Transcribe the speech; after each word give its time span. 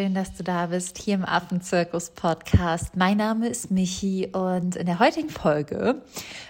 schön, 0.00 0.14
dass 0.14 0.32
du 0.32 0.42
da 0.42 0.66
bist, 0.66 0.96
hier 0.96 1.14
im 1.14 1.26
Affenzirkus 1.26 2.08
Podcast. 2.08 2.96
Mein 2.96 3.18
Name 3.18 3.48
ist 3.48 3.70
Michi 3.70 4.30
und 4.32 4.74
in 4.76 4.86
der 4.86 4.98
heutigen 4.98 5.28
Folge 5.28 6.00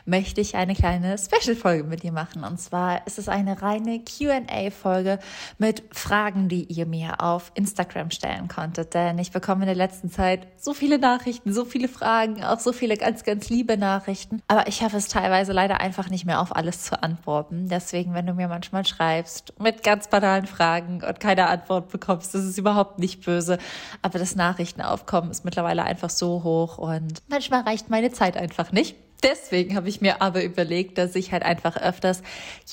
möchte 0.05 0.41
ich 0.41 0.57
eine 0.57 0.75
kleine 0.75 1.17
Special-Folge 1.19 1.85
mit 1.85 2.03
dir 2.03 2.13
machen. 2.13 2.45
Und 2.45 2.61
zwar 2.61 3.07
ist 3.07 3.19
es 3.19 3.29
eine 3.29 3.63
reine 3.63 4.01
QA-Folge 4.01 5.19
mit 5.59 5.83
Fragen, 5.93 6.49
die 6.49 6.65
ihr 6.65 6.87
mir 6.87 7.21
auf 7.21 7.53
Instagram 7.55 8.11
stellen 8.11 8.49
konntet. 8.49 8.95
Denn 8.95 9.19
ich 9.19 9.33
bekomme 9.33 9.63
in 9.63 9.67
der 9.67 9.77
letzten 9.77 10.11
Zeit 10.11 10.47
so 10.57 10.75
viele 10.75 10.99
Nachrichten, 10.99 11.53
so 11.53 11.65
viele 11.65 11.89
Fragen, 11.89 12.45
auch 12.45 12.59
so 12.59 12.73
viele 12.73 12.97
ganz, 12.97 13.25
ganz 13.25 13.49
liebe 13.49 13.77
Nachrichten. 13.77 14.43
Aber 14.49 14.67
ich 14.69 14.83
habe 14.83 14.97
es 14.97 15.09
teilweise 15.09 15.53
leider 15.53 15.81
einfach 15.81 16.11
nicht 16.11 16.25
mehr 16.25 16.41
auf 16.41 16.55
alles 16.55 16.83
zu 16.83 17.03
antworten. 17.03 17.69
Deswegen, 17.69 18.15
wenn 18.15 18.27
du 18.27 18.35
mir 18.35 18.49
manchmal 18.49 18.85
schreibst 18.85 19.59
mit 19.61 19.83
ganz 19.83 20.09
banalen 20.09 20.47
Fragen 20.47 21.03
und 21.03 21.21
keine 21.21 21.49
Antwort 21.49 21.91
bekommst, 21.91 22.35
das 22.35 22.45
ist 22.45 22.59
überhaupt 22.59 22.99
nicht 22.99 23.25
böse. 23.25 23.59
Aber 24.03 24.19
das 24.19 24.37
Nachrichtenaufkommen 24.37 25.31
ist 25.31 25.45
mittlerweile 25.45 25.85
einfach 25.85 26.11
so 26.11 26.43
hoch 26.43 26.79
und 26.79 27.23
manchmal 27.29 27.63
reicht 27.63 27.91
meine 27.91 28.13
Zeit 28.13 28.37
einfach 28.37 28.73
nicht. 28.73 28.97
Deswegen 29.23 29.77
habe 29.77 29.89
ich 29.89 30.01
mir 30.01 30.23
aber 30.23 30.43
überlegt, 30.43 30.97
dass 30.97 31.15
ich 31.15 31.33
halt 31.33 31.43
einfach 31.43 31.77
öfters 31.77 32.23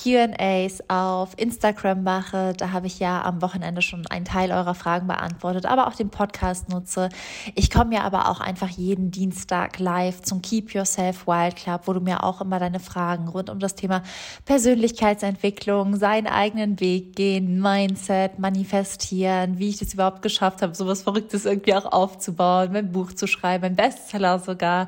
QAs 0.02 0.82
auf 0.88 1.34
Instagram 1.38 2.04
mache. 2.04 2.54
Da 2.58 2.72
habe 2.72 2.88
ich 2.88 3.00
ja 3.00 3.22
am 3.24 3.42
Wochenende 3.42 3.82
schon 3.82 4.08
einen 4.08 4.26
Teil 4.26 4.52
eurer 4.52 4.76
Fragen 4.76 5.08
beantwortet, 5.08 5.66
aber 5.66 5.88
auch 5.88 5.96
den 5.96 6.10
Podcast 6.10 6.70
nutze. 6.70 7.10
Ich 7.56 7.70
komme 7.70 7.96
ja 7.96 8.02
aber 8.02 8.30
auch 8.30 8.40
einfach 8.40 8.70
jeden 8.70 9.12
Dienstag 9.12 9.80
live 9.80 10.22
zum 10.22 10.42
Keep 10.42 10.74
Yourself 10.74 11.28
Wild 11.28 11.56
Club, 11.58 11.82
wo 11.86 11.94
du 11.94 12.00
mir 12.00 12.24
auch 12.24 12.40
immer 12.42 12.60
deine 12.60 12.80
Fragen 12.80 13.28
rund 13.28 13.50
um 13.50 13.60
das 13.60 13.76
Thema 13.76 14.04
Persönlichkeitsentwicklung, 14.46 15.98
seinen 15.98 16.28
eigenen 16.28 16.80
Weg 16.80 17.16
gehen, 17.16 17.62
Mindset, 17.62 18.40
manifestieren, 18.40 19.60
wie 19.60 19.70
ich 19.70 19.78
das 19.78 19.94
überhaupt 19.94 20.22
geschafft 20.22 20.62
habe, 20.62 20.76
sowas 20.76 21.04
Verrücktes 21.04 21.46
irgendwie 21.46 21.74
auch 21.74 21.92
aufzubauen, 21.92 22.72
mein 22.72 22.92
Buch 22.92 23.12
zu 23.14 23.28
schreiben, 23.28 23.66
ein 23.66 23.76
Bestseller 23.76 24.40
sogar 24.40 24.88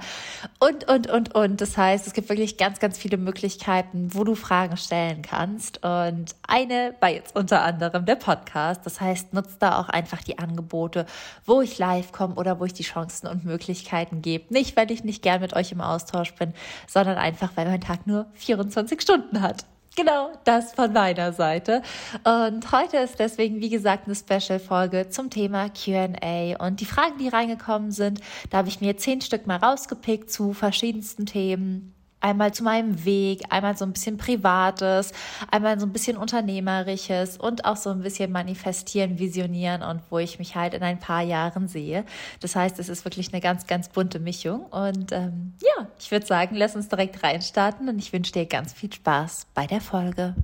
und, 0.59 0.87
und, 0.87 1.09
und, 1.09 1.35
und. 1.35 1.48
Und 1.49 1.61
das 1.61 1.77
heißt, 1.77 2.05
es 2.05 2.13
gibt 2.13 2.29
wirklich 2.29 2.57
ganz, 2.57 2.79
ganz 2.79 2.99
viele 2.99 3.17
Möglichkeiten, 3.17 4.13
wo 4.13 4.23
du 4.23 4.35
Fragen 4.35 4.77
stellen 4.77 5.23
kannst. 5.23 5.83
Und 5.83 6.35
eine 6.47 6.93
war 6.99 7.09
jetzt 7.09 7.35
unter 7.35 7.63
anderem 7.63 8.05
der 8.05 8.17
Podcast. 8.17 8.85
Das 8.85 9.01
heißt, 9.01 9.33
nutzt 9.33 9.59
da 9.59 9.79
auch 9.79 9.89
einfach 9.89 10.21
die 10.21 10.37
Angebote, 10.37 11.07
wo 11.47 11.61
ich 11.61 11.79
live 11.79 12.11
komme 12.11 12.35
oder 12.35 12.59
wo 12.59 12.65
ich 12.65 12.73
die 12.73 12.83
Chancen 12.83 13.25
und 13.25 13.45
Möglichkeiten 13.45 14.21
gebe. 14.21 14.53
Nicht, 14.53 14.77
weil 14.77 14.91
ich 14.91 15.03
nicht 15.03 15.23
gern 15.23 15.41
mit 15.41 15.55
euch 15.55 15.71
im 15.71 15.81
Austausch 15.81 16.35
bin, 16.35 16.53
sondern 16.85 17.17
einfach, 17.17 17.49
weil 17.55 17.65
mein 17.65 17.81
Tag 17.81 18.05
nur 18.05 18.27
24 18.35 19.01
Stunden 19.01 19.41
hat. 19.41 19.65
Genau, 19.95 20.31
das 20.45 20.73
von 20.73 20.93
meiner 20.93 21.33
Seite. 21.33 21.81
Und 22.23 22.71
heute 22.71 22.97
ist 22.97 23.19
deswegen, 23.19 23.59
wie 23.59 23.69
gesagt, 23.69 24.05
eine 24.05 24.15
Special-Folge 24.15 25.09
zum 25.09 25.29
Thema 25.29 25.69
QA. 25.69 26.55
Und 26.65 26.79
die 26.79 26.85
Fragen, 26.85 27.17
die 27.17 27.27
reingekommen 27.27 27.91
sind, 27.91 28.21
da 28.49 28.59
habe 28.59 28.69
ich 28.69 28.81
mir 28.81 28.97
zehn 28.97 29.21
Stück 29.21 29.47
mal 29.47 29.57
rausgepickt 29.57 30.31
zu 30.31 30.53
verschiedensten 30.53 31.25
Themen 31.25 31.95
einmal 32.21 32.53
zu 32.53 32.63
meinem 32.63 33.05
Weg, 33.05 33.43
einmal 33.49 33.77
so 33.77 33.85
ein 33.85 33.93
bisschen 33.93 34.17
Privates, 34.17 35.11
einmal 35.51 35.79
so 35.79 35.85
ein 35.85 35.93
bisschen 35.93 36.17
Unternehmerisches 36.17 37.37
und 37.37 37.65
auch 37.65 37.77
so 37.77 37.89
ein 37.89 38.01
bisschen 38.01 38.31
manifestieren, 38.31 39.19
visionieren 39.19 39.83
und 39.83 40.01
wo 40.09 40.19
ich 40.19 40.39
mich 40.39 40.55
halt 40.55 40.73
in 40.73 40.83
ein 40.83 40.99
paar 40.99 41.21
Jahren 41.21 41.67
sehe. 41.67 42.05
Das 42.41 42.55
heißt, 42.55 42.79
es 42.79 42.89
ist 42.89 43.05
wirklich 43.05 43.33
eine 43.33 43.41
ganz, 43.41 43.67
ganz 43.67 43.89
bunte 43.89 44.19
Mischung. 44.19 44.65
Und 44.65 45.11
ähm, 45.11 45.53
ja, 45.61 45.87
ich 45.99 46.11
würde 46.11 46.25
sagen, 46.25 46.55
lass 46.55 46.75
uns 46.75 46.89
direkt 46.89 47.23
reinstarten 47.23 47.87
und 47.89 47.99
ich 47.99 48.13
wünsche 48.13 48.33
dir 48.33 48.45
ganz 48.45 48.73
viel 48.73 48.91
Spaß 48.91 49.47
bei 49.53 49.67
der 49.67 49.81
Folge. 49.81 50.35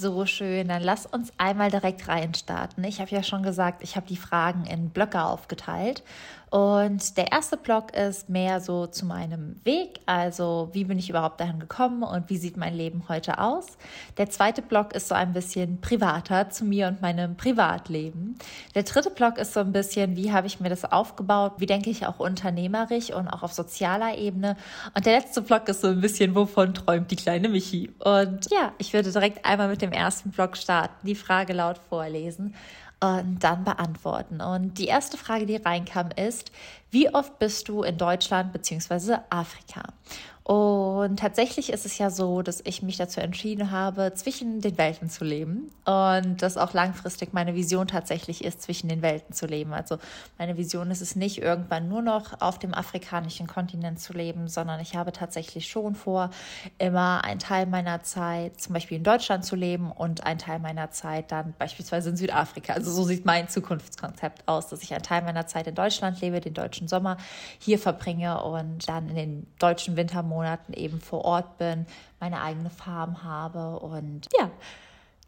So 0.00 0.26
schön. 0.26 0.68
Dann 0.68 0.82
lass 0.82 1.06
uns 1.06 1.32
einmal 1.38 1.72
direkt 1.72 2.06
reinstarten. 2.06 2.84
Ich 2.84 3.00
habe 3.00 3.10
ja 3.10 3.24
schon 3.24 3.42
gesagt, 3.42 3.82
ich 3.82 3.96
habe 3.96 4.06
die 4.06 4.16
Fragen 4.16 4.64
in 4.64 4.90
Blöcke 4.90 5.24
aufgeteilt 5.24 6.04
und 6.50 7.16
der 7.16 7.32
erste 7.32 7.56
Block 7.56 7.94
ist 7.94 8.28
mehr 8.28 8.60
so 8.60 8.86
zu 8.86 9.04
meinem 9.04 9.56
Weg, 9.64 10.00
also 10.06 10.70
wie 10.72 10.84
bin 10.84 10.98
ich 10.98 11.10
überhaupt 11.10 11.40
dahin 11.40 11.58
gekommen 11.58 12.02
und 12.02 12.30
wie 12.30 12.38
sieht 12.38 12.56
mein 12.56 12.74
Leben 12.74 13.04
heute 13.08 13.38
aus. 13.38 13.66
Der 14.16 14.30
zweite 14.30 14.62
Block 14.62 14.94
ist 14.94 15.08
so 15.08 15.14
ein 15.14 15.32
bisschen 15.32 15.80
privater 15.80 16.48
zu 16.48 16.64
mir 16.64 16.88
und 16.88 17.02
meinem 17.02 17.36
Privatleben. 17.36 18.38
Der 18.74 18.84
dritte 18.84 19.10
Block 19.10 19.36
ist 19.36 19.52
so 19.52 19.60
ein 19.60 19.72
bisschen, 19.72 20.16
wie 20.16 20.32
habe 20.32 20.46
ich 20.46 20.60
mir 20.60 20.70
das 20.70 20.84
aufgebaut, 20.84 21.54
wie 21.58 21.66
denke 21.66 21.90
ich 21.90 22.06
auch 22.06 22.18
unternehmerisch 22.18 23.10
und 23.10 23.28
auch 23.28 23.42
auf 23.42 23.52
sozialer 23.52 24.16
Ebene. 24.16 24.56
Und 24.94 25.04
der 25.04 25.18
letzte 25.18 25.42
Block 25.42 25.68
ist 25.68 25.82
so 25.82 25.88
ein 25.88 26.00
bisschen, 26.00 26.34
wovon 26.34 26.72
träumt 26.72 27.10
die 27.10 27.16
kleine 27.16 27.48
Michi. 27.48 27.92
Und 27.98 28.50
ja, 28.50 28.72
ich 28.78 28.92
würde 28.94 29.12
direkt 29.12 29.44
einmal 29.44 29.68
mit 29.68 29.82
dem 29.82 29.92
ersten 29.92 30.30
Block 30.30 30.56
starten, 30.56 31.06
die 31.06 31.14
Frage 31.14 31.52
laut 31.52 31.78
vorlesen 31.88 32.54
und 33.00 33.38
dann 33.40 33.64
beantworten. 33.64 34.40
Und 34.40 34.78
die 34.78 34.86
erste 34.86 35.16
Frage, 35.16 35.46
die 35.46 35.56
reinkam, 35.56 36.10
ist, 36.16 36.50
wie 36.90 37.12
oft 37.12 37.38
bist 37.38 37.68
du 37.68 37.82
in 37.82 37.96
Deutschland 37.96 38.52
bzw. 38.52 39.18
Afrika? 39.30 39.82
Und 40.48 41.18
tatsächlich 41.18 41.70
ist 41.70 41.84
es 41.84 41.98
ja 41.98 42.08
so, 42.08 42.40
dass 42.40 42.62
ich 42.64 42.82
mich 42.82 42.96
dazu 42.96 43.20
entschieden 43.20 43.70
habe, 43.70 44.14
zwischen 44.14 44.62
den 44.62 44.78
Welten 44.78 45.10
zu 45.10 45.22
leben. 45.22 45.70
Und 45.84 46.40
dass 46.40 46.56
auch 46.56 46.72
langfristig 46.72 47.34
meine 47.34 47.54
Vision 47.54 47.86
tatsächlich 47.86 48.42
ist, 48.42 48.62
zwischen 48.62 48.88
den 48.88 49.02
Welten 49.02 49.34
zu 49.34 49.44
leben. 49.44 49.74
Also 49.74 49.98
meine 50.38 50.56
Vision 50.56 50.90
ist 50.90 51.02
es 51.02 51.16
nicht, 51.16 51.42
irgendwann 51.42 51.90
nur 51.90 52.00
noch 52.00 52.40
auf 52.40 52.58
dem 52.58 52.72
afrikanischen 52.72 53.46
Kontinent 53.46 54.00
zu 54.00 54.14
leben, 54.14 54.48
sondern 54.48 54.80
ich 54.80 54.96
habe 54.96 55.12
tatsächlich 55.12 55.68
schon 55.68 55.94
vor, 55.94 56.30
immer 56.78 57.22
einen 57.24 57.40
Teil 57.40 57.66
meiner 57.66 58.02
Zeit 58.02 58.58
zum 58.58 58.72
Beispiel 58.72 58.96
in 58.96 59.04
Deutschland 59.04 59.44
zu 59.44 59.54
leben 59.54 59.92
und 59.92 60.24
einen 60.24 60.38
Teil 60.38 60.60
meiner 60.60 60.90
Zeit 60.90 61.30
dann 61.30 61.52
beispielsweise 61.58 62.08
in 62.08 62.16
Südafrika. 62.16 62.72
Also 62.72 62.90
so 62.90 63.04
sieht 63.04 63.26
mein 63.26 63.50
Zukunftskonzept 63.50 64.48
aus, 64.48 64.68
dass 64.68 64.82
ich 64.82 64.94
einen 64.94 65.02
Teil 65.02 65.20
meiner 65.20 65.46
Zeit 65.46 65.66
in 65.66 65.74
Deutschland 65.74 66.22
lebe, 66.22 66.40
den 66.40 66.54
deutschen 66.54 66.88
Sommer 66.88 67.18
hier 67.58 67.78
verbringe 67.78 68.42
und 68.42 68.88
dann 68.88 69.10
in 69.10 69.14
den 69.14 69.46
deutschen 69.58 69.98
Wintermonaten 69.98 70.37
Monaten 70.38 70.72
eben 70.72 71.00
vor 71.00 71.24
Ort 71.24 71.58
bin, 71.58 71.84
meine 72.20 72.40
eigene 72.40 72.70
Farm 72.70 73.24
habe 73.24 73.80
und 73.80 74.28
ja, 74.38 74.48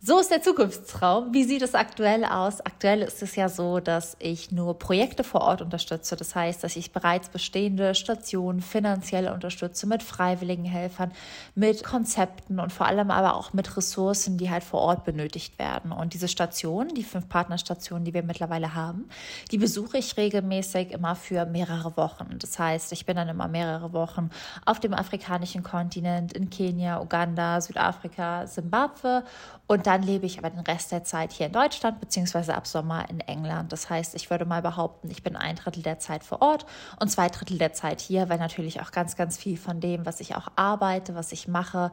so 0.03 0.19
ist 0.19 0.31
der 0.31 0.41
Zukunftstraum. 0.41 1.35
Wie 1.35 1.45
sieht 1.45 1.61
es 1.61 1.75
aktuell 1.75 2.25
aus? 2.25 2.63
Aktuell 2.63 3.03
ist 3.03 3.23
es 3.23 3.37
ja 3.37 3.51
so, 3.51 3.81
dass 3.81 4.17
ich 4.19 4.51
nur 4.51 4.79
Projekte 4.79 5.25
vor 5.25 5.43
Ort 5.43 5.61
unterstütze. 5.61 6.17
Das 6.17 6.35
heißt, 6.35 6.65
dass 6.65 6.77
ich 6.77 6.93
bereits 6.93 7.29
bestehende 7.29 7.95
Stationen 7.95 8.63
finanziell 8.63 9.29
unterstütze 9.29 9.87
mit 9.87 10.03
freiwilligen 10.03 10.65
Helfern, 10.65 11.13
mit 11.55 11.85
Konzepten 11.85 12.61
und 12.61 12.73
vor 12.73 12.87
allem 12.87 13.11
aber 13.11 13.35
auch 13.35 13.53
mit 13.53 13.77
Ressourcen, 13.77 14.39
die 14.39 14.49
halt 14.49 14.65
vor 14.65 14.81
Ort 14.81 15.05
benötigt 15.05 15.59
werden. 15.59 15.93
Und 15.93 16.15
diese 16.15 16.29
Stationen, 16.29 16.95
die 16.95 17.05
fünf 17.05 17.29
Partnerstationen, 17.29 18.07
die 18.07 18.15
wir 18.15 18.23
mittlerweile 18.23 18.75
haben, 18.75 19.07
die 19.51 19.59
besuche 19.59 19.99
ich 19.99 20.17
regelmäßig 20.17 20.93
immer 20.93 21.15
für 21.15 21.45
mehrere 21.45 21.95
Wochen. 21.99 22.37
Das 22.39 22.59
heißt, 22.59 22.93
ich 22.93 23.05
bin 23.05 23.17
dann 23.17 23.29
immer 23.29 23.49
mehrere 23.49 23.93
Wochen 23.93 24.31
auf 24.65 24.81
dem 24.81 24.95
afrikanischen 24.95 25.63
Kontinent, 25.63 26.33
in 26.33 26.49
Kenia, 26.49 27.03
Uganda, 27.03 27.61
Südafrika, 27.61 28.47
Simbabwe 28.47 29.25
und 29.67 29.90
dann 29.91 30.05
lebe 30.05 30.25
ich 30.25 30.39
aber 30.39 30.51
den 30.51 30.61
Rest 30.61 30.93
der 30.93 31.03
Zeit 31.03 31.33
hier 31.33 31.47
in 31.47 31.53
Deutschland, 31.53 31.99
beziehungsweise 31.99 32.55
ab 32.55 32.69
Sommer 32.69 33.11
in 33.11 33.19
England. 33.19 33.73
Das 33.73 33.91
heißt, 33.91 34.15
ich 34.15 34.31
würde 34.31 34.45
mal 34.45 34.63
behaupten, 34.63 35.11
ich 35.11 35.25
bin 35.25 35.35
ein 35.35 35.57
Drittel 35.57 35.83
der 35.83 35.99
Zeit 35.99 36.23
vor 36.23 36.41
Ort 36.43 36.65
und 37.01 37.09
zwei 37.09 37.29
Drittel 37.29 37.59
der 37.59 37.73
Zeit 37.73 38.01
hier, 38.01 38.29
weil 38.29 38.39
natürlich 38.39 38.81
auch 38.81 38.93
ganz, 38.93 39.17
ganz 39.17 39.37
viel 39.37 39.57
von 39.57 39.81
dem, 39.81 40.07
was 40.07 40.21
ich 40.21 40.37
auch 40.37 40.47
arbeite, 40.55 41.17
was 41.17 41.33
ich 41.33 41.49
mache, 41.49 41.91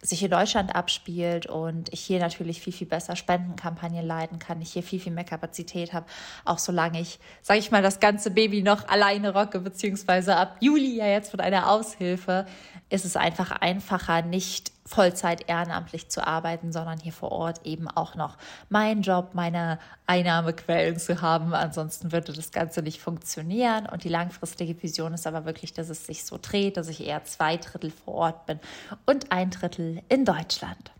sich 0.00 0.22
in 0.22 0.30
Deutschland 0.30 0.76
abspielt 0.76 1.46
und 1.46 1.92
ich 1.92 2.00
hier 2.00 2.20
natürlich 2.20 2.60
viel, 2.60 2.72
viel 2.72 2.86
besser 2.86 3.16
Spendenkampagnen 3.16 4.06
leiten 4.06 4.38
kann, 4.38 4.62
ich 4.62 4.72
hier 4.72 4.84
viel, 4.84 5.00
viel 5.00 5.12
mehr 5.12 5.24
Kapazität 5.24 5.92
habe, 5.92 6.06
auch 6.44 6.58
solange 6.58 7.00
ich, 7.00 7.18
sage 7.42 7.58
ich 7.58 7.72
mal, 7.72 7.82
das 7.82 7.98
ganze 7.98 8.30
Baby 8.30 8.62
noch 8.62 8.86
alleine 8.86 9.32
rocke, 9.34 9.58
beziehungsweise 9.58 10.36
ab 10.36 10.58
Juli 10.60 10.96
ja 10.96 11.06
jetzt 11.06 11.32
von 11.32 11.40
einer 11.40 11.72
Aushilfe, 11.72 12.46
ist 12.92 13.04
es 13.04 13.16
einfach 13.16 13.50
einfacher, 13.50 14.22
nicht 14.22 14.70
Vollzeit 14.84 15.48
ehrenamtlich 15.48 16.10
zu 16.10 16.26
arbeiten, 16.26 16.72
sondern 16.72 16.98
hier 16.98 17.12
vor 17.12 17.32
Ort 17.32 17.64
eben 17.64 17.88
auch 17.88 18.14
noch 18.14 18.36
meinen 18.68 19.02
Job, 19.02 19.30
meine 19.32 19.78
Einnahmequellen 20.06 20.98
zu 20.98 21.22
haben. 21.22 21.54
Ansonsten 21.54 22.12
würde 22.12 22.32
das 22.32 22.52
Ganze 22.52 22.82
nicht 22.82 23.00
funktionieren. 23.00 23.86
Und 23.86 24.04
die 24.04 24.10
langfristige 24.10 24.80
Vision 24.82 25.14
ist 25.14 25.26
aber 25.26 25.46
wirklich, 25.46 25.72
dass 25.72 25.88
es 25.88 26.04
sich 26.04 26.24
so 26.24 26.38
dreht, 26.40 26.76
dass 26.76 26.88
ich 26.88 27.06
eher 27.06 27.24
zwei 27.24 27.56
Drittel 27.56 27.90
vor 27.90 28.14
Ort 28.14 28.46
bin 28.46 28.60
und 29.06 29.32
ein 29.32 29.50
Drittel 29.50 30.02
in 30.08 30.24
Deutschland. 30.24 30.92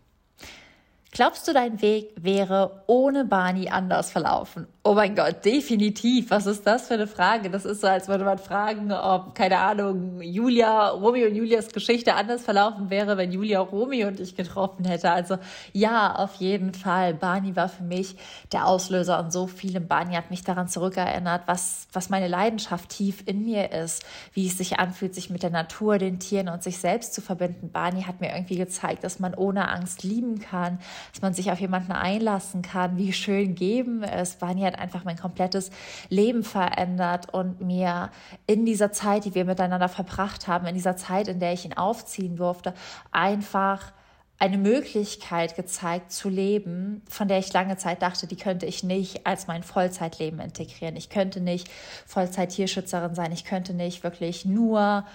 Glaubst 1.13 1.47
du, 1.47 1.53
dein 1.53 1.79
Weg 1.83 2.09
wäre 2.19 2.83
ohne 2.87 3.23
Barney 3.23 3.69
anders 3.69 4.09
verlaufen? 4.09 4.65
Oh 4.85 4.95
mein 4.95 5.15
Gott, 5.15 5.45
definitiv. 5.45 6.31
Was 6.31 6.47
ist 6.47 6.65
das 6.65 6.87
für 6.87 6.95
eine 6.95 7.05
Frage? 7.05 7.51
Das 7.51 7.65
ist 7.65 7.81
so, 7.81 7.87
als 7.87 8.07
würde 8.07 8.25
man 8.25 8.39
fragen, 8.39 8.91
ob, 8.91 9.35
keine 9.35 9.59
Ahnung, 9.59 10.21
Julia, 10.21 10.89
Romeo 10.89 11.27
und 11.27 11.35
Julias 11.35 11.69
Geschichte 11.69 12.15
anders 12.15 12.41
verlaufen 12.43 12.89
wäre, 12.89 13.15
wenn 13.15 13.31
Julia 13.31 13.59
Romeo 13.59 14.07
und 14.07 14.19
ich 14.19 14.35
getroffen 14.35 14.85
hätte. 14.85 15.11
Also 15.11 15.37
ja, 15.71 16.15
auf 16.15 16.33
jeden 16.35 16.73
Fall. 16.73 17.13
Barney 17.13 17.55
war 17.55 17.69
für 17.69 17.83
mich 17.83 18.17
der 18.51 18.65
Auslöser 18.65 19.19
und 19.19 19.31
so 19.31 19.45
vielem. 19.45 19.87
Barney 19.87 20.15
hat 20.15 20.31
mich 20.31 20.43
daran 20.43 20.67
zurückerinnert, 20.67 21.43
was, 21.45 21.87
was 21.93 22.09
meine 22.09 22.27
Leidenschaft 22.27 22.89
tief 22.89 23.23
in 23.25 23.45
mir 23.45 23.71
ist, 23.71 24.03
wie 24.33 24.47
es 24.47 24.57
sich 24.57 24.79
anfühlt, 24.79 25.13
sich 25.13 25.29
mit 25.29 25.43
der 25.43 25.51
Natur, 25.51 25.99
den 25.99 26.19
Tieren 26.19 26.49
und 26.49 26.63
sich 26.63 26.79
selbst 26.79 27.13
zu 27.13 27.21
verbinden. 27.21 27.71
Barney 27.71 28.01
hat 28.01 28.19
mir 28.19 28.33
irgendwie 28.33 28.57
gezeigt, 28.57 29.03
dass 29.03 29.19
man 29.19 29.35
ohne 29.35 29.69
Angst 29.69 30.03
lieben 30.03 30.39
kann, 30.39 30.79
dass 31.11 31.21
man 31.21 31.33
sich 31.33 31.51
auf 31.51 31.59
jemanden 31.59 31.91
einlassen 31.91 32.61
kann, 32.61 32.97
wie 32.97 33.13
schön 33.13 33.55
geben 33.55 34.03
ist. 34.03 34.41
Hat 34.41 34.57
hat 34.57 34.79
einfach 34.79 35.03
mein 35.03 35.17
komplettes 35.17 35.71
Leben 36.09 36.43
verändert 36.43 37.33
und 37.33 37.61
mir 37.61 38.11
in 38.47 38.65
dieser 38.65 38.91
Zeit, 38.91 39.25
die 39.25 39.35
wir 39.35 39.45
miteinander 39.45 39.89
verbracht 39.89 40.47
haben, 40.47 40.67
in 40.67 40.75
dieser 40.75 40.95
Zeit, 40.95 41.27
in 41.27 41.39
der 41.39 41.53
ich 41.53 41.65
ihn 41.65 41.73
aufziehen 41.73 42.35
durfte, 42.35 42.73
einfach 43.11 43.91
eine 44.39 44.57
Möglichkeit 44.57 45.55
gezeigt 45.55 46.11
zu 46.11 46.27
leben, 46.27 47.01
von 47.09 47.27
der 47.27 47.39
ich 47.39 47.53
lange 47.53 47.77
Zeit 47.77 48.01
dachte, 48.01 48.27
die 48.27 48.35
könnte 48.35 48.65
ich 48.65 48.83
nicht 48.83 49.25
als 49.25 49.47
mein 49.47 49.63
Vollzeitleben 49.63 50.39
integrieren. 50.39 50.97
Ich 50.97 51.09
könnte 51.09 51.39
nicht 51.39 51.69
Vollzeit-Tierschützerin 52.07 53.15
sein. 53.15 53.31
Ich 53.31 53.45
könnte 53.45 53.73
nicht 53.73 54.03
wirklich 54.03 54.43
nur 54.43 55.05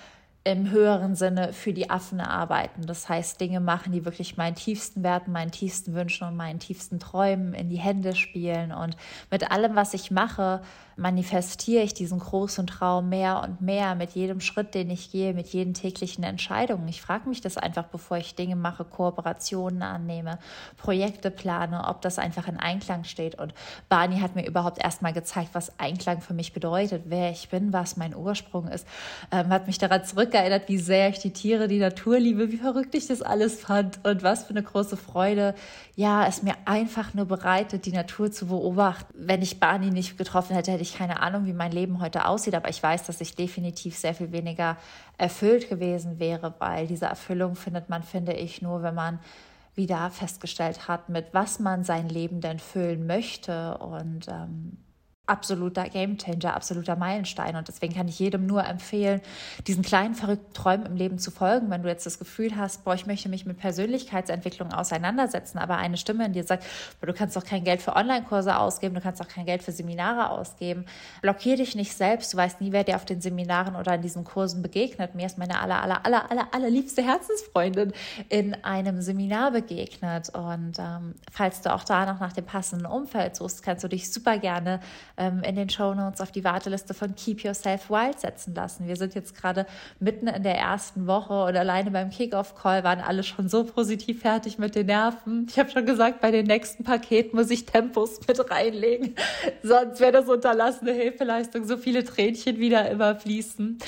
im 0.50 0.70
höheren 0.70 1.14
Sinne 1.14 1.52
für 1.52 1.72
die 1.72 1.90
Affen 1.90 2.20
arbeiten. 2.20 2.86
Das 2.86 3.08
heißt, 3.08 3.40
Dinge 3.40 3.60
machen, 3.60 3.92
die 3.92 4.04
wirklich 4.04 4.36
meinen 4.36 4.54
tiefsten 4.54 5.02
Werten, 5.02 5.32
meinen 5.32 5.50
tiefsten 5.50 5.94
Wünschen 5.94 6.26
und 6.26 6.36
meinen 6.36 6.58
tiefsten 6.58 6.98
Träumen 6.98 7.54
in 7.54 7.68
die 7.68 7.78
Hände 7.78 8.14
spielen. 8.14 8.72
Und 8.72 8.96
mit 9.30 9.50
allem, 9.50 9.76
was 9.76 9.94
ich 9.94 10.10
mache, 10.10 10.62
manifestiere 10.98 11.84
ich 11.84 11.94
diesen 11.94 12.18
großen 12.18 12.66
Traum 12.66 13.08
mehr 13.08 13.42
und 13.42 13.60
mehr 13.60 13.94
mit 13.94 14.10
jedem 14.10 14.40
Schritt, 14.40 14.74
den 14.74 14.90
ich 14.90 15.10
gehe, 15.12 15.32
mit 15.32 15.48
jeden 15.48 15.72
täglichen 15.72 16.24
Entscheidungen. 16.24 16.88
Ich 16.88 17.00
frage 17.00 17.28
mich 17.28 17.40
das 17.40 17.56
einfach, 17.56 17.84
bevor 17.84 18.16
ich 18.16 18.34
Dinge 18.34 18.56
mache, 18.56 18.84
Kooperationen 18.84 19.82
annehme, 19.82 20.38
Projekte 20.76 21.30
plane, 21.30 21.86
ob 21.86 22.02
das 22.02 22.18
einfach 22.18 22.48
in 22.48 22.58
Einklang 22.58 23.04
steht. 23.04 23.36
Und 23.36 23.54
Barney 23.88 24.18
hat 24.18 24.34
mir 24.34 24.44
überhaupt 24.44 24.82
erstmal 24.82 25.12
gezeigt, 25.12 25.50
was 25.52 25.78
Einklang 25.78 26.20
für 26.20 26.34
mich 26.34 26.52
bedeutet, 26.52 27.04
wer 27.06 27.30
ich 27.30 27.48
bin, 27.48 27.72
was 27.72 27.96
mein 27.96 28.14
Ursprung 28.14 28.66
ist, 28.66 28.86
ähm, 29.30 29.50
hat 29.50 29.68
mich 29.68 29.78
daran 29.78 30.04
zurückgeerinnert, 30.04 30.68
wie 30.68 30.78
sehr 30.78 31.10
ich 31.10 31.20
die 31.20 31.32
Tiere, 31.32 31.68
die 31.68 31.78
Natur 31.78 32.18
liebe, 32.18 32.50
wie 32.50 32.56
verrückt 32.56 32.94
ich 32.96 33.06
das 33.06 33.22
alles 33.22 33.60
fand 33.60 34.04
und 34.04 34.24
was 34.24 34.44
für 34.44 34.50
eine 34.50 34.64
große 34.64 34.96
Freude, 34.96 35.54
ja, 35.94 36.26
es 36.26 36.42
mir 36.42 36.54
einfach 36.64 37.14
nur 37.14 37.26
bereitet, 37.26 37.86
die 37.86 37.92
Natur 37.92 38.32
zu 38.32 38.46
beobachten. 38.46 39.14
Wenn 39.14 39.42
ich 39.42 39.60
Barney 39.60 39.90
nicht 39.90 40.18
getroffen 40.18 40.56
hätte, 40.56 40.72
hätte 40.72 40.82
ich 40.82 40.87
ich 40.88 40.98
keine 40.98 41.20
Ahnung, 41.20 41.46
wie 41.46 41.52
mein 41.52 41.72
Leben 41.72 42.00
heute 42.00 42.26
aussieht, 42.26 42.54
aber 42.54 42.68
ich 42.68 42.82
weiß, 42.82 43.04
dass 43.04 43.20
ich 43.20 43.36
definitiv 43.36 43.96
sehr 43.96 44.14
viel 44.14 44.32
weniger 44.32 44.76
erfüllt 45.16 45.68
gewesen 45.68 46.18
wäre, 46.18 46.54
weil 46.58 46.86
diese 46.86 47.06
Erfüllung 47.06 47.54
findet 47.54 47.88
man, 47.88 48.02
finde 48.02 48.32
ich, 48.32 48.62
nur, 48.62 48.82
wenn 48.82 48.94
man 48.94 49.20
wieder 49.74 50.10
festgestellt 50.10 50.88
hat, 50.88 51.08
mit 51.08 51.32
was 51.32 51.60
man 51.60 51.84
sein 51.84 52.08
Leben 52.08 52.40
denn 52.40 52.58
füllen 52.58 53.06
möchte. 53.06 53.78
Und 53.78 54.28
ähm, 54.28 54.76
absoluter 55.28 55.88
Gamechanger, 55.88 56.54
absoluter 56.54 56.96
Meilenstein. 56.96 57.56
Und 57.56 57.68
deswegen 57.68 57.94
kann 57.94 58.08
ich 58.08 58.18
jedem 58.18 58.46
nur 58.46 58.64
empfehlen, 58.64 59.20
diesen 59.66 59.82
kleinen 59.82 60.14
verrückten 60.14 60.52
Träumen 60.54 60.86
im 60.86 60.96
Leben 60.96 61.18
zu 61.18 61.30
folgen. 61.30 61.70
Wenn 61.70 61.82
du 61.82 61.88
jetzt 61.88 62.06
das 62.06 62.18
Gefühl 62.18 62.56
hast, 62.56 62.84
boah, 62.84 62.94
ich 62.94 63.06
möchte 63.06 63.28
mich 63.28 63.46
mit 63.46 63.58
Persönlichkeitsentwicklung 63.58 64.72
auseinandersetzen, 64.72 65.58
aber 65.58 65.76
eine 65.76 65.96
Stimme 65.96 66.26
in 66.26 66.32
dir 66.32 66.44
sagt, 66.44 66.64
du 67.00 67.12
kannst 67.12 67.36
doch 67.36 67.44
kein 67.44 67.64
Geld 67.64 67.82
für 67.82 67.94
Online-Kurse 67.96 68.56
ausgeben, 68.58 68.94
du 68.94 69.00
kannst 69.00 69.20
auch 69.20 69.28
kein 69.28 69.46
Geld 69.46 69.62
für 69.62 69.72
Seminare 69.72 70.30
ausgeben. 70.30 70.86
Blockier 71.22 71.56
dich 71.56 71.74
nicht 71.74 71.94
selbst. 71.94 72.32
Du 72.32 72.36
weißt 72.36 72.60
nie, 72.60 72.72
wer 72.72 72.84
dir 72.84 72.96
auf 72.96 73.04
den 73.04 73.20
Seminaren 73.20 73.76
oder 73.76 73.94
in 73.94 74.02
diesen 74.02 74.24
Kursen 74.24 74.62
begegnet. 74.62 75.14
Mir 75.14 75.26
ist 75.26 75.38
meine 75.38 75.60
aller, 75.60 75.82
aller, 75.82 76.04
aller, 76.04 76.30
aller, 76.30 76.48
allerliebste 76.52 77.02
Herzensfreundin 77.02 77.92
in 78.28 78.54
einem 78.64 79.00
Seminar 79.02 79.50
begegnet. 79.50 80.30
Und 80.30 80.78
ähm, 80.78 81.14
falls 81.30 81.60
du 81.60 81.72
auch 81.72 81.84
da 81.84 82.06
noch 82.06 82.20
nach 82.20 82.32
dem 82.32 82.44
passenden 82.44 82.86
Umfeld 82.86 83.36
suchst, 83.36 83.62
kannst 83.62 83.84
du 83.84 83.88
dich 83.88 84.12
super 84.12 84.38
gerne 84.38 84.80
ähm, 85.18 85.42
in 85.42 85.56
den 85.56 85.68
Show 85.68 85.94
Notes 85.94 86.20
auf 86.20 86.32
die 86.32 86.44
Warteliste 86.44 86.94
von 86.94 87.14
Keep 87.14 87.42
Yourself 87.42 87.90
Wild 87.90 88.20
setzen 88.20 88.54
lassen. 88.54 88.86
Wir 88.86 88.96
sind 88.96 89.14
jetzt 89.14 89.34
gerade 89.34 89.66
mitten 90.00 90.28
in 90.28 90.42
der 90.42 90.56
ersten 90.56 91.06
Woche 91.06 91.44
und 91.44 91.56
alleine 91.56 91.90
beim 91.90 92.10
Kickoff-Call 92.10 92.84
waren 92.84 93.00
alle 93.00 93.22
schon 93.22 93.48
so 93.48 93.64
positiv 93.64 94.22
fertig 94.22 94.58
mit 94.58 94.74
den 94.74 94.86
Nerven. 94.86 95.46
Ich 95.50 95.58
habe 95.58 95.70
schon 95.70 95.84
gesagt, 95.84 96.20
bei 96.20 96.30
den 96.30 96.46
nächsten 96.46 96.84
Paketen 96.84 97.36
muss 97.36 97.50
ich 97.50 97.66
Tempos 97.66 98.20
mit 98.26 98.50
reinlegen, 98.50 99.14
sonst 99.62 100.00
wäre 100.00 100.12
das 100.12 100.28
unterlassene 100.28 100.92
Hilfeleistung, 100.92 101.64
so 101.64 101.76
viele 101.76 102.04
Tränchen 102.04 102.58
wieder 102.58 102.88
immer 102.90 103.16
fließen. 103.16 103.78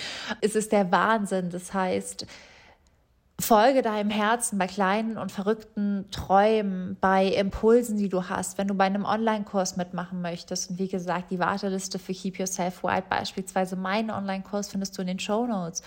Es 0.40 0.54
ist 0.54 0.72
der 0.72 0.90
Wahnsinn. 0.90 1.50
Das 1.50 1.72
heißt, 1.72 2.26
Folge 3.40 3.82
deinem 3.82 4.10
Herzen 4.10 4.58
bei 4.58 4.66
kleinen 4.66 5.16
und 5.16 5.32
verrückten 5.32 6.04
Träumen, 6.10 6.96
bei 7.00 7.26
Impulsen, 7.26 7.96
die 7.96 8.08
du 8.08 8.28
hast, 8.28 8.58
wenn 8.58 8.68
du 8.68 8.74
bei 8.74 8.84
einem 8.84 9.04
Online-Kurs 9.04 9.76
mitmachen 9.76 10.20
möchtest. 10.20 10.70
Und 10.70 10.78
wie 10.78 10.88
gesagt, 10.88 11.30
die 11.30 11.38
Warteliste 11.38 11.98
für 11.98 12.12
Keep 12.12 12.38
Yourself 12.38 12.82
Wild, 12.82 13.08
beispielsweise 13.08 13.76
meinen 13.76 14.10
Online-Kurs, 14.10 14.68
findest 14.68 14.96
du 14.96 15.02
in 15.02 15.08
den 15.08 15.18
Show 15.18 15.46
Notes. 15.46 15.82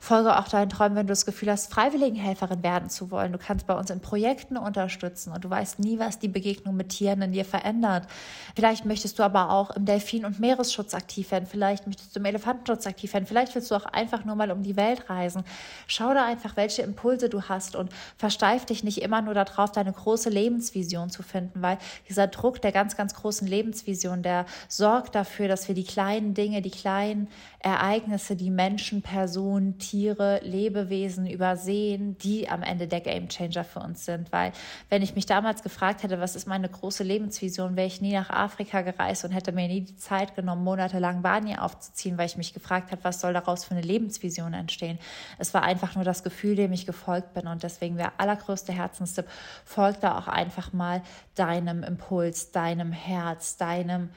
Folge 0.00 0.38
auch 0.38 0.48
deinen 0.48 0.68
Träumen, 0.68 0.96
wenn 0.96 1.06
du 1.06 1.12
das 1.12 1.26
Gefühl 1.26 1.50
hast, 1.50 1.72
Freiwilligenhelferin 1.72 2.62
werden 2.62 2.90
zu 2.90 3.10
wollen. 3.10 3.32
Du 3.32 3.38
kannst 3.38 3.66
bei 3.66 3.74
uns 3.74 3.90
in 3.90 4.00
Projekten 4.00 4.56
unterstützen 4.56 5.32
und 5.32 5.44
du 5.44 5.50
weißt 5.50 5.78
nie, 5.78 5.98
was 5.98 6.18
die 6.18 6.28
Begegnung 6.28 6.76
mit 6.76 6.90
Tieren 6.90 7.22
in 7.22 7.32
dir 7.32 7.44
verändert. 7.44 8.06
Vielleicht 8.54 8.84
möchtest 8.84 9.18
du 9.18 9.22
aber 9.22 9.50
auch 9.50 9.70
im 9.70 9.84
Delfin- 9.84 10.24
und 10.24 10.40
Meeresschutz 10.40 10.94
aktiv 10.94 11.30
werden. 11.30 11.46
Vielleicht 11.46 11.86
möchtest 11.86 12.14
du 12.14 12.20
im 12.20 12.26
Elefantenschutz 12.26 12.86
aktiv 12.86 13.14
werden. 13.14 13.26
Vielleicht 13.26 13.54
willst 13.54 13.70
du 13.70 13.74
auch 13.74 13.86
einfach 13.86 14.24
nur 14.24 14.34
mal 14.34 14.50
um 14.50 14.62
die 14.62 14.76
Welt 14.76 15.08
reisen. 15.08 15.44
Schau 15.86 16.12
da 16.12 16.26
einfach, 16.26 16.56
welche 16.56 16.82
Impulse 16.82 16.97
Impulse 16.98 17.28
du 17.28 17.42
hast 17.42 17.76
und 17.76 17.90
versteif 18.16 18.64
dich 18.64 18.82
nicht 18.82 19.02
immer 19.02 19.22
nur 19.22 19.34
darauf, 19.34 19.70
deine 19.70 19.92
große 19.92 20.30
Lebensvision 20.30 21.10
zu 21.10 21.22
finden, 21.22 21.62
weil 21.62 21.78
dieser 22.08 22.26
Druck 22.26 22.60
der 22.60 22.72
ganz, 22.72 22.96
ganz 22.96 23.14
großen 23.14 23.46
Lebensvision, 23.46 24.22
der 24.22 24.46
sorgt 24.66 25.14
dafür, 25.14 25.46
dass 25.46 25.68
wir 25.68 25.74
die 25.74 25.84
kleinen 25.84 26.34
Dinge, 26.34 26.60
die 26.60 26.70
kleinen 26.70 27.28
Ereignisse, 27.60 28.36
die 28.36 28.50
Menschen, 28.50 29.02
Personen, 29.02 29.78
Tiere, 29.78 30.40
Lebewesen 30.42 31.26
übersehen, 31.26 32.16
die 32.18 32.48
am 32.48 32.62
Ende 32.62 32.86
der 32.86 33.00
Gamechanger 33.00 33.64
für 33.64 33.80
uns 33.80 34.04
sind. 34.04 34.32
Weil 34.32 34.52
wenn 34.88 35.02
ich 35.02 35.14
mich 35.14 35.26
damals 35.26 35.62
gefragt 35.62 36.02
hätte, 36.02 36.20
was 36.20 36.36
ist 36.36 36.46
meine 36.46 36.68
große 36.68 37.02
Lebensvision, 37.04 37.76
wäre 37.76 37.86
ich 37.86 38.00
nie 38.00 38.12
nach 38.12 38.30
Afrika 38.30 38.82
gereist 38.82 39.24
und 39.24 39.32
hätte 39.32 39.52
mir 39.52 39.68
nie 39.68 39.82
die 39.82 39.96
Zeit 39.96 40.34
genommen, 40.34 40.64
monatelang 40.64 41.22
Barney 41.22 41.56
aufzuziehen, 41.56 42.18
weil 42.18 42.26
ich 42.26 42.36
mich 42.36 42.54
gefragt 42.54 42.90
habe, 42.90 43.04
was 43.04 43.20
soll 43.20 43.32
daraus 43.32 43.64
für 43.64 43.72
eine 43.72 43.82
Lebensvision 43.82 44.54
entstehen. 44.54 44.98
Es 45.38 45.52
war 45.54 45.62
einfach 45.62 45.94
nur 45.94 46.04
das 46.04 46.22
Gefühl, 46.22 46.56
dem 46.56 46.72
ich 46.72 46.86
gefolgt 46.88 47.34
bin. 47.34 47.46
Und 47.46 47.62
deswegen 47.62 47.98
wäre 47.98 48.12
allergrößte 48.16 48.72
Herzenstipp, 48.72 49.26
folg 49.66 50.00
da 50.00 50.18
auch 50.18 50.26
einfach 50.26 50.72
mal 50.72 51.02
deinem 51.34 51.82
Impuls, 51.82 52.50
deinem 52.50 52.92
Herz, 52.92 53.58
deinem 53.58 54.08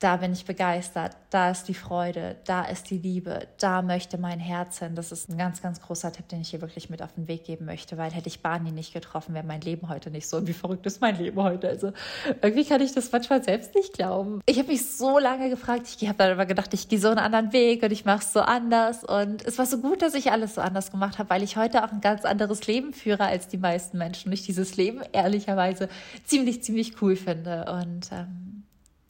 da 0.00 0.16
bin 0.16 0.32
ich 0.32 0.46
begeistert, 0.46 1.14
da 1.28 1.50
ist 1.50 1.68
die 1.68 1.74
Freude, 1.74 2.36
da 2.46 2.64
ist 2.64 2.88
die 2.88 2.96
Liebe, 2.96 3.46
da 3.58 3.82
möchte 3.82 4.16
mein 4.16 4.40
Herz 4.40 4.78
hin. 4.78 4.94
Das 4.94 5.12
ist 5.12 5.28
ein 5.28 5.36
ganz, 5.36 5.60
ganz 5.60 5.82
großer 5.82 6.10
Tipp, 6.10 6.26
den 6.28 6.40
ich 6.40 6.48
hier 6.48 6.62
wirklich 6.62 6.88
mit 6.88 7.02
auf 7.02 7.12
den 7.12 7.28
Weg 7.28 7.44
geben 7.44 7.66
möchte, 7.66 7.98
weil 7.98 8.10
hätte 8.10 8.28
ich 8.28 8.40
Barney 8.40 8.72
nicht 8.72 8.94
getroffen, 8.94 9.34
wäre 9.34 9.46
mein 9.46 9.60
Leben 9.60 9.90
heute 9.90 10.10
nicht 10.10 10.26
so. 10.26 10.38
Und 10.38 10.48
wie 10.48 10.54
verrückt 10.54 10.86
ist 10.86 11.02
mein 11.02 11.18
Leben 11.18 11.42
heute? 11.42 11.68
Also 11.68 11.92
irgendwie 12.40 12.64
kann 12.64 12.80
ich 12.80 12.94
das 12.94 13.12
manchmal 13.12 13.44
selbst 13.44 13.74
nicht 13.74 13.92
glauben. 13.92 14.40
Ich 14.46 14.58
habe 14.58 14.68
mich 14.68 14.90
so 14.90 15.18
lange 15.18 15.50
gefragt, 15.50 15.86
ich 15.86 16.08
habe 16.08 16.16
dann 16.16 16.32
immer 16.32 16.46
gedacht, 16.46 16.72
ich 16.72 16.88
gehe 16.88 16.98
so 16.98 17.08
einen 17.08 17.18
anderen 17.18 17.52
Weg 17.52 17.82
und 17.82 17.92
ich 17.92 18.06
mache 18.06 18.20
es 18.20 18.32
so 18.32 18.40
anders. 18.40 19.04
Und 19.04 19.44
es 19.44 19.58
war 19.58 19.66
so 19.66 19.78
gut, 19.78 20.00
dass 20.00 20.14
ich 20.14 20.32
alles 20.32 20.54
so 20.54 20.62
anders 20.62 20.90
gemacht 20.90 21.18
habe, 21.18 21.28
weil 21.28 21.42
ich 21.42 21.58
heute 21.58 21.84
auch 21.84 21.92
ein 21.92 22.00
ganz 22.00 22.24
anderes 22.24 22.66
Leben 22.66 22.94
führe 22.94 23.24
als 23.24 23.48
die 23.48 23.58
meisten 23.58 23.98
Menschen 23.98 24.28
und 24.28 24.32
ich 24.32 24.46
dieses 24.46 24.78
Leben 24.78 25.02
ehrlicherweise 25.12 25.90
ziemlich, 26.24 26.62
ziemlich 26.62 27.02
cool 27.02 27.16
finde. 27.16 27.66
Und 27.70 28.10
ähm, 28.12 28.49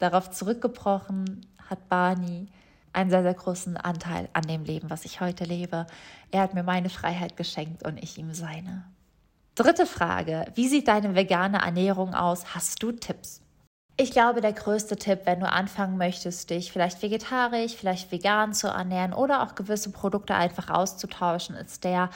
Darauf 0.01 0.31
zurückgebrochen 0.31 1.47
hat 1.69 1.89
Barney 1.89 2.49
einen 2.93 3.11
sehr, 3.11 3.23
sehr 3.23 3.35
großen 3.35 3.77
Anteil 3.77 4.29
an 4.33 4.43
dem 4.43 4.65
Leben, 4.65 4.91
was 4.91 5.05
ich 5.05 5.21
heute 5.21 5.45
lebe. 5.45 5.87
Er 6.33 6.43
hat 6.43 6.55
mir 6.55 6.65
meine 6.65 6.91
Freiheit 6.91 7.37
geschenkt 7.37 7.87
und 7.87 8.03
ich 8.03 8.19
ihm 8.19 8.35
seine. 8.35 8.85
Dritte 9.55 9.87
Frage. 9.87 10.47
Wie 10.55 10.69
sieht 10.69 10.89
deine 10.89 11.15
vegane 11.15 11.59
Ernährung 11.59 12.15
aus? 12.15 12.55
Hast 12.55 12.83
du 12.83 12.93
Tipps? 12.93 13.43
Ich 13.99 14.13
glaube, 14.13 14.41
der 14.41 14.55
größte 14.55 14.97
Tipp, 14.97 15.21
wenn 15.27 15.41
du 15.41 15.53
anfangen 15.53 15.99
möchtest, 15.99 16.49
dich 16.49 16.73
vielleicht 16.73 17.03
vegetarisch, 17.03 17.75
vielleicht 17.75 18.11
vegan 18.11 18.55
zu 18.55 18.69
ernähren 18.69 19.13
oder 19.13 19.43
auch 19.43 19.55
gewisse 19.55 19.93
Produkte 19.93 20.35
einfach 20.35 20.71
auszutauschen, 20.71 21.55
ist 21.57 21.85
der, 21.85 22.09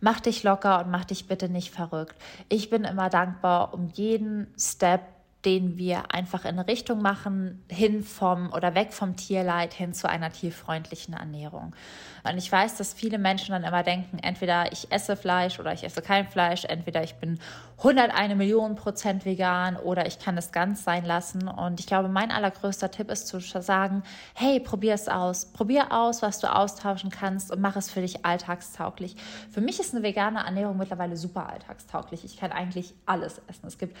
mach 0.00 0.20
dich 0.20 0.44
locker 0.44 0.78
und 0.78 0.92
mach 0.92 1.04
dich 1.04 1.26
bitte 1.26 1.48
nicht 1.48 1.74
verrückt. 1.74 2.14
Ich 2.48 2.70
bin 2.70 2.84
immer 2.84 3.10
dankbar 3.10 3.74
um 3.74 3.88
jeden 3.88 4.54
Step, 4.56 5.00
den 5.44 5.76
wir 5.76 6.14
einfach 6.14 6.44
in 6.44 6.58
eine 6.58 6.68
Richtung 6.68 7.02
machen, 7.02 7.64
hin 7.68 8.02
vom 8.02 8.52
oder 8.52 8.74
weg 8.74 8.92
vom 8.92 9.16
Tierleid 9.16 9.74
hin 9.74 9.92
zu 9.92 10.08
einer 10.08 10.30
tierfreundlichen 10.30 11.14
Ernährung. 11.14 11.74
Und 12.24 12.38
ich 12.38 12.50
weiß, 12.50 12.76
dass 12.76 12.92
viele 12.92 13.18
Menschen 13.18 13.52
dann 13.52 13.64
immer 13.64 13.82
denken, 13.82 14.18
entweder 14.20 14.70
ich 14.72 14.92
esse 14.92 15.16
Fleisch 15.16 15.58
oder 15.58 15.72
ich 15.72 15.84
esse 15.84 16.02
kein 16.02 16.28
Fleisch, 16.28 16.64
entweder 16.64 17.02
ich 17.02 17.14
bin 17.16 17.40
101 17.78 18.36
Millionen 18.36 18.76
Prozent 18.76 19.24
vegan 19.24 19.76
oder 19.76 20.06
ich 20.06 20.20
kann 20.20 20.38
es 20.38 20.52
ganz 20.52 20.84
sein 20.84 21.04
lassen. 21.04 21.48
Und 21.48 21.80
ich 21.80 21.86
glaube, 21.86 22.08
mein 22.08 22.30
allergrößter 22.30 22.92
Tipp 22.92 23.10
ist 23.10 23.26
zu 23.26 23.40
sagen, 23.40 24.04
hey, 24.34 24.60
probier 24.60 24.94
es 24.94 25.08
aus. 25.08 25.46
Probier 25.46 25.90
aus, 25.90 26.22
was 26.22 26.38
du 26.38 26.54
austauschen 26.54 27.10
kannst 27.10 27.50
und 27.50 27.60
mach 27.60 27.74
es 27.74 27.90
für 27.90 28.00
dich 28.00 28.24
alltagstauglich. 28.24 29.16
Für 29.50 29.60
mich 29.60 29.80
ist 29.80 29.94
eine 29.94 30.04
vegane 30.04 30.44
Ernährung 30.44 30.76
mittlerweile 30.76 31.16
super 31.16 31.48
alltagstauglich. 31.48 32.24
Ich 32.24 32.36
kann 32.36 32.52
eigentlich 32.52 32.94
alles 33.04 33.40
essen. 33.48 33.66
Es 33.66 33.78
gibt, 33.78 33.96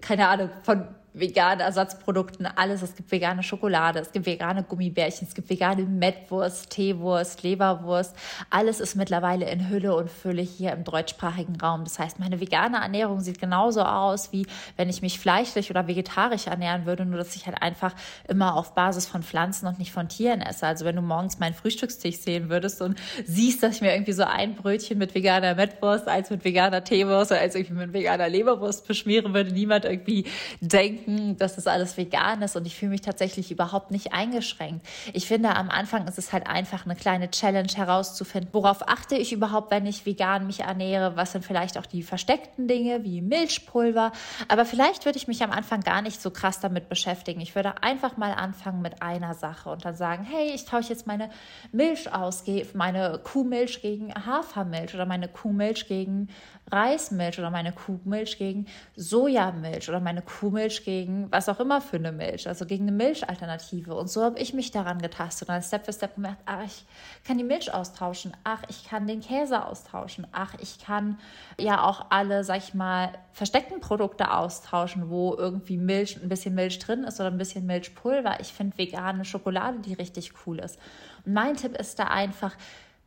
keine 0.00 0.28
Ahnung, 0.28 0.50
von 0.62 0.88
vegane 1.16 1.62
Ersatzprodukten, 1.62 2.46
alles. 2.46 2.82
Es 2.82 2.94
gibt 2.94 3.10
vegane 3.10 3.42
Schokolade, 3.42 4.00
es 4.00 4.12
gibt 4.12 4.26
vegane 4.26 4.62
Gummibärchen, 4.62 5.26
es 5.26 5.34
gibt 5.34 5.48
vegane 5.48 5.82
Mettwurst, 5.82 6.70
Teewurst, 6.70 7.42
Leberwurst. 7.42 8.14
Alles 8.50 8.80
ist 8.80 8.96
mittlerweile 8.96 9.50
in 9.50 9.70
Hülle 9.70 9.96
und 9.96 10.10
Fülle 10.10 10.42
hier 10.42 10.72
im 10.72 10.84
deutschsprachigen 10.84 11.56
Raum. 11.56 11.84
Das 11.84 11.98
heißt, 11.98 12.18
meine 12.18 12.40
vegane 12.40 12.76
Ernährung 12.76 13.20
sieht 13.20 13.40
genauso 13.40 13.82
aus, 13.82 14.32
wie 14.32 14.46
wenn 14.76 14.90
ich 14.90 15.00
mich 15.00 15.18
fleischlich 15.18 15.70
oder 15.70 15.88
vegetarisch 15.88 16.46
ernähren 16.46 16.84
würde, 16.84 17.06
nur 17.06 17.18
dass 17.18 17.34
ich 17.34 17.46
halt 17.46 17.62
einfach 17.62 17.94
immer 18.28 18.54
auf 18.54 18.74
Basis 18.74 19.06
von 19.06 19.22
Pflanzen 19.22 19.66
und 19.66 19.78
nicht 19.78 19.92
von 19.92 20.08
Tieren 20.08 20.42
esse. 20.42 20.66
Also 20.66 20.84
wenn 20.84 20.96
du 20.96 21.02
morgens 21.02 21.38
meinen 21.38 21.54
Frühstückstisch 21.54 22.16
sehen 22.16 22.50
würdest 22.50 22.82
und 22.82 22.98
siehst, 23.24 23.62
dass 23.62 23.76
ich 23.76 23.80
mir 23.80 23.94
irgendwie 23.94 24.12
so 24.12 24.24
ein 24.24 24.54
Brötchen 24.54 24.98
mit 24.98 25.14
veganer 25.14 25.54
Mettwurst, 25.54 26.08
als 26.08 26.28
mit 26.28 26.44
veganer 26.44 26.84
Teewurst 26.84 27.30
oder 27.30 27.40
als 27.40 27.54
irgendwie 27.54 27.74
mit 27.74 27.92
veganer 27.94 28.28
Leberwurst 28.28 28.86
beschmieren, 28.86 29.32
würde 29.32 29.52
niemand 29.52 29.86
irgendwie 29.86 30.26
denken, 30.60 31.05
dass 31.36 31.56
das 31.56 31.66
alles 31.66 31.96
vegan 31.96 32.42
ist 32.42 32.56
und 32.56 32.66
ich 32.66 32.76
fühle 32.76 32.90
mich 32.90 33.00
tatsächlich 33.00 33.50
überhaupt 33.50 33.90
nicht 33.90 34.12
eingeschränkt. 34.12 34.86
Ich 35.12 35.26
finde, 35.26 35.54
am 35.54 35.70
Anfang 35.70 36.06
ist 36.08 36.18
es 36.18 36.32
halt 36.32 36.46
einfach 36.46 36.84
eine 36.84 36.96
kleine 36.96 37.30
Challenge 37.30 37.70
herauszufinden, 37.74 38.50
worauf 38.52 38.88
achte 38.88 39.16
ich 39.16 39.32
überhaupt, 39.32 39.70
wenn 39.70 39.86
ich 39.86 40.06
vegan 40.06 40.46
mich 40.46 40.60
ernähre, 40.60 41.16
was 41.16 41.32
sind 41.32 41.44
vielleicht 41.44 41.78
auch 41.78 41.86
die 41.86 42.02
versteckten 42.02 42.68
Dinge 42.68 43.04
wie 43.04 43.22
Milchpulver, 43.22 44.12
aber 44.48 44.64
vielleicht 44.64 45.04
würde 45.04 45.18
ich 45.18 45.28
mich 45.28 45.42
am 45.42 45.52
Anfang 45.52 45.80
gar 45.80 46.02
nicht 46.02 46.20
so 46.20 46.30
krass 46.30 46.60
damit 46.60 46.88
beschäftigen. 46.88 47.40
Ich 47.40 47.54
würde 47.54 47.82
einfach 47.82 48.16
mal 48.16 48.32
anfangen 48.32 48.82
mit 48.82 49.02
einer 49.02 49.34
Sache 49.34 49.70
und 49.70 49.84
dann 49.84 49.94
sagen, 49.94 50.24
hey, 50.24 50.50
ich 50.54 50.64
tausche 50.64 50.90
jetzt 50.90 51.06
meine 51.06 51.30
Milch 51.72 52.12
aus, 52.12 52.44
meine 52.74 53.20
Kuhmilch 53.22 53.82
gegen 53.82 54.12
Hafermilch 54.14 54.94
oder 54.94 55.06
meine 55.06 55.28
Kuhmilch 55.28 55.86
gegen 55.88 56.28
Reismilch 56.70 57.38
oder 57.38 57.50
meine 57.50 57.72
Kuhmilch 57.72 58.38
gegen 58.38 58.66
Sojamilch 58.96 59.88
oder 59.88 60.00
meine 60.00 60.22
Kuhmilch 60.22 60.84
gegen 60.84 61.30
was 61.30 61.48
auch 61.48 61.60
immer 61.60 61.80
für 61.80 61.96
eine 61.96 62.12
Milch, 62.12 62.48
also 62.48 62.66
gegen 62.66 62.88
eine 62.88 62.92
Milchalternative. 62.92 63.94
Und 63.94 64.10
so 64.10 64.22
habe 64.22 64.38
ich 64.38 64.52
mich 64.52 64.72
daran 64.72 65.00
getastet 65.00 65.48
und 65.48 65.54
dann 65.54 65.62
Step 65.62 65.84
für 65.84 65.92
Step 65.92 66.16
gemerkt, 66.16 66.42
ach, 66.46 66.64
ich 66.64 66.84
kann 67.24 67.38
die 67.38 67.44
Milch 67.44 67.72
austauschen, 67.72 68.32
ach, 68.44 68.62
ich 68.68 68.88
kann 68.88 69.06
den 69.06 69.20
Käse 69.20 69.64
austauschen, 69.64 70.26
ach, 70.32 70.54
ich 70.60 70.78
kann 70.78 71.18
ja 71.58 71.84
auch 71.84 72.06
alle, 72.10 72.42
sag 72.42 72.58
ich 72.58 72.74
mal, 72.74 73.12
versteckten 73.32 73.80
Produkte 73.80 74.32
austauschen, 74.32 75.08
wo 75.08 75.34
irgendwie 75.34 75.76
Milch, 75.76 76.20
ein 76.20 76.28
bisschen 76.28 76.54
Milch 76.54 76.78
drin 76.78 77.04
ist 77.04 77.20
oder 77.20 77.30
ein 77.30 77.38
bisschen 77.38 77.66
Milchpulver. 77.66 78.40
Ich 78.40 78.52
finde 78.52 78.76
vegane 78.76 79.24
Schokolade, 79.24 79.78
die 79.80 79.94
richtig 79.94 80.32
cool 80.46 80.58
ist. 80.58 80.78
Und 81.24 81.34
mein 81.34 81.56
Tipp 81.56 81.76
ist 81.78 81.98
da 81.98 82.04
einfach, 82.04 82.56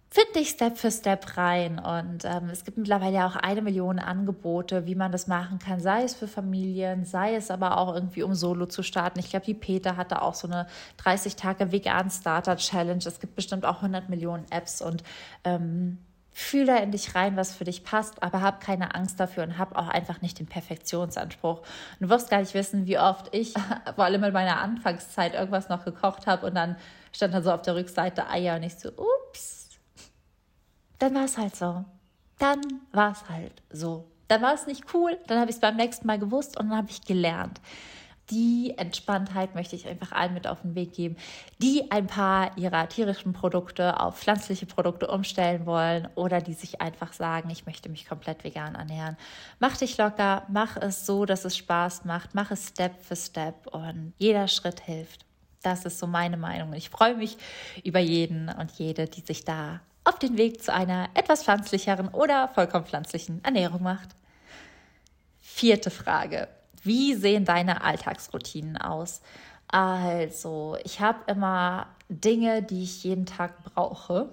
finde 0.10 0.34
dich 0.40 0.50
Step 0.50 0.78
für 0.78 0.92
Step 0.92 1.38
rein. 1.38 1.80
Und 1.80 2.26
ähm, 2.26 2.50
es 2.50 2.64
gibt 2.64 2.78
mittlerweile 2.78 3.16
ja 3.16 3.28
auch 3.28 3.36
eine 3.36 3.62
Million 3.62 4.00
Angebote, 4.00 4.86
wie 4.86 4.96
man 4.96 5.12
das 5.12 5.28
machen 5.28 5.60
kann, 5.60 5.80
sei 5.80 6.04
es 6.04 6.16
für 6.16 6.28
Familien, 6.28 7.06
sei 7.06 7.36
es 7.36 7.52
aber 7.52 7.78
auch 7.78 7.94
irgendwie 7.94 8.24
um 8.24 8.34
Solo 8.34 8.66
zu 8.66 8.84
starten. 8.84 9.20
Ich 9.20 9.30
glaube, 9.30 9.46
die 9.46 9.54
Peter 9.54 9.98
hatte 9.98 10.22
auch 10.22 10.34
so 10.34 10.48
eine 10.48 10.68
30 10.98 11.36
Tage 11.36 11.72
Vegan 11.72 12.10
Starter 12.10 12.58
Challenge. 12.58 13.04
Es 13.06 13.20
gibt 13.20 13.36
bestimmt 13.36 13.66
auch 13.66 13.78
100 13.78 14.10
Millionen 14.10 14.46
Apps 14.52 14.82
und 14.82 15.04
ähm, 15.44 16.00
Fühl 16.32 16.66
da 16.66 16.78
in 16.78 16.92
dich 16.92 17.16
rein, 17.16 17.36
was 17.36 17.54
für 17.54 17.66
dich 17.66 17.84
passt, 17.84 18.24
aber 18.24 18.42
hab 18.42 18.62
keine 18.62 18.96
Angst 18.96 19.20
dafür 19.20 19.44
und 19.44 19.58
hab 19.58 19.76
auch 19.76 19.90
einfach 19.90 20.22
nicht 20.22 20.40
den 20.40 20.46
Perfektionsanspruch. 20.46 21.62
Du 22.00 22.08
wirst 22.08 22.30
gar 22.30 22.40
nicht 22.40 22.54
wissen, 22.54 22.86
wie 22.88 22.98
oft 22.98 23.36
ich, 23.36 23.54
vor 23.96 24.06
allem 24.06 24.24
in 24.24 24.32
meiner 24.32 24.62
Anfangszeit, 24.62 25.34
irgendwas 25.34 25.68
noch 25.68 25.84
gekocht 25.84 26.28
habe 26.28 26.46
und 26.46 26.56
dann 26.56 26.78
stand 27.12 27.34
dann 27.34 27.44
so 27.44 27.52
auf 27.52 27.64
der 27.64 27.76
Rückseite 27.76 28.30
Eier 28.30 28.56
und 28.56 28.64
ich 28.64 28.76
so, 28.76 28.90
ups, 28.90 29.59
dann 31.00 31.16
war 31.16 31.26
es 31.26 31.38
halt 31.38 31.56
so. 31.56 31.86
Dann 32.38 32.62
war 32.92 33.12
es 33.12 33.28
halt 33.30 33.62
so. 33.70 34.06
Dann 34.28 34.42
war 34.42 34.54
es 34.54 34.68
nicht 34.68 34.94
cool, 34.94 35.18
dann 35.28 35.40
habe 35.40 35.50
ich 35.50 35.56
es 35.56 35.62
beim 35.62 35.76
nächsten 35.76 36.06
Mal 36.06 36.20
gewusst 36.20 36.60
und 36.60 36.70
dann 36.70 36.78
habe 36.78 36.90
ich 36.92 37.02
gelernt. 37.02 37.60
Die 38.30 38.76
Entspanntheit 38.78 39.56
möchte 39.56 39.76
ich 39.76 39.88
einfach 39.88 40.12
allen 40.12 40.36
mit 40.36 40.46
auf 40.46 40.62
den 40.62 40.76
Weg 40.76 40.94
geben, 40.94 41.18
die 41.58 41.90
ein 41.90 42.06
paar 42.06 42.56
ihrer 42.60 42.88
tierischen 42.88 43.34
Produkte 43.34 44.00
auf 44.00 44.20
pflanzliche 44.20 44.68
Produkte 44.68 45.08
umstellen 45.08 45.66
wollen 45.66 46.08
oder 46.14 46.40
die 46.40 46.54
sich 46.54 46.80
einfach 46.80 47.12
sagen, 47.14 47.50
ich 47.50 47.66
möchte 47.66 47.90
mich 47.90 48.08
komplett 48.08 48.44
vegan 48.44 48.76
ernähren. 48.76 49.18
Mach 49.58 49.78
dich 49.78 49.98
locker, 49.98 50.44
mach 50.48 50.78
es 50.78 51.08
so, 51.08 51.26
dass 51.26 51.44
es 51.44 51.58
Spaß 51.58 52.06
macht, 52.06 52.36
mach 52.36 52.52
es 52.52 52.68
Step 52.68 53.04
für 53.04 53.16
Step 53.16 53.66
und 53.72 54.14
jeder 54.20 54.48
Schritt 54.48 54.82
hilft. 54.82 55.26
Das 55.64 55.86
ist 55.86 55.98
so 55.98 56.06
meine 56.06 56.38
Meinung. 56.38 56.74
Ich 56.74 56.92
freue 56.92 57.16
mich 57.16 57.36
über 57.84 58.00
jeden 58.00 58.50
und 58.50 58.72
jede, 58.74 59.08
die 59.08 59.22
sich 59.22 59.44
da 59.44 59.82
auf 60.10 60.18
den 60.18 60.38
Weg 60.38 60.64
zu 60.64 60.74
einer 60.74 61.08
etwas 61.14 61.44
pflanzlicheren 61.44 62.10
oder 62.10 62.48
vollkommen 62.50 62.86
pflanzlichen 62.86 63.44
Ernährung 63.44 63.84
macht. 63.84 64.10
Vierte 65.40 65.92
Frage. 65.92 66.48
Wie 66.84 67.14
sehen 67.14 67.46
deine 67.46 67.84
Alltagsroutinen 67.84 68.78
aus? 68.78 69.22
Also, 69.68 70.78
ich 70.84 71.00
habe 71.00 71.20
immer 71.28 71.88
Dinge, 72.10 72.64
die 72.64 72.84
ich 72.84 73.04
jeden 73.04 73.28
Tag 73.28 73.64
brauche. 73.64 74.30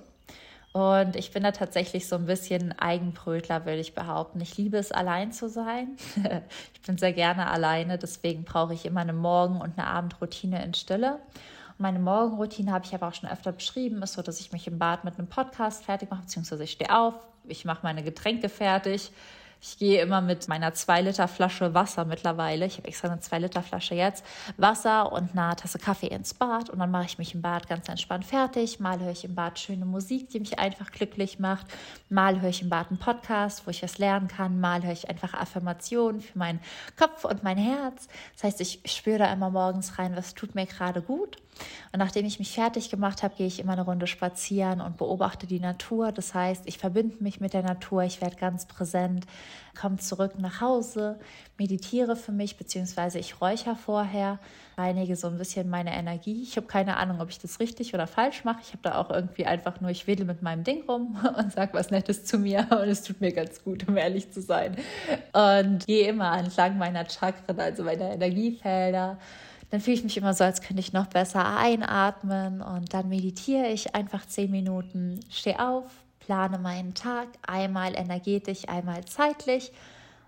Und 0.72 1.16
ich 1.16 1.32
bin 1.32 1.42
da 1.42 1.52
tatsächlich 1.52 2.08
so 2.08 2.16
ein 2.16 2.26
bisschen 2.26 2.78
Eigenbrötler, 2.78 3.64
würde 3.66 3.80
ich 3.80 3.94
behaupten. 3.94 4.40
Ich 4.40 4.56
liebe 4.56 4.78
es, 4.78 4.92
allein 4.92 5.32
zu 5.32 5.48
sein. 5.48 5.96
ich 6.74 6.82
bin 6.82 6.96
sehr 6.96 7.12
gerne 7.12 7.50
alleine, 7.50 7.98
deswegen 7.98 8.44
brauche 8.44 8.74
ich 8.74 8.86
immer 8.86 9.00
eine 9.00 9.12
Morgen- 9.12 9.60
und 9.60 9.78
eine 9.78 9.86
Abendroutine 9.86 10.64
in 10.64 10.74
Stille. 10.74 11.18
Meine 11.78 11.98
Morgenroutine 11.98 12.72
habe 12.72 12.84
ich 12.84 12.94
aber 12.94 13.08
auch 13.08 13.14
schon 13.14 13.28
öfter 13.28 13.52
beschrieben, 13.52 14.02
ist 14.02 14.14
so, 14.14 14.22
dass 14.22 14.40
ich 14.40 14.52
mich 14.52 14.66
im 14.66 14.78
Bad 14.78 15.04
mit 15.04 15.18
einem 15.18 15.28
Podcast 15.28 15.84
fertig 15.84 16.10
mache, 16.10 16.22
beziehungsweise 16.22 16.64
ich 16.64 16.72
stehe 16.72 16.96
auf, 16.96 17.14
ich 17.46 17.64
mache 17.64 17.80
meine 17.82 18.02
Getränke 18.02 18.48
fertig, 18.48 19.12
ich 19.60 19.78
gehe 19.78 20.02
immer 20.02 20.20
mit 20.20 20.48
meiner 20.48 20.74
2 20.74 21.02
Liter 21.02 21.28
Flasche 21.28 21.74
Wasser 21.74 22.04
mittlerweile. 22.04 22.66
Ich 22.66 22.76
habe 22.76 22.88
extra 22.88 23.08
eine 23.08 23.20
2 23.20 23.38
Liter 23.40 23.62
Flasche 23.62 23.94
jetzt. 23.94 24.24
Wasser 24.56 25.10
und 25.12 25.36
eine 25.36 25.56
Tasse 25.56 25.78
Kaffee 25.78 26.08
ins 26.08 26.34
Bad. 26.34 26.68
Und 26.70 26.78
dann 26.78 26.90
mache 26.90 27.06
ich 27.06 27.18
mich 27.18 27.34
im 27.34 27.42
Bad 27.42 27.66
ganz 27.66 27.88
entspannt 27.88 28.26
fertig. 28.26 28.80
Mal 28.80 29.00
höre 29.00 29.10
ich 29.10 29.24
im 29.24 29.34
Bad 29.34 29.58
schöne 29.58 29.86
Musik, 29.86 30.28
die 30.28 30.40
mich 30.40 30.58
einfach 30.58 30.92
glücklich 30.92 31.38
macht. 31.38 31.66
Mal 32.10 32.40
höre 32.40 32.50
ich 32.50 32.62
im 32.62 32.68
Bad 32.68 32.90
einen 32.90 32.98
Podcast, 32.98 33.66
wo 33.66 33.70
ich 33.70 33.82
was 33.82 33.98
lernen 33.98 34.28
kann. 34.28 34.60
Mal 34.60 34.84
höre 34.84 34.92
ich 34.92 35.08
einfach 35.08 35.34
Affirmationen 35.34 36.20
für 36.20 36.38
meinen 36.38 36.60
Kopf 36.96 37.24
und 37.24 37.42
mein 37.42 37.58
Herz. 37.58 38.08
Das 38.34 38.44
heißt, 38.44 38.60
ich 38.60 38.82
spüre 38.84 39.18
da 39.18 39.32
immer 39.32 39.50
morgens 39.50 39.98
rein, 39.98 40.14
was 40.16 40.34
tut 40.34 40.54
mir 40.54 40.66
gerade 40.66 41.00
gut. 41.00 41.38
Und 41.92 41.98
nachdem 41.98 42.26
ich 42.26 42.38
mich 42.38 42.52
fertig 42.52 42.90
gemacht 42.90 43.22
habe, 43.22 43.34
gehe 43.36 43.46
ich 43.46 43.60
immer 43.60 43.72
eine 43.72 43.82
Runde 43.84 44.06
spazieren 44.06 44.80
und 44.80 44.96
beobachte 44.96 45.46
die 45.46 45.60
Natur. 45.60 46.12
Das 46.12 46.34
heißt, 46.34 46.62
ich 46.66 46.78
verbinde 46.78 47.22
mich 47.22 47.40
mit 47.40 47.54
der 47.54 47.62
Natur, 47.62 48.02
ich 48.02 48.20
werde 48.20 48.36
ganz 48.36 48.66
präsent, 48.66 49.26
komme 49.78 49.96
zurück 49.96 50.38
nach 50.38 50.60
Hause, 50.60 51.18
meditiere 51.58 52.16
für 52.16 52.32
mich, 52.32 52.56
beziehungsweise 52.56 53.18
ich 53.18 53.40
räuchere 53.40 53.76
vorher, 53.76 54.38
reinige 54.76 55.16
so 55.16 55.28
ein 55.28 55.38
bisschen 55.38 55.68
meine 55.68 55.94
Energie. 55.94 56.42
Ich 56.42 56.56
habe 56.56 56.66
keine 56.66 56.96
Ahnung, 56.96 57.20
ob 57.20 57.30
ich 57.30 57.38
das 57.38 57.60
richtig 57.60 57.94
oder 57.94 58.06
falsch 58.06 58.44
mache. 58.44 58.60
Ich 58.62 58.68
habe 58.68 58.82
da 58.82 58.98
auch 58.98 59.10
irgendwie 59.10 59.46
einfach 59.46 59.80
nur, 59.80 59.90
ich 59.90 60.06
wedel 60.06 60.26
mit 60.26 60.42
meinem 60.42 60.64
Ding 60.64 60.84
rum 60.88 61.18
und 61.38 61.52
sage 61.52 61.74
was 61.74 61.90
Nettes 61.90 62.24
zu 62.24 62.38
mir 62.38 62.66
und 62.70 62.88
es 62.88 63.02
tut 63.02 63.20
mir 63.20 63.32
ganz 63.32 63.62
gut, 63.62 63.86
um 63.88 63.96
ehrlich 63.96 64.32
zu 64.32 64.42
sein. 64.42 64.76
Und 65.32 65.86
gehe 65.86 66.08
immer 66.08 66.36
entlang 66.38 66.78
meiner 66.78 67.08
Chakren, 67.08 67.58
also 67.58 67.84
meiner 67.84 68.10
Energiefelder 68.12 69.18
dann 69.70 69.80
fühle 69.80 69.96
ich 69.96 70.04
mich 70.04 70.16
immer 70.16 70.34
so, 70.34 70.44
als 70.44 70.60
könnte 70.60 70.80
ich 70.80 70.92
noch 70.92 71.06
besser 71.06 71.56
einatmen 71.56 72.62
und 72.62 72.94
dann 72.94 73.08
meditiere 73.08 73.68
ich 73.68 73.94
einfach 73.94 74.26
zehn 74.26 74.50
Minuten, 74.50 75.20
stehe 75.30 75.58
auf, 75.60 75.90
plane 76.20 76.58
meinen 76.58 76.94
Tag, 76.94 77.28
einmal 77.46 77.94
energetisch, 77.94 78.68
einmal 78.68 79.04
zeitlich 79.04 79.72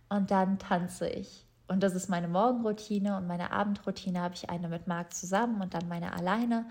und 0.09 0.31
dann 0.31 0.59
tanze 0.59 1.09
ich. 1.09 1.45
Und 1.69 1.83
das 1.83 1.95
ist 1.95 2.09
meine 2.09 2.29
Morgenroutine 2.29 3.17
und 3.17 3.27
meine 3.27 3.53
Abendroutine 3.53 4.21
habe 4.21 4.35
ich 4.35 4.49
eine 4.49 4.69
mit 4.69 4.87
Marc 4.87 5.15
zusammen 5.15 5.61
und 5.61 5.75
dann 5.75 5.87
meine 5.89 6.15
alleine. 6.15 6.65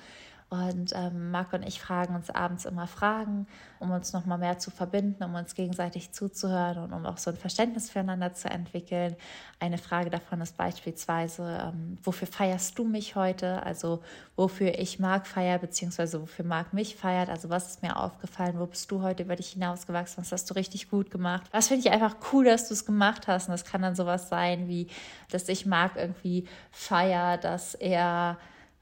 Und 0.49 0.93
ähm, 0.95 1.31
Marc 1.31 1.51
und 1.51 1.63
ich 1.67 1.81
fragen 1.81 2.15
uns 2.15 2.29
abends 2.29 2.63
immer 2.63 2.87
Fragen, 2.87 3.47
um 3.79 3.91
uns 3.91 4.13
noch 4.13 4.25
mal 4.25 4.37
mehr 4.37 4.57
zu 4.57 4.71
verbinden, 4.71 5.21
um 5.21 5.35
uns 5.35 5.55
gegenseitig 5.55 6.13
zuzuhören 6.13 6.77
und 6.77 6.93
um 6.93 7.05
auch 7.05 7.17
so 7.17 7.31
ein 7.31 7.35
Verständnis 7.35 7.89
füreinander 7.89 8.33
zu 8.33 8.49
entwickeln. 8.49 9.17
Eine 9.59 9.77
Frage 9.77 10.09
davon 10.09 10.39
ist 10.39 10.55
beispielsweise, 10.55 11.69
ähm, 11.73 11.97
wofür 12.01 12.29
feierst 12.29 12.79
du 12.79 12.85
mich 12.85 13.15
heute? 13.15 13.61
Also 13.63 14.01
wofür 14.37 14.79
ich 14.79 14.99
Marc 14.99 15.27
feiere, 15.27 15.59
beziehungsweise 15.59 16.21
wofür 16.21 16.45
Marc 16.45 16.71
mich 16.71 16.95
feiert. 16.95 17.27
Also 17.27 17.49
was 17.49 17.67
ist 17.67 17.83
mir 17.83 17.97
aufgefallen? 17.97 18.57
Wo 18.57 18.67
bist 18.67 18.89
du 18.89 19.01
heute 19.01 19.23
über 19.23 19.35
dich 19.35 19.49
hinausgewachsen? 19.49 20.23
Was 20.23 20.31
hast 20.31 20.49
du 20.49 20.53
richtig 20.53 20.89
gut 20.89 21.11
gemacht? 21.11 21.43
Was 21.51 21.67
finde 21.67 21.85
ich 21.85 21.91
einfach 21.91 22.15
cool, 22.31 22.45
dass 22.45 22.69
du 22.69 22.73
es 22.73 22.85
gemacht 22.85 23.27
hast? 23.27 23.49
Und 23.49 23.51
das 23.51 23.65
kann 23.65 23.81
dann 23.81 23.95
sowas 23.95 24.29
sein 24.29 24.69
wie, 24.69 24.87
dass 25.29 25.49
ich 25.49 25.65
Marc 25.65 25.97
irgendwie 25.97 26.47
feier, 26.71 27.37
dass 27.37 27.73
er 27.73 28.37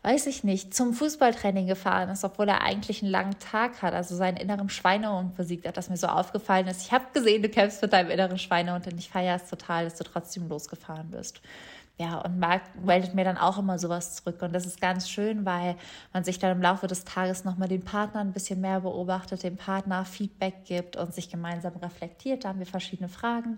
weiß 0.05 0.27
ich 0.27 0.43
nicht, 0.43 0.75
zum 0.75 0.93
Fußballtraining 0.93 1.65
gefahren 1.65 2.09
ist, 2.09 2.23
obwohl 2.23 2.47
er 2.47 2.61
eigentlich 2.61 3.01
einen 3.01 3.09
langen 3.09 3.39
Tag 3.39 3.81
hat, 3.81 3.95
also 3.95 4.15
seinen 4.15 4.37
inneren 4.37 4.69
Schweinehund 4.69 5.35
besiegt 5.35 5.67
hat, 5.67 5.77
dass 5.77 5.89
mir 5.89 5.97
so 5.97 6.05
aufgefallen 6.05 6.67
ist. 6.67 6.83
Ich 6.83 6.91
habe 6.91 7.05
gesehen, 7.11 7.41
du 7.41 7.49
kämpfst 7.49 7.81
mit 7.81 7.91
deinem 7.91 8.11
inneren 8.11 8.37
Schweinehund 8.37 8.85
und 8.85 8.99
ich 8.99 9.09
feiere 9.09 9.35
es 9.35 9.49
total, 9.49 9.85
dass 9.85 9.95
du 9.95 10.03
trotzdem 10.03 10.47
losgefahren 10.47 11.09
bist. 11.09 11.41
Ja, 11.97 12.19
und 12.19 12.37
Marc 12.37 12.61
meldet 12.83 13.15
mir 13.15 13.23
dann 13.23 13.37
auch 13.37 13.57
immer 13.57 13.79
sowas 13.79 14.17
zurück. 14.17 14.43
Und 14.43 14.53
das 14.53 14.67
ist 14.67 14.79
ganz 14.79 15.09
schön, 15.09 15.43
weil 15.43 15.75
man 16.13 16.23
sich 16.23 16.37
dann 16.37 16.51
im 16.51 16.61
Laufe 16.61 16.85
des 16.85 17.03
Tages 17.03 17.43
nochmal 17.43 17.69
den 17.69 17.83
Partner 17.83 18.21
ein 18.21 18.31
bisschen 18.31 18.61
mehr 18.61 18.81
beobachtet, 18.81 19.41
dem 19.41 19.57
Partner 19.57 20.05
Feedback 20.05 20.65
gibt 20.65 20.97
und 20.97 21.15
sich 21.15 21.31
gemeinsam 21.31 21.77
reflektiert. 21.77 22.43
Da 22.43 22.49
haben 22.49 22.59
wir 22.59 22.67
verschiedene 22.67 23.09
Fragen. 23.09 23.57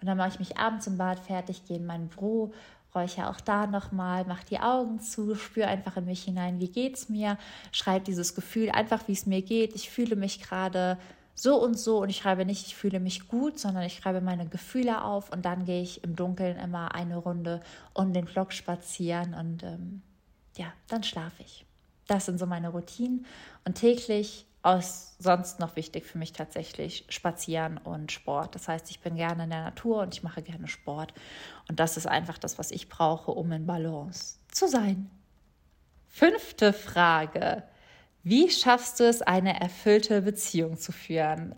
Und 0.00 0.06
dann 0.06 0.16
mache 0.16 0.28
ich 0.28 0.38
mich 0.38 0.56
abends 0.56 0.86
im 0.86 0.98
Bad 0.98 1.18
fertig, 1.18 1.64
gehe 1.66 1.78
in 1.78 1.86
mein 1.86 2.08
Büro 2.08 2.52
räuche 2.94 3.28
auch 3.28 3.40
da 3.40 3.66
nochmal, 3.66 4.24
mach 4.26 4.44
die 4.44 4.60
Augen 4.60 5.00
zu, 5.00 5.34
spüre 5.34 5.68
einfach 5.68 5.96
in 5.96 6.06
mich 6.06 6.24
hinein, 6.24 6.60
wie 6.60 6.68
geht's 6.68 7.08
mir, 7.08 7.38
schreibe 7.72 8.04
dieses 8.04 8.34
Gefühl 8.34 8.70
einfach, 8.70 9.06
wie 9.08 9.12
es 9.12 9.26
mir 9.26 9.42
geht. 9.42 9.74
Ich 9.74 9.90
fühle 9.90 10.16
mich 10.16 10.40
gerade 10.40 10.98
so 11.34 11.62
und 11.62 11.78
so 11.78 12.02
und 12.02 12.10
ich 12.10 12.18
schreibe 12.18 12.44
nicht, 12.44 12.66
ich 12.66 12.76
fühle 12.76 13.00
mich 13.00 13.28
gut, 13.28 13.58
sondern 13.58 13.84
ich 13.84 13.96
schreibe 13.96 14.20
meine 14.20 14.46
Gefühle 14.46 15.02
auf 15.02 15.32
und 15.32 15.44
dann 15.44 15.64
gehe 15.64 15.82
ich 15.82 16.04
im 16.04 16.16
Dunkeln 16.16 16.58
immer 16.58 16.94
eine 16.94 17.16
Runde 17.16 17.60
um 17.94 18.12
den 18.12 18.26
Block 18.26 18.52
spazieren 18.52 19.34
und 19.34 19.62
ähm, 19.62 20.02
ja, 20.56 20.66
dann 20.88 21.02
schlafe 21.02 21.42
ich. 21.42 21.64
Das 22.06 22.26
sind 22.26 22.38
so 22.38 22.46
meine 22.46 22.70
Routinen 22.70 23.24
und 23.64 23.76
täglich 23.76 24.46
aus 24.62 25.14
sonst 25.18 25.58
noch 25.58 25.76
wichtig 25.76 26.04
für 26.04 26.18
mich 26.18 26.32
tatsächlich 26.32 27.06
Spazieren 27.08 27.78
und 27.78 28.12
Sport. 28.12 28.54
Das 28.54 28.68
heißt, 28.68 28.90
ich 28.90 29.00
bin 29.00 29.16
gerne 29.16 29.44
in 29.44 29.50
der 29.50 29.62
Natur 29.62 30.02
und 30.02 30.14
ich 30.14 30.22
mache 30.22 30.42
gerne 30.42 30.68
Sport. 30.68 31.14
Und 31.68 31.80
das 31.80 31.96
ist 31.96 32.06
einfach 32.06 32.38
das, 32.38 32.58
was 32.58 32.70
ich 32.70 32.88
brauche, 32.88 33.30
um 33.30 33.50
in 33.52 33.66
Balance 33.66 34.38
zu 34.50 34.68
sein. 34.68 35.10
Fünfte 36.08 36.72
Frage. 36.72 37.62
Wie 38.22 38.50
schaffst 38.50 39.00
du 39.00 39.04
es, 39.04 39.22
eine 39.22 39.58
erfüllte 39.58 40.22
Beziehung 40.22 40.76
zu 40.76 40.92
führen? 40.92 41.54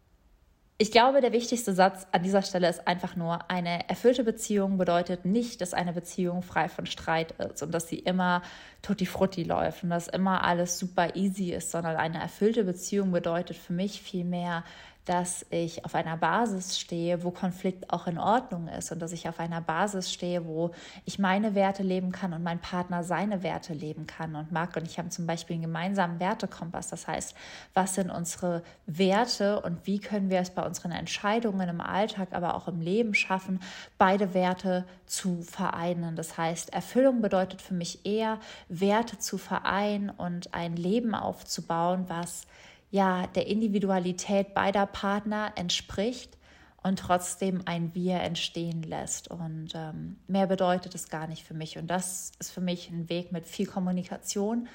Ich 0.82 0.90
glaube, 0.90 1.20
der 1.20 1.30
wichtigste 1.30 1.74
Satz 1.74 2.08
an 2.10 2.24
dieser 2.24 2.42
Stelle 2.42 2.68
ist 2.68 2.88
einfach 2.88 3.14
nur, 3.14 3.48
eine 3.48 3.88
erfüllte 3.88 4.24
Beziehung 4.24 4.78
bedeutet 4.78 5.24
nicht, 5.24 5.60
dass 5.60 5.74
eine 5.74 5.92
Beziehung 5.92 6.42
frei 6.42 6.68
von 6.68 6.86
Streit 6.86 7.30
ist 7.38 7.62
und 7.62 7.72
dass 7.72 7.86
sie 7.86 8.00
immer 8.00 8.42
tutti 8.82 9.06
frutti 9.06 9.44
läuft 9.44 9.84
und 9.84 9.90
dass 9.90 10.08
immer 10.08 10.42
alles 10.42 10.80
super 10.80 11.14
easy 11.14 11.52
ist, 11.52 11.70
sondern 11.70 11.94
eine 11.94 12.20
erfüllte 12.20 12.64
Beziehung 12.64 13.12
bedeutet 13.12 13.56
für 13.56 13.72
mich 13.72 14.02
vielmehr, 14.02 14.64
dass 15.04 15.44
ich 15.50 15.84
auf 15.84 15.96
einer 15.96 16.16
Basis 16.16 16.78
stehe, 16.78 17.24
wo 17.24 17.32
Konflikt 17.32 17.92
auch 17.92 18.06
in 18.06 18.18
Ordnung 18.18 18.68
ist 18.68 18.92
und 18.92 19.00
dass 19.00 19.10
ich 19.10 19.28
auf 19.28 19.40
einer 19.40 19.60
Basis 19.60 20.12
stehe, 20.12 20.46
wo 20.46 20.70
ich 21.04 21.18
meine 21.18 21.56
Werte 21.56 21.82
leben 21.82 22.12
kann 22.12 22.32
und 22.32 22.44
mein 22.44 22.60
Partner 22.60 23.02
seine 23.02 23.42
Werte 23.42 23.74
leben 23.74 24.06
kann. 24.06 24.36
Und 24.36 24.52
Marc 24.52 24.76
und 24.76 24.86
ich 24.86 24.98
haben 24.98 25.10
zum 25.10 25.26
Beispiel 25.26 25.54
einen 25.54 25.64
gemeinsamen 25.64 26.20
Wertekompass. 26.20 26.88
Das 26.88 27.08
heißt, 27.08 27.34
was 27.74 27.96
sind 27.96 28.10
unsere 28.10 28.62
Werte 28.86 29.60
und 29.60 29.86
wie 29.88 29.98
können 29.98 30.30
wir 30.30 30.38
es 30.38 30.50
bei 30.50 30.64
unseren 30.64 30.92
Entscheidungen 30.92 31.68
im 31.68 31.80
Alltag, 31.80 32.28
aber 32.30 32.54
auch 32.54 32.68
im 32.68 32.80
Leben 32.80 33.14
schaffen, 33.14 33.58
beide 33.98 34.34
Werte 34.34 34.84
zu 35.06 35.42
vereinen. 35.42 36.14
Das 36.14 36.38
heißt, 36.38 36.72
Erfüllung 36.72 37.22
bedeutet 37.22 37.60
für 37.60 37.74
mich 37.74 38.06
eher, 38.06 38.38
Werte 38.68 39.18
zu 39.18 39.36
vereinen 39.36 40.10
und 40.10 40.54
ein 40.54 40.76
Leben 40.76 41.16
aufzubauen, 41.16 42.04
was 42.06 42.46
ja 42.92 43.26
der 43.26 43.48
Individualität 43.48 44.54
beider 44.54 44.86
Partner 44.86 45.52
entspricht 45.56 46.38
und 46.84 46.98
trotzdem 46.98 47.62
ein 47.64 47.94
Wir 47.94 48.20
entstehen 48.20 48.82
lässt. 48.82 49.28
Und 49.28 49.70
ähm, 49.74 50.18
mehr 50.28 50.46
bedeutet 50.46 50.94
es 50.94 51.08
gar 51.08 51.26
nicht 51.26 51.42
für 51.42 51.54
mich. 51.54 51.78
Und 51.78 51.88
das 51.88 52.32
ist 52.38 52.52
für 52.52 52.60
mich 52.60 52.90
ein 52.90 53.08
Weg 53.08 53.32
mit 53.32 53.46
viel 53.46 53.66
Kommunikation, 53.66 54.68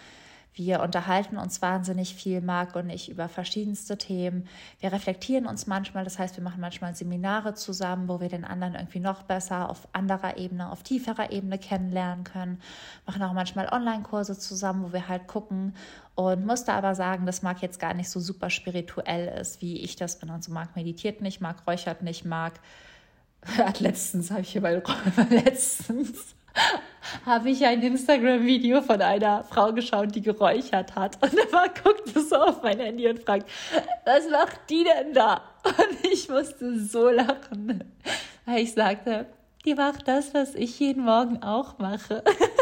wir 0.58 0.82
unterhalten 0.82 1.38
uns 1.38 1.62
wahnsinnig 1.62 2.16
viel, 2.16 2.42
Marc 2.42 2.76
und 2.76 2.90
ich, 2.90 3.10
über 3.10 3.30
verschiedenste 3.30 3.98
Themen. 3.98 4.48
Wir 4.80 4.92
reflektieren 4.92 5.46
uns 5.46 5.68
manchmal, 5.68 6.04
das 6.04 6.18
heißt, 6.18 6.36
wir 6.36 6.44
machen 6.44 6.60
manchmal 6.60 6.96
Seminare 6.96 7.54
zusammen, 7.54 8.10
wo 8.10 8.20
wir 8.20 8.30
den 8.30 8.44
anderen 8.44 8.74
irgendwie 8.74 9.00
noch 9.00 9.24
besser 9.24 9.70
auf 9.70 9.88
anderer 9.94 10.38
Ebene, 10.38 10.72
auf 10.72 10.82
tieferer 10.82 11.32
Ebene 11.32 11.60
kennenlernen 11.60 12.24
können. 12.24 12.60
Machen 13.06 13.22
auch 13.22 13.34
manchmal 13.34 13.70
Online-Kurse 13.72 14.38
zusammen, 14.40 14.84
wo 14.84 14.94
wir 14.94 15.08
halt 15.08 15.28
gucken 15.28 15.76
und 16.16 16.46
musste 16.46 16.74
aber 16.74 16.96
sagen, 16.96 17.28
dass 17.28 17.44
Marc 17.44 17.62
jetzt 17.62 17.80
gar 17.80 17.94
nicht 17.94 18.10
so 18.10 18.20
super 18.20 18.50
spirituell 18.50 19.40
ist, 19.40 19.62
wie 19.62 19.82
ich 19.82 19.96
das 19.96 20.18
bin. 20.18 20.32
Also 20.32 20.52
Marc 20.52 20.76
meditiert 20.76 21.22
nicht, 21.22 21.40
Marc 21.40 21.68
räuchert 21.68 22.02
nicht, 22.02 22.26
Marc 22.26 22.60
hat 23.58 23.80
letztens, 23.80 24.32
habe 24.32 24.42
ich 24.42 24.50
hier 24.50 24.62
mal 24.62 24.82
letztens 25.30 26.37
habe 27.26 27.50
ich 27.50 27.66
ein 27.66 27.82
Instagram-Video 27.82 28.82
von 28.82 29.02
einer 29.02 29.44
Frau 29.44 29.74
geschaut, 29.74 30.14
die 30.16 30.22
geräuchert 30.22 30.96
hat. 30.96 31.22
Und 31.24 31.38
er 31.38 31.52
war, 31.52 31.68
guckte 31.70 32.20
so 32.22 32.36
auf 32.36 32.62
mein 32.64 32.80
Handy 32.80 33.08
und 33.08 33.20
fragt, 33.20 33.50
was 34.06 34.30
macht 34.30 34.60
die 34.70 34.84
denn 34.84 35.14
da? 35.14 35.42
Und 35.64 36.12
ich 36.12 36.30
musste 36.30 36.80
so 36.80 37.10
lachen, 37.10 37.84
weil 38.46 38.64
ich 38.64 38.74
sagte, 38.74 39.28
die 39.66 39.76
macht 39.76 40.08
das, 40.08 40.34
was 40.34 40.56
ich 40.56 40.80
jeden 40.80 41.04
Morgen 41.04 41.44
auch 41.44 41.78
mache. 41.78 42.24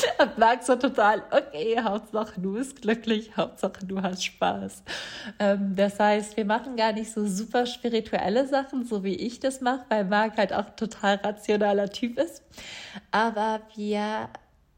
Und 0.18 0.38
Marc 0.38 0.62
so 0.62 0.76
total, 0.76 1.22
okay, 1.30 1.80
Hauptsache 1.82 2.40
du 2.40 2.54
bist 2.54 2.82
glücklich, 2.82 3.36
Hauptsache 3.36 3.84
du 3.84 4.00
hast 4.00 4.24
Spaß. 4.24 4.82
Ähm, 5.38 5.74
das 5.76 5.98
heißt, 5.98 6.36
wir 6.36 6.44
machen 6.44 6.76
gar 6.76 6.92
nicht 6.92 7.12
so 7.12 7.26
super 7.26 7.66
spirituelle 7.66 8.46
Sachen, 8.46 8.84
so 8.84 9.04
wie 9.04 9.14
ich 9.14 9.40
das 9.40 9.60
mache, 9.60 9.84
weil 9.88 10.04
Marc 10.04 10.36
halt 10.36 10.52
auch 10.52 10.70
total 10.76 11.16
rationaler 11.16 11.90
Typ 11.90 12.18
ist. 12.18 12.42
Aber 13.10 13.60
wir 13.74 14.28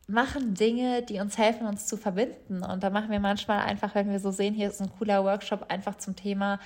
machen 0.06 0.54
Dinge, 0.54 1.02
die 1.02 1.20
uns 1.20 1.36
helfen, 1.36 1.66
uns 1.66 1.86
zu 1.86 1.96
verbinden. 1.96 2.64
Und 2.64 2.82
da 2.82 2.90
machen 2.90 3.10
wir 3.10 3.20
manchmal 3.20 3.60
einfach, 3.60 3.94
wenn 3.94 4.10
wir 4.10 4.20
so 4.20 4.30
sehen, 4.30 4.54
hier 4.54 4.68
ist 4.68 4.80
ein 4.80 4.90
cooler 4.98 5.24
Workshop 5.24 5.66
einfach 5.68 5.96
zum 5.98 6.16
Thema 6.16 6.58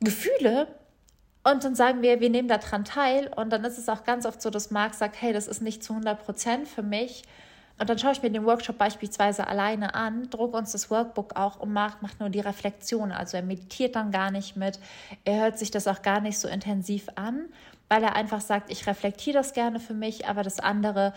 Gefühle. 0.00 0.66
Und 1.44 1.62
dann 1.62 1.76
sagen 1.76 2.02
wir, 2.02 2.18
wir 2.18 2.28
nehmen 2.28 2.48
daran 2.48 2.84
teil. 2.84 3.30
Und 3.36 3.50
dann 3.50 3.64
ist 3.64 3.78
es 3.78 3.88
auch 3.88 4.02
ganz 4.02 4.26
oft 4.26 4.42
so, 4.42 4.50
dass 4.50 4.72
Marc 4.72 4.94
sagt, 4.94 5.22
hey, 5.22 5.32
das 5.32 5.46
ist 5.46 5.62
nicht 5.62 5.84
zu 5.84 5.92
100 5.92 6.24
Prozent 6.24 6.66
für 6.66 6.82
mich. 6.82 7.22
Und 7.78 7.90
dann 7.90 7.98
schaue 7.98 8.12
ich 8.12 8.22
mir 8.22 8.30
den 8.30 8.46
Workshop 8.46 8.78
beispielsweise 8.78 9.46
alleine 9.46 9.94
an, 9.94 10.30
drucke 10.30 10.56
uns 10.56 10.72
das 10.72 10.90
Workbook 10.90 11.36
auch 11.36 11.60
und 11.60 11.72
macht, 11.72 12.02
macht 12.02 12.20
nur 12.20 12.30
die 12.30 12.40
Reflexion. 12.40 13.12
Also 13.12 13.36
er 13.36 13.42
meditiert 13.42 13.96
dann 13.96 14.10
gar 14.10 14.30
nicht 14.30 14.56
mit, 14.56 14.78
er 15.24 15.42
hört 15.42 15.58
sich 15.58 15.70
das 15.70 15.86
auch 15.86 16.02
gar 16.02 16.20
nicht 16.20 16.38
so 16.38 16.48
intensiv 16.48 17.08
an, 17.16 17.46
weil 17.88 18.02
er 18.02 18.16
einfach 18.16 18.40
sagt, 18.40 18.70
ich 18.70 18.86
reflektiere 18.86 19.36
das 19.36 19.52
gerne 19.52 19.78
für 19.78 19.94
mich, 19.94 20.26
aber 20.26 20.42
das 20.42 20.58
andere, 20.58 21.12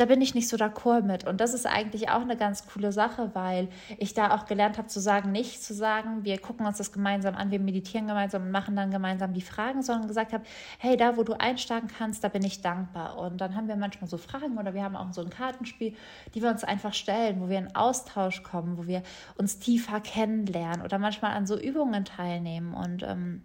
da 0.00 0.06
bin 0.06 0.22
ich 0.22 0.34
nicht 0.34 0.48
so 0.48 0.56
d'accord 0.56 1.02
mit. 1.02 1.26
Und 1.26 1.42
das 1.42 1.52
ist 1.52 1.66
eigentlich 1.66 2.08
auch 2.08 2.22
eine 2.22 2.34
ganz 2.34 2.66
coole 2.66 2.90
Sache, 2.90 3.32
weil 3.34 3.68
ich 3.98 4.14
da 4.14 4.34
auch 4.34 4.46
gelernt 4.46 4.78
habe 4.78 4.88
zu 4.88 4.98
sagen, 4.98 5.30
nicht 5.30 5.62
zu 5.62 5.74
sagen, 5.74 6.24
wir 6.24 6.38
gucken 6.38 6.64
uns 6.64 6.78
das 6.78 6.90
gemeinsam 6.90 7.34
an, 7.34 7.50
wir 7.50 7.60
meditieren 7.60 8.06
gemeinsam 8.06 8.44
und 8.44 8.50
machen 8.50 8.76
dann 8.76 8.90
gemeinsam 8.90 9.34
die 9.34 9.42
Fragen, 9.42 9.82
sondern 9.82 10.08
gesagt 10.08 10.32
habe, 10.32 10.44
hey, 10.78 10.96
da 10.96 11.18
wo 11.18 11.22
du 11.22 11.34
einsteigen 11.34 11.90
kannst, 11.98 12.24
da 12.24 12.28
bin 12.28 12.42
ich 12.42 12.62
dankbar. 12.62 13.18
Und 13.18 13.42
dann 13.42 13.54
haben 13.54 13.68
wir 13.68 13.76
manchmal 13.76 14.08
so 14.08 14.16
Fragen 14.16 14.56
oder 14.56 14.72
wir 14.72 14.82
haben 14.82 14.96
auch 14.96 15.12
so 15.12 15.20
ein 15.20 15.28
Kartenspiel, 15.28 15.94
die 16.34 16.40
wir 16.40 16.48
uns 16.48 16.64
einfach 16.64 16.94
stellen, 16.94 17.38
wo 17.42 17.50
wir 17.50 17.58
in 17.58 17.76
Austausch 17.76 18.42
kommen, 18.42 18.78
wo 18.78 18.86
wir 18.86 19.02
uns 19.36 19.58
tiefer 19.58 20.00
kennenlernen 20.00 20.80
oder 20.80 20.98
manchmal 20.98 21.32
an 21.32 21.46
so 21.46 21.60
Übungen 21.60 22.06
teilnehmen. 22.06 22.72
Und 22.72 23.02
ähm, 23.02 23.42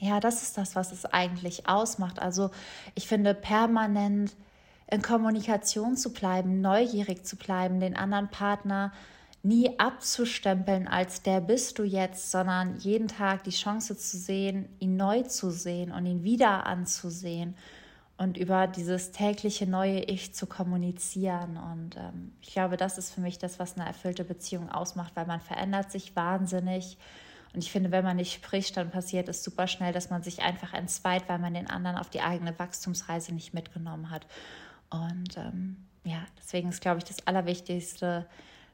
ja, 0.00 0.20
das 0.20 0.42
ist 0.42 0.56
das, 0.56 0.74
was 0.74 0.90
es 0.90 1.04
eigentlich 1.04 1.68
ausmacht. 1.68 2.18
Also 2.18 2.50
ich 2.94 3.06
finde 3.06 3.34
permanent 3.34 4.34
in 4.92 5.00
Kommunikation 5.00 5.96
zu 5.96 6.12
bleiben, 6.12 6.60
neugierig 6.60 7.24
zu 7.24 7.36
bleiben, 7.36 7.80
den 7.80 7.96
anderen 7.96 8.28
Partner 8.28 8.92
nie 9.42 9.78
abzustempeln 9.78 10.86
als 10.86 11.22
der 11.22 11.40
bist 11.40 11.78
du 11.78 11.82
jetzt, 11.82 12.30
sondern 12.30 12.76
jeden 12.76 13.08
Tag 13.08 13.42
die 13.44 13.50
Chance 13.50 13.96
zu 13.96 14.18
sehen, 14.18 14.68
ihn 14.78 14.96
neu 14.96 15.22
zu 15.22 15.50
sehen 15.50 15.92
und 15.92 16.04
ihn 16.06 16.22
wieder 16.22 16.66
anzusehen 16.66 17.56
und 18.18 18.36
über 18.36 18.66
dieses 18.66 19.10
tägliche 19.10 19.66
neue 19.66 20.00
Ich 20.00 20.34
zu 20.34 20.46
kommunizieren. 20.46 21.56
Und 21.56 21.96
ähm, 21.96 22.32
ich 22.42 22.52
glaube, 22.52 22.76
das 22.76 22.98
ist 22.98 23.12
für 23.12 23.22
mich 23.22 23.38
das, 23.38 23.58
was 23.58 23.76
eine 23.76 23.86
erfüllte 23.86 24.24
Beziehung 24.24 24.70
ausmacht, 24.70 25.16
weil 25.16 25.26
man 25.26 25.40
verändert 25.40 25.90
sich 25.90 26.14
wahnsinnig. 26.14 26.98
Und 27.54 27.64
ich 27.64 27.72
finde, 27.72 27.90
wenn 27.90 28.04
man 28.04 28.16
nicht 28.16 28.32
spricht, 28.32 28.76
dann 28.76 28.90
passiert 28.90 29.28
es 29.28 29.42
super 29.42 29.66
schnell, 29.66 29.92
dass 29.92 30.10
man 30.10 30.22
sich 30.22 30.42
einfach 30.42 30.74
entzweit, 30.74 31.28
weil 31.28 31.38
man 31.38 31.54
den 31.54 31.68
anderen 31.68 31.96
auf 31.96 32.10
die 32.10 32.20
eigene 32.20 32.56
Wachstumsreise 32.58 33.34
nicht 33.34 33.54
mitgenommen 33.54 34.10
hat. 34.10 34.26
Und 34.92 35.36
ähm, 35.36 35.76
ja, 36.04 36.18
deswegen 36.38 36.68
ist, 36.68 36.80
glaube 36.80 36.98
ich, 36.98 37.04
das 37.04 37.26
Allerwichtigste, 37.26 38.26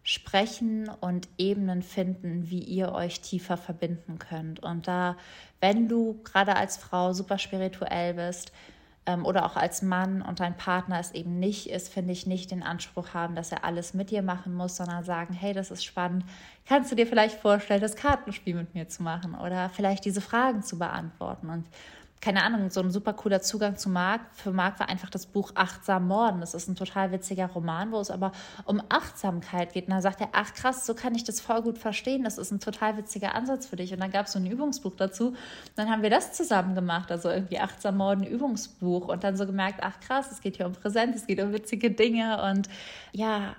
sprechen 0.03 0.89
und 1.01 1.29
Ebenen 1.37 1.83
finden, 1.83 2.49
wie 2.49 2.63
ihr 2.63 2.93
euch 2.93 3.21
tiefer 3.21 3.57
verbinden 3.57 4.19
könnt. 4.19 4.61
Und 4.61 4.89
da, 4.89 5.17
wenn 5.61 5.89
du 5.89 6.21
gerade 6.25 6.57
als 6.57 6.77
Frau 6.79 7.13
super 7.13 7.37
spirituell 7.39 8.15
bist, 8.15 8.53
ähm, 9.09 9.25
oder 9.25 9.47
auch 9.47 9.57
als 9.57 9.81
Mann 9.81 10.21
und 10.21 10.41
dein 10.41 10.57
Partner 10.57 11.01
es 11.01 11.13
eben 11.13 11.39
nicht 11.39 11.71
ist, 11.71 11.91
finde 11.91 12.13
ich 12.13 12.27
nicht 12.27 12.51
den 12.51 12.63
Anspruch 12.63 13.15
haben, 13.15 13.35
dass 13.35 13.51
er 13.53 13.65
alles 13.65 13.95
mit 13.95 14.11
dir 14.11 14.23
machen 14.23 14.55
muss, 14.55 14.77
sondern 14.77 15.03
sagen, 15.03 15.33
hey, 15.33 15.55
das 15.55 15.71
ist 15.71 15.85
spannend. 15.85 16.25
Kannst 16.67 16.93
du 16.93 16.95
dir 16.95 17.07
vielleicht 17.07 17.41
vorstellen, 17.41 17.81
das 17.81 17.97
Kartenspiel 17.97 18.55
mit 18.55 18.75
mir 18.75 18.89
zu 18.89 19.03
machen 19.03 19.35
oder 19.35 19.71
vielleicht 19.71 20.05
diese 20.05 20.21
Fragen 20.21 20.63
zu 20.63 20.79
beantworten? 20.79 21.49
Und 21.49 21.67
keine 22.21 22.43
Ahnung, 22.43 22.71
so 22.71 22.81
ein 22.81 22.91
super 22.91 23.13
cooler 23.13 23.41
Zugang 23.41 23.77
zu 23.77 23.89
Marc. 23.89 24.23
Für 24.33 24.51
Marc 24.51 24.81
war 24.81 24.89
einfach 24.89 25.09
das 25.09 25.27
Buch 25.27 25.53
Achtsam 25.55 26.09
Morden. 26.09 26.41
Das 26.41 26.55
ist 26.55 26.69
ein 26.69 26.75
total 26.75 27.13
witziger 27.13 27.47
Roman, 27.47 27.93
wo 27.93 28.01
es 28.01 28.11
aber 28.11 28.33
um 28.65 28.83
Achtsamkeit 28.89 29.73
geht. 29.73 29.87
Und 29.87 29.93
dann 29.93 30.03
sagt 30.03 30.21
er, 30.21 30.29
ach 30.33 30.53
krass, 30.55 30.85
so 30.85 30.95
kann 30.95 31.15
ich 31.15 31.25
das 31.25 31.41
voll 31.41 31.63
gut 31.63 31.79
verstehen. 31.79 32.25
Das 32.25 32.37
ist 32.37 32.51
ein 32.51 32.61
total 32.61 32.97
witziger 32.97 33.35
Ansatz 33.35 33.67
für 33.67 33.77
dich. 33.77 33.93
Und 33.93 34.01
dann 34.01 34.11
gab 34.11 34.27
es 34.27 34.33
so 34.33 34.39
ein 34.39 34.47
Übungsbuch 34.47 34.97
dazu. 34.97 35.29
Und 35.29 35.37
dann 35.77 35.91
haben 35.91 36.03
wir 36.03 36.11
das 36.11 36.33
zusammen 36.33 36.75
gemacht, 36.75 37.13
also 37.13 37.31
irgendwie 37.31 37.61
Achtsam 37.61 37.97
Morden 37.97 38.25
Übungsbuch. 38.25 39.09
Und 39.09 39.23
dann 39.23 39.37
so 39.37 39.47
gemerkt, 39.47 39.81
ach 39.83 40.01
krass, 40.01 40.33
es 40.33 40.41
geht 40.41 40.57
hier 40.57 40.67
um 40.67 40.73
Präsenz, 40.73 41.17
es 41.17 41.27
geht 41.27 41.41
um 41.41 41.53
witzige 41.53 41.91
Dinge. 41.93 42.43
Und 42.43 42.69
ja, 43.13 43.55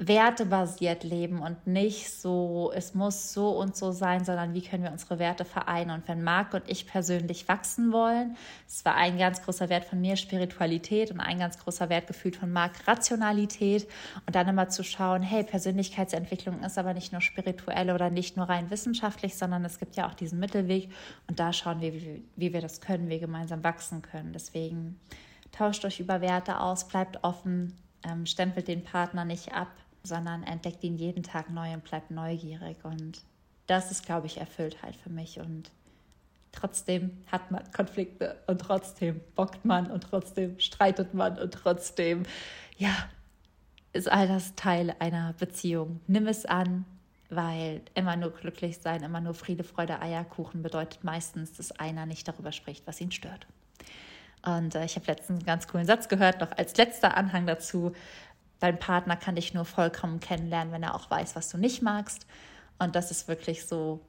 wertebasiert 0.00 1.02
leben 1.02 1.40
und 1.42 1.66
nicht 1.66 2.08
so, 2.08 2.70
es 2.72 2.94
muss 2.94 3.32
so 3.32 3.50
und 3.50 3.76
so 3.76 3.90
sein, 3.90 4.24
sondern 4.24 4.54
wie 4.54 4.62
können 4.62 4.84
wir 4.84 4.92
unsere 4.92 5.18
Werte 5.18 5.44
vereinen. 5.44 5.90
Und 5.90 6.06
wenn 6.06 6.22
Marc 6.22 6.54
und 6.54 6.62
ich 6.68 6.86
persönlich 6.86 7.48
wachsen 7.48 7.92
wollen, 7.92 8.36
es 8.68 8.84
war 8.84 8.94
ein 8.94 9.18
ganz 9.18 9.42
großer 9.42 9.68
Wert 9.68 9.84
von 9.84 10.00
mir 10.00 10.14
Spiritualität 10.14 11.10
und 11.10 11.18
ein 11.18 11.40
ganz 11.40 11.58
großer 11.58 11.88
Wert 11.88 12.06
gefühlt 12.06 12.36
von 12.36 12.52
Marc 12.52 12.86
Rationalität 12.86 13.88
und 14.24 14.36
dann 14.36 14.46
immer 14.46 14.68
zu 14.68 14.84
schauen, 14.84 15.22
hey, 15.22 15.42
Persönlichkeitsentwicklung 15.42 16.62
ist 16.62 16.78
aber 16.78 16.94
nicht 16.94 17.10
nur 17.10 17.20
spirituell 17.20 17.90
oder 17.90 18.08
nicht 18.08 18.36
nur 18.36 18.48
rein 18.48 18.70
wissenschaftlich, 18.70 19.36
sondern 19.36 19.64
es 19.64 19.80
gibt 19.80 19.96
ja 19.96 20.08
auch 20.08 20.14
diesen 20.14 20.38
Mittelweg 20.38 20.92
und 21.26 21.40
da 21.40 21.52
schauen 21.52 21.80
wir, 21.80 21.92
wie, 21.92 22.22
wie 22.36 22.52
wir 22.52 22.60
das 22.60 22.80
können, 22.80 23.06
wie 23.06 23.12
wir 23.12 23.18
gemeinsam 23.18 23.64
wachsen 23.64 24.00
können. 24.02 24.32
Deswegen 24.32 25.00
tauscht 25.50 25.84
euch 25.84 25.98
über 25.98 26.20
Werte 26.20 26.60
aus, 26.60 26.86
bleibt 26.86 27.24
offen, 27.24 27.76
ähm, 28.04 28.26
stempelt 28.26 28.68
den 28.68 28.84
Partner 28.84 29.24
nicht 29.24 29.52
ab 29.52 29.66
sondern 30.08 30.42
entdeckt 30.42 30.82
ihn 30.82 30.96
jeden 30.96 31.22
Tag 31.22 31.50
neu 31.50 31.72
und 31.74 31.84
bleibt 31.84 32.10
neugierig. 32.10 32.78
Und 32.82 33.22
das 33.66 33.90
ist, 33.90 34.04
glaube 34.04 34.26
ich, 34.26 34.38
Erfülltheit 34.38 34.96
für 34.96 35.10
mich. 35.10 35.38
Und 35.38 35.70
trotzdem 36.52 37.22
hat 37.30 37.50
man 37.50 37.70
Konflikte 37.72 38.36
und 38.46 38.60
trotzdem 38.60 39.20
bockt 39.36 39.64
man 39.64 39.90
und 39.90 40.02
trotzdem 40.02 40.58
streitet 40.58 41.14
man 41.14 41.38
und 41.38 41.52
trotzdem, 41.52 42.24
ja, 42.76 42.94
ist 43.92 44.10
all 44.10 44.26
das 44.28 44.54
Teil 44.54 44.94
einer 44.98 45.34
Beziehung. 45.34 46.00
Nimm 46.06 46.26
es 46.26 46.46
an, 46.46 46.84
weil 47.30 47.82
immer 47.94 48.16
nur 48.16 48.30
glücklich 48.30 48.78
sein, 48.78 49.02
immer 49.02 49.20
nur 49.20 49.34
Friede, 49.34 49.64
Freude, 49.64 50.00
Eierkuchen 50.00 50.62
bedeutet 50.62 51.04
meistens, 51.04 51.52
dass 51.52 51.72
einer 51.72 52.06
nicht 52.06 52.26
darüber 52.26 52.52
spricht, 52.52 52.86
was 52.86 53.00
ihn 53.00 53.12
stört. 53.12 53.46
Und 54.44 54.74
äh, 54.74 54.84
ich 54.84 54.96
habe 54.96 55.06
letztens 55.06 55.40
einen 55.40 55.46
ganz 55.46 55.68
coolen 55.68 55.86
Satz 55.86 56.08
gehört, 56.08 56.40
noch 56.40 56.56
als 56.56 56.76
letzter 56.76 57.16
Anhang 57.16 57.46
dazu 57.46 57.92
dein 58.60 58.78
Partner 58.78 59.16
kann 59.16 59.36
dich 59.36 59.54
nur 59.54 59.64
vollkommen 59.64 60.20
kennenlernen, 60.20 60.72
wenn 60.72 60.82
er 60.82 60.94
auch 60.94 61.10
weiß, 61.10 61.36
was 61.36 61.48
du 61.48 61.58
nicht 61.58 61.82
magst. 61.82 62.26
Und 62.78 62.94
das 62.94 63.10
ist 63.10 63.28
wirklich 63.28 63.66
so, 63.66 64.00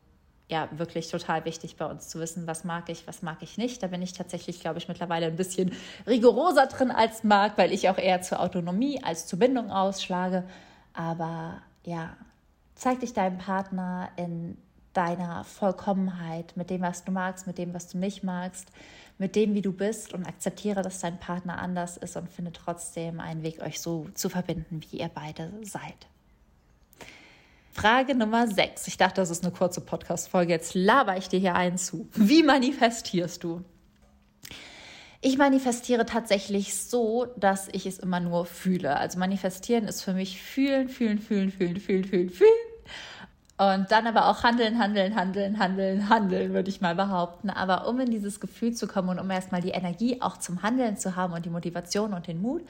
ja, 0.48 0.68
wirklich 0.72 1.10
total 1.10 1.46
wichtig 1.46 1.78
bei 1.78 1.86
uns 1.86 2.08
zu 2.10 2.20
wissen, 2.20 2.48
was 2.48 2.64
mag 2.64 2.90
ich, 2.90 3.08
was 3.08 3.22
mag 3.22 3.38
ich 3.42 3.58
nicht. 3.58 3.84
Da 3.84 3.88
bin 3.88 4.02
ich 4.02 4.14
tatsächlich, 4.14 4.60
glaube 4.60 4.80
ich, 4.80 4.88
mittlerweile 4.88 5.28
ein 5.28 5.36
bisschen 5.36 5.72
rigoroser 6.08 6.66
drin 6.68 6.92
als 6.92 7.24
mag, 7.24 7.58
weil 7.58 7.72
ich 7.72 7.90
auch 7.90 7.98
eher 7.98 8.22
zur 8.22 8.40
Autonomie 8.40 9.04
als 9.04 9.28
zur 9.28 9.40
Bindung 9.40 9.72
ausschlage. 9.72 10.44
Aber 10.94 11.62
ja, 11.84 12.18
zeig 12.76 13.02
dich 13.02 13.14
deinem 13.14 13.38
Partner 13.38 14.10
in 14.16 14.58
deiner 14.94 15.44
Vollkommenheit, 15.44 16.58
mit 16.58 16.72
dem, 16.72 16.82
was 16.82 17.04
du 17.04 17.12
magst, 17.12 17.46
mit 17.46 17.60
dem, 17.60 17.74
was 17.74 17.88
du 17.90 18.00
nicht 18.00 18.24
magst, 18.24 18.72
mit 19.20 19.36
dem, 19.36 19.54
wie 19.54 19.62
du 19.62 19.74
bist 19.74 20.14
und 20.14 20.26
akzeptiere, 20.26 20.82
dass 20.82 21.00
dein 21.00 21.20
Partner 21.20 21.60
anders 21.60 21.98
ist 21.98 22.16
und 22.16 22.32
finde 22.32 22.54
trotzdem 22.54 23.20
einen 23.20 23.44
Weg, 23.44 23.62
euch 23.62 23.80
so 23.80 24.08
zu 24.16 24.30
verbinden, 24.30 24.82
wie 24.90 24.98
ihr 24.98 25.12
beide 25.14 25.52
seid. 25.62 26.08
Frage 27.72 28.16
Nummer 28.16 28.48
6. 28.48 28.88
Ich 28.88 28.98
dachte, 28.98 29.22
das 29.22 29.30
ist 29.30 29.44
eine 29.44 29.54
kurze 29.54 29.82
Podcast-Folge. 29.82 30.54
Jetzt 30.54 30.74
laber 30.74 31.18
ich 31.18 31.28
dir 31.28 31.40
hier 31.40 31.56
einen 31.56 31.78
zu. 31.78 32.08
Wie 32.16 32.44
manifestierst 32.44 33.44
du? 33.44 33.62
Ich 35.22 35.38
manifestiere 35.38 36.06
tatsächlich 36.06 36.76
so, 36.76 37.28
dass 37.36 37.68
ich 37.74 37.86
es 37.86 38.00
immer 38.00 38.22
nur 38.22 38.46
fühle. 38.46 38.96
Also 38.96 39.20
manifestieren 39.20 39.86
ist 39.86 40.02
für 40.02 40.14
mich 40.14 40.42
fühlen, 40.42 40.88
fühlen, 40.88 41.20
fühlen, 41.20 41.52
fühlen, 41.52 41.78
fühlen, 41.78 42.06
fühlen, 42.06 42.30
fühlen. 42.30 42.69
Und 43.60 43.92
dann 43.92 44.08
aber 44.08 44.28
auch 44.28 44.44
handeln, 44.44 44.80
handeln, 44.80 45.18
handeln, 45.18 45.60
handeln, 45.60 46.08
handeln, 46.08 46.54
würde 46.54 46.70
ich 46.70 46.80
mal 46.80 46.96
behaupten. 46.96 47.50
Aber 47.50 47.90
um 47.90 48.00
in 48.00 48.10
dieses 48.10 48.40
Gefühl 48.40 48.74
zu 48.74 48.88
kommen 48.88 49.10
und 49.10 49.20
um 49.20 49.30
erstmal 49.30 49.60
die 49.60 49.72
Energie 49.72 50.22
auch 50.22 50.38
zum 50.38 50.64
Handeln 50.64 50.96
zu 50.96 51.18
haben 51.18 51.34
und 51.34 51.46
die 51.46 51.50
Motivation 51.50 52.14
und 52.14 52.28
den 52.28 52.42
Mut, 52.42 52.62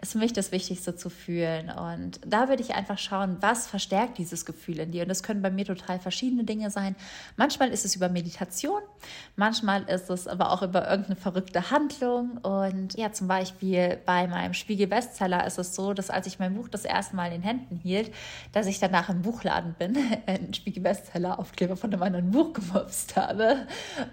ist 0.00 0.12
für 0.12 0.18
mich 0.18 0.32
das 0.32 0.52
Wichtigste 0.52 0.94
zu 0.94 1.10
fühlen. 1.10 1.68
Und 1.70 2.20
da 2.24 2.48
würde 2.48 2.62
ich 2.62 2.76
einfach 2.76 2.96
schauen, 2.96 3.38
was 3.40 3.66
verstärkt 3.66 4.18
dieses 4.18 4.46
Gefühl 4.46 4.78
in 4.78 4.92
dir. 4.92 5.02
Und 5.02 5.08
das 5.08 5.24
können 5.24 5.42
bei 5.42 5.50
mir 5.50 5.64
total 5.64 5.98
verschiedene 5.98 6.44
Dinge 6.44 6.70
sein. 6.70 6.94
Manchmal 7.36 7.70
ist 7.70 7.84
es 7.84 7.96
über 7.96 8.08
Meditation, 8.08 8.82
manchmal 9.34 9.82
ist 9.88 10.10
es 10.10 10.28
aber 10.28 10.52
auch 10.52 10.62
über 10.62 10.88
irgendeine 10.88 11.16
verrückte 11.16 11.72
Handlung. 11.72 12.38
Und 12.42 12.96
ja, 12.96 13.10
zum 13.10 13.26
Beispiel 13.26 13.98
bei 14.06 14.28
meinem 14.28 14.54
Spiegel-Bestseller 14.54 15.44
ist 15.44 15.58
es 15.58 15.74
so, 15.74 15.92
dass 15.92 16.08
als 16.08 16.28
ich 16.28 16.38
mein 16.38 16.54
Buch 16.54 16.68
das 16.68 16.84
erste 16.84 17.16
Mal 17.16 17.32
in 17.32 17.40
den 17.40 17.42
Händen 17.42 17.80
hielt, 17.82 18.14
dass 18.52 18.68
ich 18.68 18.78
danach 18.78 19.08
im 19.08 19.22
Buchladen 19.22 19.74
bin 19.76 19.96
einen 20.38 20.54
Spiegel-Bestseller-Aufkleber 20.54 21.76
von 21.76 21.92
einem 21.92 22.02
anderen 22.02 22.30
Buch 22.30 22.52
gemobst 22.52 23.16
habe 23.16 23.66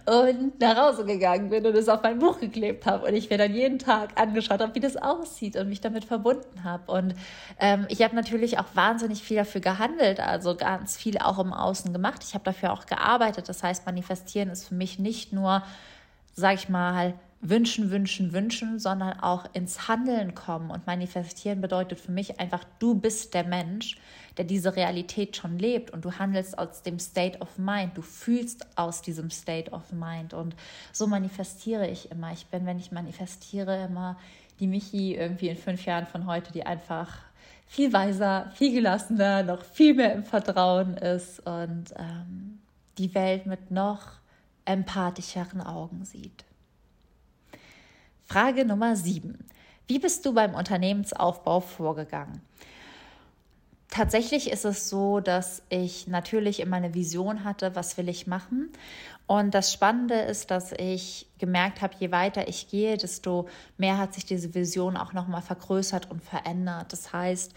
und 0.05 0.59
nach 0.59 0.77
Hause 0.77 1.05
gegangen 1.05 1.49
bin 1.49 1.65
und 1.65 1.75
es 1.75 1.89
auf 1.89 2.01
mein 2.03 2.19
Buch 2.19 2.39
geklebt 2.39 2.85
habe 2.85 3.05
und 3.07 3.13
ich 3.13 3.29
mir 3.29 3.37
dann 3.37 3.53
jeden 3.53 3.79
Tag 3.79 4.19
angeschaut 4.19 4.61
habe, 4.61 4.73
wie 4.75 4.79
das 4.79 4.97
aussieht 4.97 5.55
und 5.55 5.69
mich 5.69 5.81
damit 5.81 6.05
verbunden 6.05 6.63
habe. 6.63 6.91
Und 6.91 7.15
ähm, 7.59 7.85
ich 7.89 8.01
habe 8.01 8.15
natürlich 8.15 8.59
auch 8.59 8.67
wahnsinnig 8.73 9.23
viel 9.23 9.37
dafür 9.37 9.61
gehandelt, 9.61 10.19
also 10.19 10.55
ganz 10.55 10.97
viel 10.97 11.17
auch 11.17 11.39
im 11.39 11.53
Außen 11.53 11.93
gemacht. 11.93 12.23
Ich 12.23 12.33
habe 12.33 12.43
dafür 12.43 12.73
auch 12.73 12.85
gearbeitet. 12.85 13.49
Das 13.49 13.63
heißt, 13.63 13.85
manifestieren 13.85 14.49
ist 14.49 14.67
für 14.67 14.75
mich 14.75 14.99
nicht 14.99 15.33
nur, 15.33 15.63
sag 16.33 16.55
ich 16.55 16.69
mal, 16.69 17.13
wünschen, 17.43 17.91
wünschen, 17.91 18.31
wünschen, 18.31 18.79
sondern 18.79 19.19
auch 19.19 19.45
ins 19.53 19.87
Handeln 19.89 20.33
kommen. 20.33 20.71
Und 20.71 20.87
manifestieren 20.87 21.59
bedeutet 21.61 21.99
für 21.99 22.11
mich 22.11 22.39
einfach, 22.39 22.63
du 22.79 22.95
bist 22.95 23.33
der 23.33 23.43
Mensch, 23.43 23.97
der 24.37 24.45
diese 24.45 24.75
Realität 24.75 25.35
schon 25.35 25.59
lebt 25.59 25.91
und 25.91 26.05
du 26.05 26.13
handelst 26.13 26.57
aus 26.57 26.81
dem 26.81 26.97
State 26.99 27.39
of 27.39 27.57
Mind, 27.57 27.97
du 27.97 28.01
fühlst 28.01 28.65
aus 28.77 29.01
diesem 29.01 29.29
State 29.29 29.71
of 29.71 29.91
Mind 29.91 30.33
und 30.33 30.55
so 30.91 31.05
manifestiere 31.05 31.87
ich 31.87 32.09
immer. 32.09 32.31
Ich 32.31 32.47
bin, 32.47 32.65
wenn 32.65 32.79
ich 32.79 32.91
manifestiere, 32.91 33.83
immer 33.85 34.17
die 34.59 34.67
Michi 34.67 35.15
irgendwie 35.15 35.49
in 35.49 35.57
fünf 35.57 35.85
Jahren 35.85 36.07
von 36.07 36.25
heute, 36.25 36.51
die 36.53 36.65
einfach 36.65 37.19
viel 37.67 37.91
weiser, 37.91 38.51
viel 38.55 38.73
gelassener, 38.73 39.43
noch 39.43 39.63
viel 39.63 39.93
mehr 39.93 40.13
im 40.13 40.23
Vertrauen 40.23 40.95
ist 40.95 41.39
und 41.45 41.93
ähm, 41.97 42.59
die 42.97 43.13
Welt 43.13 43.45
mit 43.45 43.71
noch 43.71 44.13
empathischeren 44.65 45.61
Augen 45.61 46.05
sieht. 46.05 46.45
Frage 48.25 48.65
Nummer 48.65 48.95
sieben. 48.95 49.37
Wie 49.87 49.99
bist 49.99 50.25
du 50.25 50.33
beim 50.33 50.55
Unternehmensaufbau 50.55 51.59
vorgegangen? 51.59 52.41
Tatsächlich 53.89 54.49
ist 54.49 54.65
es 54.65 54.89
so, 54.89 55.19
dass 55.19 55.61
ich 55.69 56.07
natürlich 56.07 56.61
immer 56.61 56.77
eine 56.77 56.95
Vision 56.95 57.43
hatte, 57.43 57.75
was 57.75 57.95
will 57.97 58.09
ich 58.09 58.25
machen. 58.25 58.71
Und 59.27 59.53
das 59.53 59.71
Spannende 59.71 60.15
ist, 60.15 60.49
dass 60.49 60.71
ich 60.71 61.27
gemerkt 61.37 61.81
habe, 61.81 61.93
je 61.99 62.11
weiter 62.11 62.47
ich 62.47 62.69
gehe, 62.69 62.97
desto 62.97 63.47
mehr 63.77 63.99
hat 63.99 64.15
sich 64.15 64.25
diese 64.25 64.55
Vision 64.55 64.97
auch 64.97 65.13
nochmal 65.13 65.43
vergrößert 65.43 66.09
und 66.09 66.23
verändert. 66.23 66.91
Das 66.91 67.13
heißt, 67.13 67.53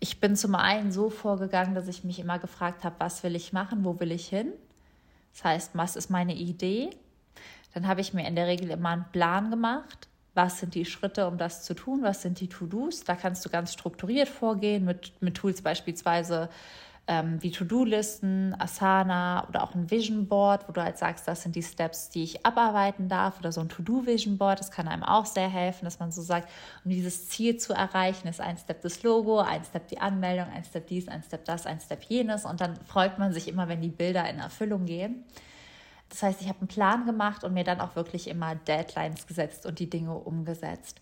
ich 0.00 0.18
bin 0.18 0.34
zum 0.34 0.56
einen 0.56 0.90
so 0.90 1.08
vorgegangen, 1.08 1.74
dass 1.74 1.86
ich 1.86 2.02
mich 2.02 2.18
immer 2.18 2.40
gefragt 2.40 2.82
habe, 2.82 2.96
was 2.98 3.22
will 3.22 3.36
ich 3.36 3.52
machen, 3.52 3.84
wo 3.84 4.00
will 4.00 4.10
ich 4.10 4.26
hin? 4.26 4.52
Das 5.34 5.44
heißt, 5.44 5.70
was 5.74 5.94
ist 5.94 6.10
meine 6.10 6.34
Idee? 6.34 6.90
Dann 7.76 7.86
habe 7.86 8.00
ich 8.00 8.14
mir 8.14 8.26
in 8.26 8.34
der 8.34 8.46
Regel 8.46 8.70
immer 8.70 8.88
einen 8.88 9.04
Plan 9.12 9.50
gemacht 9.50 10.08
was 10.36 10.60
sind 10.60 10.74
die 10.74 10.84
Schritte, 10.84 11.26
um 11.26 11.38
das 11.38 11.64
zu 11.64 11.74
tun, 11.74 12.02
was 12.02 12.20
sind 12.20 12.40
die 12.40 12.48
To-Dos. 12.48 13.04
Da 13.04 13.16
kannst 13.16 13.44
du 13.44 13.48
ganz 13.48 13.72
strukturiert 13.72 14.28
vorgehen 14.28 14.84
mit, 14.84 15.10
mit 15.22 15.34
Tools 15.34 15.62
beispielsweise 15.62 16.50
ähm, 17.08 17.42
wie 17.42 17.50
To-Do-Listen, 17.50 18.54
Asana 18.58 19.48
oder 19.48 19.62
auch 19.62 19.74
ein 19.74 19.90
Vision 19.90 20.26
Board, 20.28 20.68
wo 20.68 20.72
du 20.72 20.82
halt 20.82 20.98
sagst, 20.98 21.26
das 21.26 21.42
sind 21.42 21.56
die 21.56 21.62
Steps, 21.62 22.10
die 22.10 22.22
ich 22.22 22.44
abarbeiten 22.44 23.08
darf 23.08 23.38
oder 23.38 23.50
so 23.50 23.62
ein 23.62 23.70
To-Do-Vision 23.70 24.36
Board. 24.36 24.60
Das 24.60 24.70
kann 24.70 24.88
einem 24.88 25.04
auch 25.04 25.24
sehr 25.24 25.48
helfen, 25.48 25.86
dass 25.86 26.00
man 26.00 26.12
so 26.12 26.20
sagt, 26.20 26.50
um 26.84 26.90
dieses 26.90 27.28
Ziel 27.28 27.56
zu 27.56 27.72
erreichen, 27.72 28.28
ist 28.28 28.40
ein 28.40 28.58
Step 28.58 28.82
das 28.82 29.02
Logo, 29.02 29.38
ein 29.38 29.64
Step 29.64 29.88
die 29.88 30.00
Anmeldung, 30.00 30.48
ein 30.52 30.64
Step 30.64 30.86
dies, 30.88 31.08
ein 31.08 31.22
Step 31.22 31.46
das, 31.46 31.64
ein 31.64 31.80
Step 31.80 32.02
jenes 32.02 32.44
und 32.44 32.60
dann 32.60 32.76
freut 32.84 33.18
man 33.18 33.32
sich 33.32 33.48
immer, 33.48 33.68
wenn 33.68 33.80
die 33.80 33.88
Bilder 33.88 34.28
in 34.28 34.38
Erfüllung 34.38 34.84
gehen. 34.84 35.24
Das 36.08 36.22
heißt, 36.22 36.40
ich 36.40 36.48
habe 36.48 36.60
einen 36.60 36.68
Plan 36.68 37.06
gemacht 37.06 37.44
und 37.44 37.54
mir 37.54 37.64
dann 37.64 37.80
auch 37.80 37.96
wirklich 37.96 38.28
immer 38.28 38.54
Deadlines 38.54 39.26
gesetzt 39.26 39.66
und 39.66 39.78
die 39.78 39.90
Dinge 39.90 40.14
umgesetzt. 40.14 41.00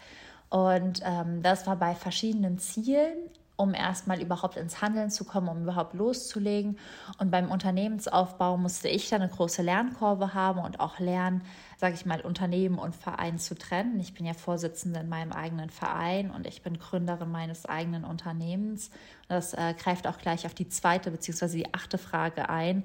Und 0.48 1.00
ähm, 1.04 1.42
das 1.42 1.66
war 1.66 1.76
bei 1.76 1.94
verschiedenen 1.94 2.58
Zielen 2.58 3.16
um 3.56 3.72
erstmal 3.72 4.20
überhaupt 4.20 4.56
ins 4.56 4.82
Handeln 4.82 5.10
zu 5.10 5.24
kommen, 5.24 5.48
um 5.48 5.62
überhaupt 5.62 5.94
loszulegen. 5.94 6.78
Und 7.18 7.30
beim 7.30 7.50
Unternehmensaufbau 7.50 8.56
musste 8.56 8.88
ich 8.88 9.08
dann 9.08 9.22
eine 9.22 9.30
große 9.30 9.62
Lernkurve 9.62 10.34
haben 10.34 10.60
und 10.60 10.80
auch 10.80 10.98
lernen, 10.98 11.42
sage 11.76 11.94
ich 11.94 12.04
mal, 12.04 12.20
Unternehmen 12.20 12.78
und 12.78 12.96
Verein 12.96 13.38
zu 13.38 13.54
trennen. 13.54 14.00
Ich 14.00 14.14
bin 14.14 14.26
ja 14.26 14.34
Vorsitzende 14.34 15.00
in 15.00 15.08
meinem 15.08 15.32
eigenen 15.32 15.70
Verein 15.70 16.30
und 16.30 16.46
ich 16.46 16.62
bin 16.62 16.78
Gründerin 16.78 17.30
meines 17.30 17.64
eigenen 17.66 18.04
Unternehmens. 18.04 18.90
Das 19.28 19.54
äh, 19.54 19.74
greift 19.78 20.08
auch 20.08 20.18
gleich 20.18 20.46
auf 20.46 20.54
die 20.54 20.68
zweite 20.68 21.12
bzw. 21.12 21.58
die 21.58 21.74
achte 21.74 21.98
Frage 21.98 22.48
ein 22.48 22.84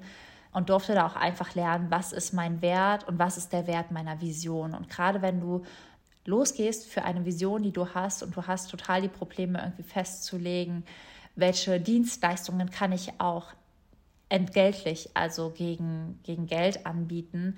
und 0.52 0.68
durfte 0.68 0.94
da 0.94 1.06
auch 1.06 1.16
einfach 1.16 1.54
lernen, 1.54 1.90
was 1.90 2.12
ist 2.12 2.32
mein 2.32 2.60
Wert 2.62 3.06
und 3.06 3.18
was 3.18 3.36
ist 3.36 3.52
der 3.52 3.66
Wert 3.66 3.90
meiner 3.90 4.20
Vision. 4.20 4.74
Und 4.74 4.88
gerade 4.88 5.22
wenn 5.22 5.40
du 5.40 5.62
losgehst 6.24 6.86
für 6.86 7.04
eine 7.04 7.24
Vision, 7.24 7.62
die 7.62 7.72
du 7.72 7.88
hast 7.94 8.22
und 8.22 8.36
du 8.36 8.46
hast 8.46 8.70
total 8.70 9.02
die 9.02 9.08
Probleme 9.08 9.60
irgendwie 9.60 9.82
festzulegen, 9.82 10.84
welche 11.36 11.80
Dienstleistungen 11.80 12.70
kann 12.70 12.92
ich 12.92 13.12
auch 13.18 13.46
entgeltlich, 14.28 15.10
also 15.14 15.50
gegen, 15.50 16.20
gegen 16.22 16.46
Geld 16.46 16.86
anbieten, 16.86 17.56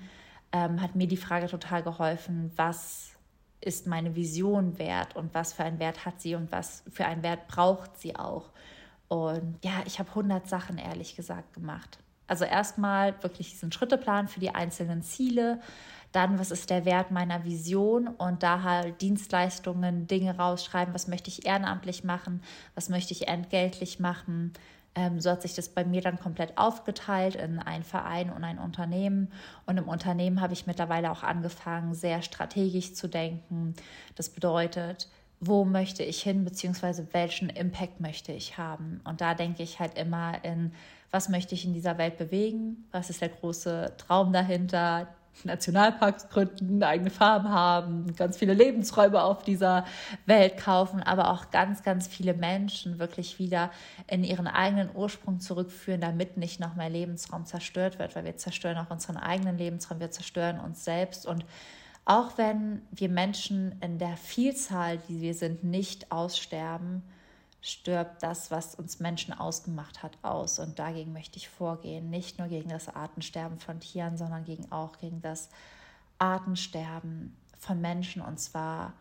ähm, 0.51 0.81
hat 0.81 0.95
mir 0.95 1.07
die 1.07 1.17
Frage 1.17 1.47
total 1.47 1.83
geholfen, 1.83 2.51
was 2.55 3.11
ist 3.59 3.87
meine 3.87 4.15
Vision 4.15 4.77
wert 4.77 5.15
und 5.15 5.33
was 5.33 5.53
für 5.53 5.63
einen 5.63 5.79
Wert 5.79 6.05
hat 6.05 6.21
sie 6.21 6.35
und 6.35 6.51
was 6.51 6.83
für 6.91 7.05
einen 7.05 7.23
Wert 7.23 7.47
braucht 7.47 7.97
sie 7.97 8.15
auch. 8.15 8.51
Und 9.07 9.57
ja, 9.63 9.83
ich 9.85 9.99
habe 9.99 10.09
100 10.09 10.47
Sachen 10.47 10.77
ehrlich 10.77 11.15
gesagt 11.15 11.53
gemacht. 11.53 11.99
Also 12.33 12.45
erstmal 12.45 13.13
wirklich 13.21 13.51
diesen 13.51 13.71
Schritteplan 13.71 14.27
für 14.27 14.39
die 14.39 14.55
einzelnen 14.55 15.03
Ziele, 15.03 15.59
dann, 16.13 16.39
was 16.39 16.49
ist 16.49 16.71
der 16.71 16.83
Wert 16.83 17.11
meiner 17.11 17.43
Vision 17.43 18.07
und 18.07 18.41
da 18.41 18.63
halt 18.63 19.01
Dienstleistungen, 19.01 20.07
Dinge 20.07 20.35
rausschreiben, 20.35 20.95
was 20.95 21.07
möchte 21.07 21.29
ich 21.29 21.45
ehrenamtlich 21.45 22.03
machen, 22.03 22.41
was 22.73 22.89
möchte 22.89 23.13
ich 23.13 23.27
entgeltlich 23.27 23.99
machen. 23.99 24.51
Ähm, 24.95 25.21
so 25.21 25.29
hat 25.29 25.43
sich 25.43 25.53
das 25.53 25.69
bei 25.69 25.85
mir 25.85 26.01
dann 26.01 26.19
komplett 26.19 26.57
aufgeteilt 26.57 27.35
in 27.35 27.59
einen 27.59 27.83
Verein 27.83 28.31
und 28.31 28.43
ein 28.43 28.57
Unternehmen. 28.57 29.31
Und 29.67 29.77
im 29.77 29.87
Unternehmen 29.87 30.41
habe 30.41 30.53
ich 30.53 30.65
mittlerweile 30.65 31.11
auch 31.11 31.21
angefangen, 31.21 31.93
sehr 31.93 32.23
strategisch 32.23 32.95
zu 32.95 33.07
denken. 33.07 33.75
Das 34.15 34.29
bedeutet, 34.29 35.07
wo 35.39 35.65
möchte 35.65 36.01
ich 36.01 36.23
hin, 36.23 36.45
beziehungsweise 36.45 37.13
welchen 37.13 37.49
Impact 37.49 37.99
möchte 37.99 38.31
ich 38.31 38.57
haben. 38.57 39.01
Und 39.03 39.21
da 39.21 39.35
denke 39.35 39.61
ich 39.61 39.79
halt 39.79 39.99
immer 39.99 40.43
in, 40.43 40.71
was 41.13 41.29
möchte 41.29 41.53
ich 41.53 41.63
in 41.63 41.73
dieser 41.73 41.99
Welt 41.99 42.17
bewegen, 42.17 42.87
was 42.91 43.11
ist 43.11 43.21
der 43.21 43.29
große 43.29 43.93
Traum 43.99 44.33
dahinter, 44.33 45.07
Nationalparks 45.43 46.29
gründen, 46.29 46.81
eigene 46.81 47.11
Farben 47.11 47.49
haben, 47.49 48.15
ganz 48.15 48.37
viele 48.37 48.55
Lebensräume 48.55 49.21
auf 49.21 49.43
dieser 49.43 49.85
Welt 50.25 50.57
kaufen, 50.57 51.03
aber 51.03 51.29
auch 51.31 51.51
ganz, 51.51 51.83
ganz 51.83 52.07
viele 52.07 52.33
Menschen 52.33 52.97
wirklich 52.97 53.37
wieder 53.37 53.69
in 54.07 54.23
ihren 54.23 54.47
eigenen 54.47 54.89
Ursprung 54.95 55.39
zurückführen, 55.39 56.01
damit 56.01 56.37
nicht 56.37 56.59
noch 56.59 56.73
mehr 56.73 56.89
Lebensraum 56.89 57.45
zerstört 57.45 57.99
wird, 57.99 58.15
weil 58.15 58.25
wir 58.25 58.37
zerstören 58.37 58.77
auch 58.77 58.89
unseren 58.89 59.17
eigenen 59.17 59.57
Lebensraum, 59.57 59.99
wir 59.99 60.11
zerstören 60.11 60.59
uns 60.59 60.83
selbst. 60.83 61.27
Und 61.27 61.45
auch 62.05 62.39
wenn 62.39 62.81
wir 62.89 63.09
Menschen 63.09 63.75
in 63.81 63.99
der 63.99 64.17
Vielzahl, 64.17 64.97
die 65.09 65.21
wir 65.21 65.35
sind, 65.35 65.63
nicht 65.63 66.11
aussterben, 66.11 67.03
stirbt 67.63 68.21
das, 68.21 68.51
was 68.51 68.75
uns 68.75 68.99
Menschen 68.99 69.33
ausgemacht 69.33 70.03
hat, 70.03 70.17
aus. 70.21 70.59
Und 70.59 70.79
dagegen 70.79 71.13
möchte 71.13 71.37
ich 71.37 71.47
vorgehen. 71.47 72.09
Nicht 72.09 72.37
nur 72.37 72.49
gegen 72.49 72.69
das 72.69 72.93
Artensterben 72.93 73.57
von 73.57 73.79
Tieren, 73.79 74.17
sondern 74.17 74.43
gegen, 74.43 74.69
auch 74.71 74.97
gegen 74.97 75.21
das 75.21 75.49
Artensterben 76.19 77.35
von 77.57 77.79
Menschen. 77.79 78.21
Und 78.21 78.37
zwar 78.41 78.91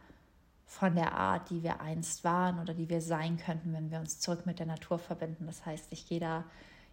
von 0.65 0.95
der 0.95 1.13
Art, 1.13 1.51
die 1.51 1.65
wir 1.65 1.81
einst 1.81 2.23
waren 2.23 2.61
oder 2.61 2.73
die 2.73 2.89
wir 2.89 3.01
sein 3.01 3.37
könnten, 3.37 3.73
wenn 3.73 3.91
wir 3.91 3.99
uns 3.99 4.21
zurück 4.21 4.47
mit 4.47 4.61
der 4.61 4.67
Natur 4.67 5.01
verbinden. 5.01 5.47
Das 5.47 5.67
heißt, 5.67 5.89
ich 5.91 6.07
gehe 6.07 6.21
da 6.21 6.45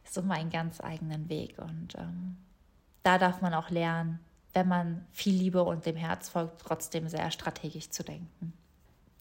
so 0.04 0.24
meinen 0.24 0.50
ganz 0.50 0.82
eigenen 0.82 1.30
Weg. 1.30 1.60
Und 1.60 1.94
ähm, 2.00 2.38
da 3.04 3.20
darf 3.20 3.42
man 3.42 3.54
auch 3.54 3.70
lernen, 3.70 4.20
wenn 4.54 4.68
man 4.68 5.06
viel 5.12 5.36
Liebe 5.36 5.64
und 5.64 5.86
dem 5.86 5.96
Herz 5.96 6.30
folgt, 6.30 6.62
trotzdem 6.62 7.08
sehr 7.08 7.30
strategisch 7.30 7.92
zu 7.92 8.04
denken. 8.04 8.54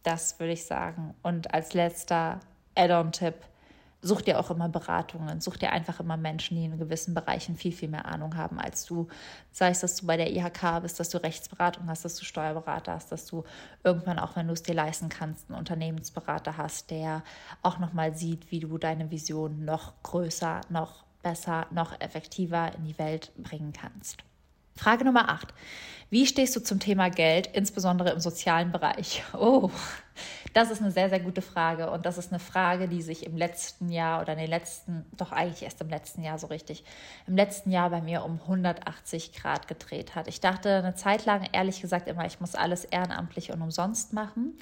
Das 0.08 0.40
würde 0.40 0.54
ich 0.54 0.64
sagen. 0.64 1.14
Und 1.22 1.52
als 1.52 1.74
letzter 1.74 2.40
Add-on-Tipp, 2.74 3.34
such 4.00 4.22
dir 4.22 4.40
auch 4.40 4.50
immer 4.50 4.70
Beratungen, 4.70 5.42
such 5.42 5.58
dir 5.58 5.70
einfach 5.70 6.00
immer 6.00 6.16
Menschen, 6.16 6.56
die 6.56 6.64
in 6.64 6.78
gewissen 6.78 7.12
Bereichen 7.12 7.58
viel, 7.58 7.72
viel 7.72 7.90
mehr 7.90 8.06
Ahnung 8.06 8.34
haben 8.34 8.58
als 8.58 8.86
du. 8.86 9.08
Sei 9.52 9.68
es, 9.68 9.80
dass 9.80 9.96
du 9.96 10.06
bei 10.06 10.16
der 10.16 10.32
IHK 10.32 10.80
bist, 10.80 10.98
dass 10.98 11.10
du 11.10 11.22
Rechtsberatung 11.22 11.88
hast, 11.88 12.06
dass 12.06 12.16
du 12.16 12.24
Steuerberater 12.24 12.94
hast, 12.94 13.12
dass 13.12 13.26
du 13.26 13.44
irgendwann 13.84 14.18
auch, 14.18 14.34
wenn 14.34 14.46
du 14.46 14.54
es 14.54 14.62
dir 14.62 14.74
leisten 14.74 15.10
kannst, 15.10 15.50
einen 15.50 15.58
Unternehmensberater 15.58 16.56
hast, 16.56 16.90
der 16.90 17.22
auch 17.60 17.78
nochmal 17.78 18.16
sieht, 18.16 18.50
wie 18.50 18.60
du 18.60 18.78
deine 18.78 19.10
Vision 19.10 19.66
noch 19.66 19.92
größer, 20.04 20.62
noch 20.70 21.04
besser, 21.22 21.66
noch 21.70 22.00
effektiver 22.00 22.72
in 22.78 22.86
die 22.86 22.98
Welt 22.98 23.30
bringen 23.36 23.74
kannst. 23.74 24.24
Frage 24.78 25.04
Nummer 25.04 25.28
8. 25.28 25.48
Wie 26.08 26.24
stehst 26.24 26.54
du 26.54 26.60
zum 26.60 26.78
Thema 26.78 27.10
Geld, 27.10 27.48
insbesondere 27.48 28.10
im 28.10 28.20
sozialen 28.20 28.70
Bereich? 28.70 29.24
Oh, 29.38 29.70
das 30.54 30.70
ist 30.70 30.80
eine 30.80 30.92
sehr, 30.92 31.08
sehr 31.10 31.18
gute 31.18 31.42
Frage. 31.42 31.90
Und 31.90 32.06
das 32.06 32.16
ist 32.16 32.32
eine 32.32 32.38
Frage, 32.38 32.88
die 32.88 33.02
sich 33.02 33.26
im 33.26 33.36
letzten 33.36 33.90
Jahr 33.90 34.22
oder 34.22 34.34
in 34.34 34.38
den 34.38 34.48
letzten, 34.48 35.04
doch 35.16 35.32
eigentlich 35.32 35.64
erst 35.64 35.80
im 35.80 35.88
letzten 35.88 36.22
Jahr 36.22 36.38
so 36.38 36.46
richtig, 36.46 36.84
im 37.26 37.36
letzten 37.36 37.72
Jahr 37.72 37.90
bei 37.90 38.00
mir 38.00 38.24
um 38.24 38.40
180 38.40 39.32
Grad 39.32 39.66
gedreht 39.66 40.14
hat. 40.14 40.28
Ich 40.28 40.40
dachte 40.40 40.76
eine 40.76 40.94
Zeit 40.94 41.26
lang, 41.26 41.48
ehrlich 41.52 41.80
gesagt, 41.80 42.08
immer, 42.08 42.24
ich 42.24 42.40
muss 42.40 42.54
alles 42.54 42.84
ehrenamtlich 42.84 43.52
und 43.52 43.60
umsonst 43.60 44.12
machen. 44.12 44.58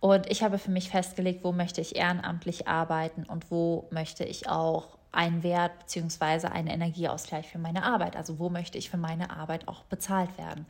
Und 0.00 0.30
ich 0.30 0.42
habe 0.42 0.58
für 0.58 0.70
mich 0.70 0.88
festgelegt, 0.88 1.44
wo 1.44 1.52
möchte 1.52 1.80
ich 1.82 1.94
ehrenamtlich 1.94 2.66
arbeiten 2.68 3.24
und 3.24 3.50
wo 3.50 3.86
möchte 3.90 4.24
ich 4.24 4.48
auch 4.48 4.97
einen 5.10 5.42
Wert 5.42 5.78
bzw. 5.78 6.48
einen 6.48 6.68
Energieausgleich 6.68 7.48
für 7.48 7.58
meine 7.58 7.82
Arbeit. 7.82 8.16
Also 8.16 8.38
wo 8.38 8.50
möchte 8.50 8.78
ich 8.78 8.90
für 8.90 8.96
meine 8.96 9.30
Arbeit 9.30 9.66
auch 9.66 9.84
bezahlt 9.84 10.36
werden? 10.36 10.66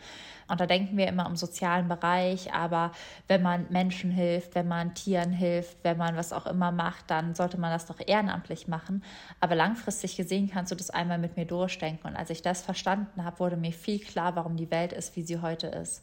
Und 0.47 0.61
da 0.61 0.67
denken 0.67 0.97
wir 0.97 1.09
immer 1.09 1.27
im 1.27 1.37
sozialen 1.37 1.89
Bereich, 1.89 2.53
aber 2.55 2.93
wenn 3.27 3.43
man 3.43 3.67
Menschen 3.71 4.11
hilft, 4.11 4.55
wenn 4.55 4.69
man 4.69 4.95
Tieren 4.95 5.33
hilft, 5.33 5.79
wenn 5.83 5.99
man 5.99 6.17
was 6.17 6.33
auch 6.33 6.47
immer 6.47 6.73
macht, 6.73 7.11
dann 7.11 7.35
sollte 7.35 7.59
man 7.59 7.73
das 7.73 7.87
doch 7.87 8.01
ehrenamtlich 8.05 8.69
machen. 8.69 9.03
Aber 9.41 9.55
langfristig 9.55 10.17
gesehen 10.17 10.49
kannst 10.51 10.73
du 10.73 10.77
das 10.77 10.91
einmal 10.91 11.19
mit 11.19 11.37
mir 11.37 11.47
durchdenken. 11.47 12.07
Und 12.07 12.17
als 12.17 12.31
ich 12.31 12.43
das 12.43 12.63
verstanden 12.63 13.25
habe, 13.25 13.41
wurde 13.41 13.57
mir 13.57 13.73
viel 13.73 13.99
klar, 13.99 14.37
warum 14.37 14.57
die 14.57 14.71
Welt 14.71 14.93
ist, 14.93 15.17
wie 15.17 15.23
sie 15.23 15.41
heute 15.41 15.67
ist 15.67 16.03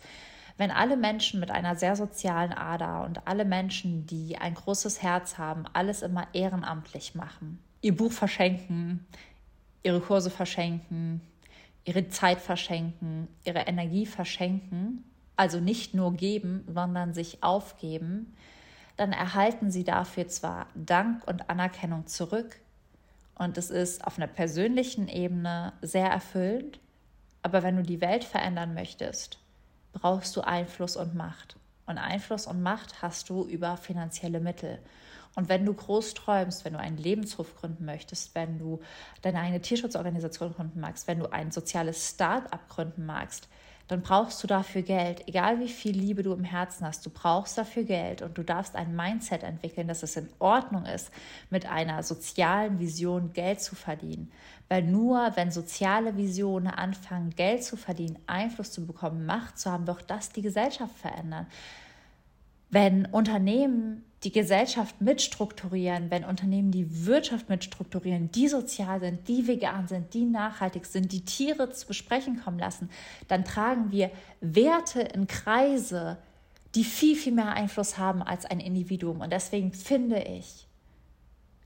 wenn 0.57 0.71
alle 0.71 0.95
Menschen 0.95 1.39
mit 1.39 1.51
einer 1.51 1.75
sehr 1.75 1.95
sozialen 1.95 2.53
Ader 2.53 3.03
und 3.03 3.27
alle 3.27 3.45
Menschen, 3.45 4.05
die 4.07 4.37
ein 4.37 4.53
großes 4.53 5.01
Herz 5.01 5.37
haben, 5.37 5.65
alles 5.73 6.01
immer 6.01 6.27
ehrenamtlich 6.33 7.13
machen, 7.15 7.59
ihr 7.81 7.95
Buch 7.95 8.11
verschenken, 8.11 9.05
ihre 9.83 10.01
Kurse 10.01 10.29
verschenken, 10.29 11.21
ihre 11.83 12.09
Zeit 12.09 12.41
verschenken, 12.41 13.27
ihre 13.43 13.59
Energie 13.59 14.05
verschenken, 14.05 15.03
also 15.35 15.59
nicht 15.59 15.93
nur 15.93 16.13
geben, 16.13 16.63
sondern 16.67 17.13
sich 17.13 17.43
aufgeben, 17.43 18.35
dann 18.97 19.11
erhalten 19.11 19.71
sie 19.71 19.83
dafür 19.83 20.27
zwar 20.27 20.67
Dank 20.73 21.27
und 21.27 21.49
Anerkennung 21.49 22.07
zurück 22.07 22.59
und 23.37 23.57
es 23.57 23.69
ist 23.69 24.05
auf 24.05 24.17
einer 24.17 24.27
persönlichen 24.27 25.07
Ebene 25.07 25.73
sehr 25.81 26.09
erfüllend, 26.09 26.79
aber 27.41 27.63
wenn 27.63 27.75
du 27.75 27.83
die 27.83 28.01
Welt 28.01 28.23
verändern 28.23 28.73
möchtest, 28.73 29.39
brauchst 29.93 30.35
du 30.35 30.41
Einfluss 30.41 30.95
und 30.95 31.15
Macht. 31.15 31.57
Und 31.85 31.97
Einfluss 31.97 32.47
und 32.47 32.63
Macht 32.63 33.01
hast 33.01 33.29
du 33.29 33.43
über 33.43 33.77
finanzielle 33.77 34.39
Mittel. 34.39 34.79
Und 35.35 35.49
wenn 35.49 35.65
du 35.65 35.73
groß 35.73 36.13
träumst, 36.13 36.63
wenn 36.65 36.73
du 36.73 36.79
einen 36.79 36.97
Lebenshof 36.97 37.55
gründen 37.55 37.85
möchtest, 37.85 38.33
wenn 38.35 38.57
du 38.57 38.79
deine 39.21 39.41
eigene 39.41 39.61
Tierschutzorganisation 39.61 40.53
gründen 40.53 40.79
magst, 40.79 41.07
wenn 41.07 41.19
du 41.19 41.31
ein 41.31 41.51
soziales 41.51 42.09
Start-up 42.09 42.69
gründen 42.69 43.05
magst, 43.05 43.49
dann 43.87 44.01
brauchst 44.01 44.41
du 44.41 44.47
dafür 44.47 44.81
Geld. 44.81 45.27
Egal 45.27 45.59
wie 45.59 45.69
viel 45.69 45.95
Liebe 45.95 46.23
du 46.23 46.33
im 46.33 46.43
Herzen 46.43 46.87
hast, 46.87 47.05
du 47.05 47.11
brauchst 47.11 47.57
dafür 47.57 47.83
Geld 47.83 48.21
und 48.23 48.37
du 48.37 48.43
darfst 48.43 48.75
ein 48.75 48.95
Mindset 48.95 49.43
entwickeln, 49.43 49.87
dass 49.87 50.01
es 50.01 50.15
in 50.15 50.27
Ordnung 50.39 50.85
ist, 50.85 51.11
mit 51.51 51.69
einer 51.69 52.01
sozialen 52.01 52.79
Vision 52.79 53.33
Geld 53.33 53.61
zu 53.61 53.75
verdienen. 53.75 54.31
Weil 54.69 54.81
nur 54.83 55.31
wenn 55.35 55.51
soziale 55.51 56.17
Visionen 56.17 56.67
anfangen, 56.67 57.29
Geld 57.31 57.63
zu 57.63 57.77
verdienen, 57.77 58.17
Einfluss 58.25 58.71
zu 58.71 58.87
bekommen, 58.87 59.27
Macht 59.27 59.59
zu 59.59 59.71
haben, 59.71 59.85
wird 59.85 60.05
das 60.09 60.29
die 60.29 60.41
Gesellschaft 60.41 60.95
verändern. 60.97 61.45
Wenn 62.71 63.05
Unternehmen 63.05 64.03
die 64.25 64.31
Gesellschaft 64.31 64.99
mitstrukturieren, 65.01 66.09
wenn 66.09 66.25
Unternehmen 66.25 66.71
die 66.71 67.05
Wirtschaft 67.05 67.47
mitstrukturieren, 67.47 68.31
die 68.31 68.47
sozial 68.47 68.99
sind, 68.99 69.27
die 69.27 69.47
vegan 69.47 69.87
sind, 69.87 70.13
die 70.15 70.25
nachhaltig 70.25 70.85
sind, 70.87 71.11
die 71.11 71.23
Tiere 71.23 71.69
zu 71.69 71.85
besprechen 71.85 72.41
kommen 72.43 72.57
lassen, 72.57 72.89
dann 73.27 73.45
tragen 73.45 73.91
wir 73.91 74.09
Werte 74.41 75.01
in 75.01 75.27
Kreise, 75.27 76.17
die 76.73 76.83
viel, 76.83 77.15
viel 77.15 77.33
mehr 77.33 77.53
Einfluss 77.53 77.99
haben 77.99 78.23
als 78.23 78.45
ein 78.45 78.59
Individuum. 78.59 79.21
Und 79.21 79.31
deswegen 79.31 79.71
finde 79.71 80.19
ich, 80.23 80.67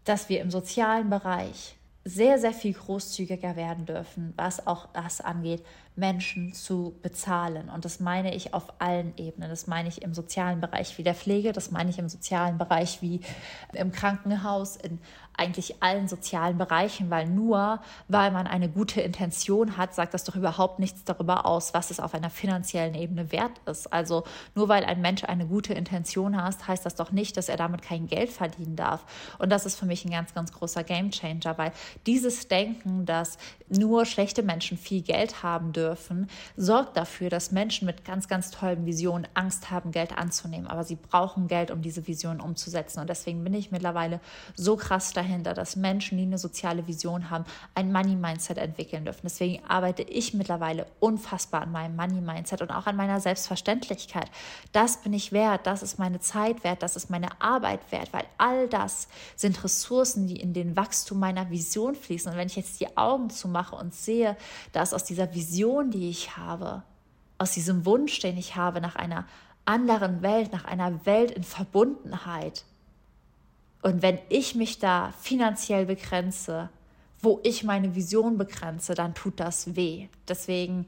dass 0.03 0.27
wir 0.27 0.41
im 0.41 0.51
sozialen 0.51 1.09
Bereich 1.09 1.77
sehr, 2.03 2.39
sehr 2.39 2.53
viel 2.53 2.73
großzügiger 2.73 3.55
werden 3.55 3.85
dürfen, 3.85 4.33
was 4.35 4.65
auch 4.67 4.87
das 4.93 5.21
angeht, 5.21 5.63
Menschen 5.99 6.53
zu 6.53 6.97
bezahlen. 7.01 7.69
Und 7.69 7.85
das 7.85 7.99
meine 7.99 8.33
ich 8.33 8.53
auf 8.53 8.73
allen 8.79 9.13
Ebenen. 9.17 9.49
Das 9.49 9.67
meine 9.67 9.89
ich 9.89 10.01
im 10.01 10.13
sozialen 10.13 10.61
Bereich 10.61 10.97
wie 10.97 11.03
der 11.03 11.15
Pflege, 11.15 11.51
das 11.51 11.71
meine 11.71 11.89
ich 11.89 11.99
im 11.99 12.09
sozialen 12.09 12.57
Bereich 12.57 13.01
wie 13.01 13.21
im 13.73 13.91
Krankenhaus, 13.91 14.75
in 14.75 14.99
eigentlich 15.39 15.81
allen 15.81 16.07
sozialen 16.07 16.57
Bereichen, 16.57 17.09
weil 17.09 17.25
nur 17.25 17.79
weil 18.07 18.29
man 18.31 18.45
eine 18.45 18.69
gute 18.69 19.01
Intention 19.01 19.77
hat, 19.77 19.95
sagt 19.95 20.13
das 20.13 20.25
doch 20.25 20.35
überhaupt 20.35 20.79
nichts 20.79 21.05
darüber 21.05 21.45
aus, 21.45 21.73
was 21.73 21.91
es 21.91 21.99
auf 21.99 22.13
einer 22.13 22.29
finanziellen 22.29 22.93
Ebene 22.93 23.31
wert 23.31 23.59
ist. 23.65 23.91
Also 23.91 24.25
nur 24.53 24.67
weil 24.67 24.83
ein 24.83 25.01
Mensch 25.01 25.23
eine 25.23 25.47
gute 25.47 25.73
Intention 25.73 26.35
hat, 26.41 26.67
heißt 26.67 26.85
das 26.85 26.95
doch 26.95 27.11
nicht, 27.11 27.37
dass 27.37 27.47
er 27.47 27.57
damit 27.57 27.81
kein 27.81 28.07
Geld 28.07 28.29
verdienen 28.29 28.75
darf. 28.75 29.05
Und 29.39 29.49
das 29.49 29.65
ist 29.65 29.79
für 29.79 29.85
mich 29.85 30.03
ein 30.03 30.11
ganz, 30.11 30.33
ganz 30.33 30.51
großer 30.51 30.83
Gamechanger, 30.83 31.57
weil 31.57 31.71
dieses 32.05 32.47
Denken, 32.49 33.05
dass 33.05 33.37
nur 33.69 34.05
schlechte 34.05 34.43
Menschen 34.43 34.77
viel 34.77 35.01
Geld 35.01 35.41
haben 35.41 35.71
dürfen, 35.71 35.88
sorgt 36.57 36.97
dafür, 36.97 37.29
dass 37.29 37.51
Menschen 37.51 37.85
mit 37.85 38.05
ganz, 38.05 38.27
ganz 38.27 38.51
tollen 38.51 38.85
Visionen 38.85 39.27
Angst 39.33 39.71
haben, 39.71 39.91
Geld 39.91 40.17
anzunehmen. 40.17 40.67
Aber 40.67 40.83
sie 40.83 40.95
brauchen 40.95 41.47
Geld, 41.47 41.71
um 41.71 41.81
diese 41.81 42.07
Visionen 42.07 42.41
umzusetzen. 42.41 42.99
Und 42.99 43.09
deswegen 43.09 43.43
bin 43.43 43.53
ich 43.53 43.71
mittlerweile 43.71 44.19
so 44.55 44.75
krass 44.75 45.13
dahinter, 45.13 45.53
dass 45.53 45.75
Menschen, 45.75 46.17
die 46.17 46.23
eine 46.23 46.37
soziale 46.37 46.87
Vision 46.87 47.29
haben, 47.29 47.45
ein 47.75 47.91
Money-Mindset 47.91 48.57
entwickeln 48.57 49.05
dürfen. 49.05 49.21
Deswegen 49.23 49.63
arbeite 49.65 50.03
ich 50.03 50.33
mittlerweile 50.33 50.85
unfassbar 50.99 51.61
an 51.61 51.71
meinem 51.71 51.95
Money-Mindset 51.95 52.61
und 52.61 52.71
auch 52.71 52.87
an 52.87 52.95
meiner 52.95 53.19
Selbstverständlichkeit. 53.19 54.29
Das 54.71 55.01
bin 55.01 55.13
ich 55.13 55.31
wert, 55.31 55.65
das 55.67 55.83
ist 55.83 55.99
meine 55.99 56.19
Zeit 56.19 56.63
wert, 56.63 56.83
das 56.83 56.95
ist 56.95 57.09
meine 57.09 57.41
Arbeit 57.41 57.91
wert, 57.91 58.11
weil 58.11 58.25
all 58.37 58.67
das 58.67 59.07
sind 59.35 59.63
Ressourcen, 59.63 60.27
die 60.27 60.39
in 60.39 60.53
den 60.53 60.75
Wachstum 60.75 61.19
meiner 61.19 61.49
Vision 61.49 61.95
fließen. 61.95 62.31
Und 62.31 62.37
wenn 62.37 62.47
ich 62.47 62.55
jetzt 62.55 62.79
die 62.79 62.97
Augen 62.97 63.29
zumache 63.29 63.75
und 63.75 63.93
sehe, 63.93 64.37
dass 64.71 64.93
aus 64.93 65.03
dieser 65.03 65.33
Vision, 65.33 65.68
die 65.91 66.09
ich 66.09 66.37
habe, 66.37 66.83
aus 67.37 67.51
diesem 67.53 67.85
Wunsch, 67.85 68.19
den 68.19 68.37
ich 68.37 68.55
habe 68.55 68.81
nach 68.81 68.95
einer 68.95 69.25
anderen 69.65 70.21
Welt, 70.21 70.51
nach 70.51 70.65
einer 70.65 71.05
Welt 71.05 71.31
in 71.31 71.43
Verbundenheit, 71.43 72.63
und 73.81 74.01
wenn 74.01 74.19
ich 74.29 74.55
mich 74.55 74.79
da 74.79 75.13
finanziell 75.19 75.85
begrenze, 75.85 76.69
wo 77.21 77.39
ich 77.43 77.63
meine 77.63 77.95
Vision 77.95 78.37
begrenze, 78.37 78.93
dann 78.93 79.13
tut 79.13 79.39
das 79.39 79.75
weh. 79.75 80.07
Deswegen 80.27 80.85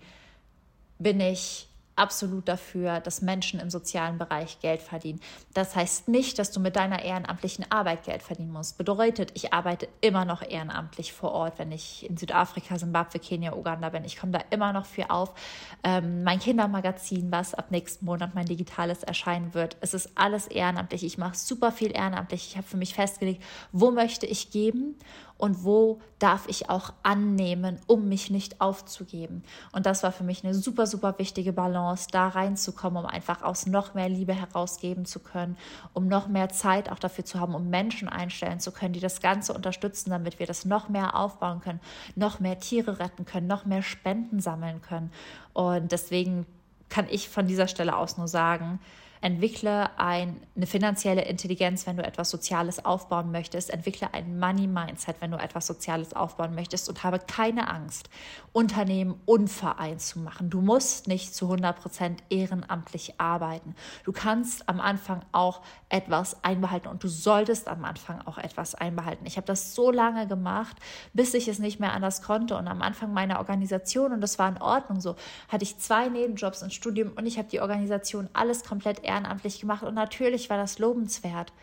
bin 0.99 1.19
ich 1.19 1.67
absolut 2.01 2.47
dafür, 2.47 2.99
dass 2.99 3.21
Menschen 3.21 3.59
im 3.59 3.69
sozialen 3.69 4.17
Bereich 4.17 4.59
Geld 4.59 4.81
verdienen. 4.81 5.21
Das 5.53 5.75
heißt 5.75 6.07
nicht, 6.07 6.39
dass 6.39 6.51
du 6.51 6.59
mit 6.59 6.75
deiner 6.75 7.03
ehrenamtlichen 7.03 7.69
Arbeit 7.69 8.03
Geld 8.05 8.23
verdienen 8.23 8.51
musst. 8.51 8.79
Bedeutet, 8.79 9.31
ich 9.35 9.53
arbeite 9.53 9.87
immer 10.01 10.25
noch 10.25 10.41
ehrenamtlich 10.41 11.13
vor 11.13 11.31
Ort, 11.31 11.59
wenn 11.59 11.71
ich 11.71 12.09
in 12.09 12.17
Südafrika, 12.17 12.79
Simbabwe, 12.79 13.19
Kenia, 13.19 13.53
Uganda 13.53 13.89
bin. 13.89 14.03
Ich 14.03 14.17
komme 14.17 14.31
da 14.31 14.39
immer 14.49 14.73
noch 14.73 14.87
für 14.87 15.11
auf. 15.11 15.35
Ähm, 15.83 16.23
mein 16.23 16.39
Kindermagazin, 16.39 17.31
was 17.31 17.53
ab 17.53 17.69
nächsten 17.69 18.05
Monat 18.05 18.33
mein 18.33 18.47
digitales 18.47 19.03
erscheinen 19.03 19.53
wird, 19.53 19.77
es 19.81 19.93
ist 19.93 20.09
alles 20.15 20.47
ehrenamtlich. 20.47 21.03
Ich 21.03 21.19
mache 21.19 21.37
super 21.37 21.71
viel 21.71 21.95
ehrenamtlich. 21.95 22.47
Ich 22.47 22.57
habe 22.57 22.65
für 22.65 22.77
mich 22.77 22.95
festgelegt, 22.95 23.43
wo 23.71 23.91
möchte 23.91 24.25
ich 24.25 24.49
geben 24.49 24.95
und 25.41 25.63
wo 25.63 25.99
darf 26.19 26.47
ich 26.47 26.69
auch 26.69 26.93
annehmen, 27.01 27.79
um 27.87 28.07
mich 28.07 28.29
nicht 28.29 28.61
aufzugeben. 28.61 29.43
Und 29.71 29.87
das 29.87 30.03
war 30.03 30.11
für 30.11 30.23
mich 30.23 30.43
eine 30.43 30.53
super, 30.53 30.85
super 30.85 31.17
wichtige 31.17 31.51
Balance, 31.51 32.09
da 32.11 32.27
reinzukommen, 32.27 33.03
um 33.03 33.09
einfach 33.09 33.41
aus 33.41 33.65
noch 33.65 33.95
mehr 33.95 34.07
Liebe 34.07 34.33
herausgeben 34.33 35.05
zu 35.05 35.19
können, 35.19 35.57
um 35.93 36.07
noch 36.07 36.27
mehr 36.27 36.49
Zeit 36.49 36.91
auch 36.91 36.99
dafür 36.99 37.25
zu 37.25 37.39
haben, 37.39 37.55
um 37.55 37.71
Menschen 37.71 38.07
einstellen 38.07 38.59
zu 38.59 38.71
können, 38.71 38.93
die 38.93 38.99
das 38.99 39.19
Ganze 39.19 39.53
unterstützen, 39.53 40.11
damit 40.11 40.37
wir 40.37 40.45
das 40.45 40.63
noch 40.63 40.89
mehr 40.89 41.15
aufbauen 41.15 41.59
können, 41.59 41.81
noch 42.15 42.39
mehr 42.39 42.59
Tiere 42.59 42.99
retten 42.99 43.25
können, 43.25 43.47
noch 43.47 43.65
mehr 43.65 43.81
Spenden 43.81 44.41
sammeln 44.41 44.81
können. 44.83 45.11
Und 45.53 45.91
deswegen 45.91 46.45
kann 46.89 47.07
ich 47.09 47.29
von 47.29 47.47
dieser 47.47 47.67
Stelle 47.67 47.97
aus 47.97 48.15
nur 48.15 48.27
sagen, 48.27 48.79
Entwickle 49.21 49.97
ein, 49.99 50.41
eine 50.55 50.65
finanzielle 50.65 51.21
Intelligenz, 51.25 51.85
wenn 51.85 51.95
du 51.95 52.03
etwas 52.03 52.31
Soziales 52.31 52.83
aufbauen 52.83 53.31
möchtest. 53.31 53.69
Entwickle 53.69 54.11
ein 54.13 54.39
Money-Mindset, 54.39 55.17
wenn 55.19 55.29
du 55.29 55.37
etwas 55.37 55.67
Soziales 55.67 56.13
aufbauen 56.13 56.55
möchtest 56.55 56.89
und 56.89 57.03
habe 57.03 57.19
keine 57.19 57.69
Angst, 57.69 58.09
Unternehmen 58.51 59.21
unvereint 59.25 60.01
zu 60.01 60.19
machen. 60.19 60.49
Du 60.49 60.61
musst 60.61 61.07
nicht 61.07 61.35
zu 61.35 61.45
100 61.45 61.79
Prozent 61.79 62.23
ehrenamtlich 62.29 63.19
arbeiten. 63.19 63.75
Du 64.03 64.11
kannst 64.11 64.67
am 64.67 64.79
Anfang 64.79 65.21
auch 65.31 65.61
etwas 65.89 66.43
einbehalten 66.43 66.87
und 66.87 67.03
du 67.03 67.07
solltest 67.07 67.67
am 67.67 67.85
Anfang 67.85 68.21
auch 68.21 68.39
etwas 68.39 68.73
einbehalten. 68.73 69.25
Ich 69.27 69.37
habe 69.37 69.45
das 69.45 69.75
so 69.75 69.91
lange 69.91 70.25
gemacht, 70.27 70.77
bis 71.13 71.35
ich 71.35 71.47
es 71.47 71.59
nicht 71.59 71.79
mehr 71.79 71.93
anders 71.93 72.23
konnte 72.23 72.57
und 72.57 72.67
am 72.67 72.81
Anfang 72.81 73.13
meiner 73.13 73.37
Organisation, 73.37 74.13
und 74.13 74.21
das 74.21 74.39
war 74.39 74.49
in 74.49 74.59
Ordnung 74.59 74.99
so, 74.99 75.15
hatte 75.47 75.63
ich 75.63 75.77
zwei 75.77 76.09
Nebenjobs 76.09 76.63
im 76.63 76.71
Studium 76.71 77.11
und 77.15 77.27
ich 77.27 77.37
habe 77.37 77.49
die 77.49 77.61
Organisation 77.61 78.27
alles 78.33 78.63
komplett 78.63 79.03
ehrenamtlich 79.11 79.59
gemacht 79.59 79.83
und 79.83 79.93
natürlich 79.93 80.49
war 80.49 80.57
das 80.57 80.79
lobenswert. 80.79 81.53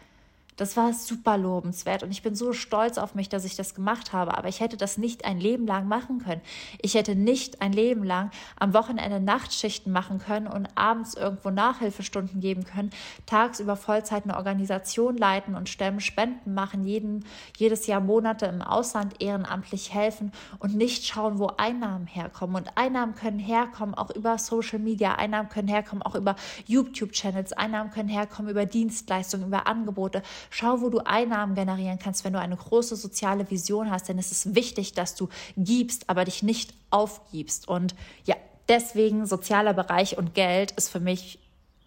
Das 0.59 0.77
war 0.77 0.93
super 0.93 1.39
lobenswert 1.39 2.03
und 2.03 2.11
ich 2.11 2.23
bin 2.23 2.35
so 2.35 2.53
stolz 2.53 2.99
auf 2.99 3.15
mich, 3.15 3.29
dass 3.29 3.45
ich 3.45 3.55
das 3.55 3.77
gemacht 3.77 4.13
habe. 4.13 4.37
Aber 4.37 4.49
ich 4.49 4.59
hätte 4.59 4.77
das 4.77 4.99
nicht 4.99 5.25
ein 5.25 5.39
Leben 5.39 5.69
lang 5.69 5.87
machen 5.87 6.19
können. 6.19 6.43
Ich 6.83 6.95
hätte 6.95 7.15
nicht 7.15 7.63
ein 7.63 7.73
Leben 7.73 8.03
lang 8.03 8.33
am 8.59 8.75
Wochenende 8.75 9.21
Nachtschichten 9.21 9.93
machen 9.93 10.19
können 10.19 10.49
und 10.49 10.69
abends 10.75 11.15
irgendwo 11.15 11.51
Nachhilfestunden 11.51 12.41
geben 12.41 12.65
können, 12.65 12.91
tagsüber 13.25 13.77
Vollzeit 13.77 14.25
eine 14.25 14.37
Organisation 14.37 15.17
leiten 15.17 15.55
und 15.55 15.69
stemmen, 15.69 16.01
Spenden 16.01 16.55
machen, 16.55 16.85
jeden, 16.85 17.25
jedes 17.57 17.87
Jahr 17.87 18.01
Monate 18.01 18.47
im 18.47 18.61
Ausland 18.61 19.23
ehrenamtlich 19.23 19.95
helfen 19.95 20.33
und 20.59 20.75
nicht 20.75 21.07
schauen, 21.07 21.39
wo 21.39 21.53
Einnahmen 21.57 22.09
herkommen. 22.09 22.57
Und 22.57 22.77
Einnahmen 22.77 23.15
können 23.15 23.39
herkommen 23.39 23.95
auch 23.95 24.11
über 24.11 24.39
Social 24.39 24.81
Media, 24.81 25.15
Einnahmen 25.15 25.51
können 25.51 25.69
herkommen 25.69 26.03
auch 26.03 26.17
über 26.17 26.35
YouTube-Channels, 26.67 27.53
Einnahmen 27.53 27.93
können 27.93 28.09
herkommen 28.09 28.51
über 28.51 28.67
Dienstleistungen, 28.67 29.47
über 29.47 29.69
Angebote. 29.69 30.21
Schau, 30.51 30.81
wo 30.81 30.91
du 30.91 30.99
Einnahmen 31.01 31.55
generieren 31.55 31.99
kannst, 31.99 32.25
wenn 32.25 32.33
du 32.33 32.41
eine 32.41 32.57
große 32.57 32.97
soziale 32.97 33.51
Vision 33.51 33.91
hast, 33.91 34.09
denn 34.09 34.19
es 34.19 34.33
ist 34.33 34.55
wichtig, 34.55 34.93
dass 34.93 35.15
du 35.15 35.29
gibst, 35.57 36.09
aber 36.09 36.25
dich 36.25 36.43
nicht 36.43 36.75
aufgibst. 36.91 37.69
Und 37.69 37.95
ja, 38.25 38.37
deswegen 38.69 39.27
sozialer 39.27 39.75
Bereich 39.75 40.19
und 40.19 40.35
Geld 40.35 40.73
ist 40.73 40.89
für 40.89 41.01
mich 41.01 41.39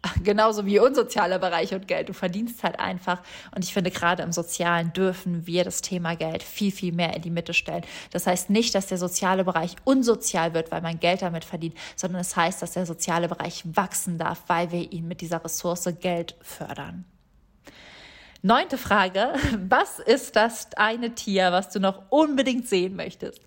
genauso 0.23 0.65
wie 0.65 0.79
unsozialer 0.79 1.39
Bereich 1.39 1.73
und 1.73 1.87
Geld. 1.87 2.09
Du 2.09 2.13
verdienst 2.13 2.63
halt 2.63 2.79
einfach. 2.79 3.21
Und 3.55 3.63
ich 3.63 3.73
finde, 3.73 3.91
gerade 3.91 4.23
im 4.23 4.31
Sozialen 4.31 4.93
dürfen 4.93 5.45
wir 5.45 5.63
das 5.63 5.81
Thema 5.81 6.15
Geld 6.15 6.43
viel, 6.43 6.71
viel 6.71 6.93
mehr 6.93 7.15
in 7.15 7.21
die 7.21 7.29
Mitte 7.29 7.53
stellen. 7.53 7.83
Das 8.11 8.27
heißt 8.27 8.49
nicht, 8.49 8.73
dass 8.75 8.87
der 8.87 8.97
soziale 8.97 9.43
Bereich 9.43 9.75
unsozial 9.83 10.53
wird, 10.53 10.71
weil 10.71 10.81
man 10.81 10.99
Geld 10.99 11.21
damit 11.21 11.45
verdient, 11.45 11.75
sondern 11.95 12.21
es 12.21 12.29
das 12.29 12.37
heißt, 12.37 12.61
dass 12.61 12.71
der 12.71 12.85
soziale 12.85 13.27
Bereich 13.27 13.63
wachsen 13.65 14.17
darf, 14.17 14.43
weil 14.47 14.71
wir 14.71 14.91
ihn 14.91 15.07
mit 15.07 15.21
dieser 15.21 15.43
Ressource 15.43 15.89
Geld 15.99 16.35
fördern. 16.41 17.05
Neunte 18.43 18.79
Frage. 18.79 19.33
Was 19.69 19.99
ist 19.99 20.35
das 20.35 20.69
eine 20.75 21.13
Tier, 21.13 21.51
was 21.51 21.69
du 21.69 21.79
noch 21.79 22.03
unbedingt 22.09 22.67
sehen 22.67 22.95
möchtest? 22.95 23.39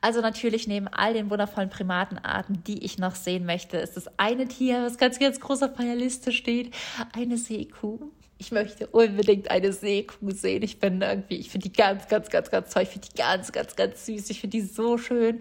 Also 0.00 0.22
natürlich 0.22 0.66
neben 0.66 0.88
all 0.88 1.12
den 1.12 1.28
wundervollen 1.28 1.68
Primatenarten, 1.68 2.64
die 2.64 2.82
ich 2.82 2.96
noch 2.96 3.14
sehen 3.14 3.44
möchte, 3.44 3.76
ist 3.76 3.98
das 3.98 4.08
eine 4.18 4.48
Tier, 4.48 4.82
was 4.84 4.96
ganz, 4.96 5.18
ganz 5.18 5.38
groß 5.38 5.62
auf 5.64 5.76
meiner 5.76 5.96
Liste 5.96 6.32
steht, 6.32 6.74
eine 7.12 7.36
Seekuh. 7.36 7.98
Ich 8.38 8.50
möchte 8.50 8.86
unbedingt 8.86 9.50
eine 9.50 9.70
Seekuh 9.70 10.30
sehen. 10.30 10.62
Ich 10.62 10.80
bin 10.80 11.02
irgendwie, 11.02 11.36
ich 11.36 11.50
finde 11.50 11.68
die 11.68 11.76
ganz, 11.76 12.08
ganz, 12.08 12.30
ganz, 12.30 12.50
ganz 12.50 12.72
toll. 12.72 12.84
Ich 12.84 12.88
finde 12.88 13.08
die 13.08 13.20
ganz, 13.20 13.52
ganz, 13.52 13.76
ganz 13.76 14.06
süß. 14.06 14.30
Ich 14.30 14.40
finde 14.40 14.56
die 14.56 14.64
so 14.64 14.96
schön. 14.96 15.40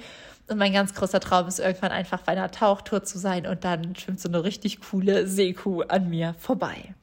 Und 0.50 0.58
mein 0.58 0.74
ganz 0.74 0.94
großer 0.94 1.22
Traum 1.22 1.48
ist 1.48 1.60
irgendwann 1.60 1.92
einfach 1.92 2.24
bei 2.24 2.34
einer 2.34 2.52
Tauchtour 2.52 3.04
zu 3.04 3.20
sein 3.20 3.48
und 3.48 3.64
dann 3.64 3.96
schwimmt 3.96 4.20
so 4.20 4.28
eine 4.28 4.44
richtig 4.44 4.82
coole 4.82 5.28
Seekuh 5.28 5.84
an 5.84 6.10
mir 6.10 6.36
vorbei. 6.40 6.94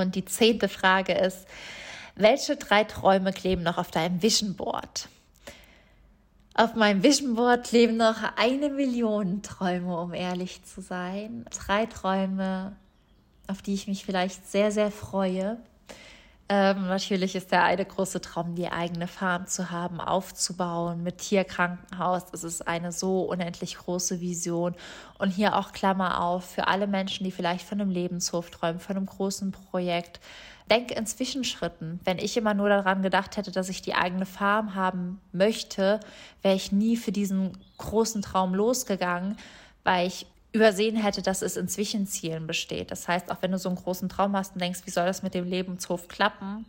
Und 0.00 0.16
die 0.16 0.24
zehnte 0.24 0.68
Frage 0.68 1.12
ist, 1.12 1.46
welche 2.16 2.56
drei 2.56 2.84
Träume 2.84 3.32
kleben 3.32 3.62
noch 3.62 3.78
auf 3.78 3.90
deinem 3.90 4.22
Vision 4.22 4.54
Board? 4.54 5.08
Auf 6.54 6.74
meinem 6.74 7.02
Vision 7.02 7.34
Board 7.34 7.66
kleben 7.66 7.96
noch 7.96 8.16
eine 8.36 8.70
Million 8.70 9.42
Träume, 9.42 9.98
um 10.00 10.12
ehrlich 10.14 10.64
zu 10.64 10.80
sein. 10.80 11.44
Drei 11.50 11.86
Träume, 11.86 12.76
auf 13.46 13.62
die 13.62 13.74
ich 13.74 13.88
mich 13.88 14.04
vielleicht 14.04 14.48
sehr, 14.48 14.72
sehr 14.72 14.90
freue. 14.90 15.58
Ähm, 16.50 16.88
natürlich 16.88 17.34
ist 17.36 17.52
der 17.52 17.64
eine 17.64 17.86
große 17.86 18.20
Traum, 18.20 18.54
die 18.54 18.68
eigene 18.68 19.06
Farm 19.06 19.46
zu 19.46 19.70
haben, 19.70 19.98
aufzubauen 19.98 21.02
mit 21.02 21.18
Tierkrankenhaus. 21.18 22.26
Das 22.26 22.44
ist 22.44 22.68
eine 22.68 22.92
so 22.92 23.22
unendlich 23.22 23.78
große 23.78 24.20
Vision. 24.20 24.74
Und 25.18 25.30
hier 25.30 25.56
auch 25.56 25.72
Klammer 25.72 26.20
auf 26.22 26.44
für 26.44 26.68
alle 26.68 26.86
Menschen, 26.86 27.24
die 27.24 27.30
vielleicht 27.30 27.66
von 27.66 27.80
einem 27.80 27.90
Lebenshof 27.90 28.50
träumen, 28.50 28.78
von 28.78 28.96
einem 28.96 29.06
großen 29.06 29.52
Projekt. 29.52 30.20
Denk 30.70 30.90
in 30.90 31.06
Zwischenschritten. 31.06 32.00
Wenn 32.04 32.18
ich 32.18 32.36
immer 32.36 32.52
nur 32.52 32.68
daran 32.68 33.00
gedacht 33.00 33.38
hätte, 33.38 33.50
dass 33.50 33.70
ich 33.70 33.80
die 33.80 33.94
eigene 33.94 34.26
Farm 34.26 34.74
haben 34.74 35.20
möchte, 35.32 36.00
wäre 36.42 36.56
ich 36.56 36.72
nie 36.72 36.98
für 36.98 37.12
diesen 37.12 37.56
großen 37.78 38.20
Traum 38.20 38.54
losgegangen, 38.54 39.38
weil 39.82 40.06
ich 40.06 40.26
übersehen 40.54 40.96
hätte, 40.96 41.20
dass 41.20 41.42
es 41.42 41.56
in 41.56 41.68
Zwischenzielen 41.68 42.46
besteht. 42.46 42.92
Das 42.92 43.08
heißt, 43.08 43.30
auch 43.30 43.42
wenn 43.42 43.50
du 43.50 43.58
so 43.58 43.68
einen 43.68 43.76
großen 43.76 44.08
Traum 44.08 44.36
hast 44.36 44.54
und 44.54 44.60
denkst, 44.62 44.82
wie 44.84 44.90
soll 44.90 45.04
das 45.04 45.22
mit 45.22 45.34
dem 45.34 45.44
Lebenshof 45.44 46.06
klappen, 46.08 46.64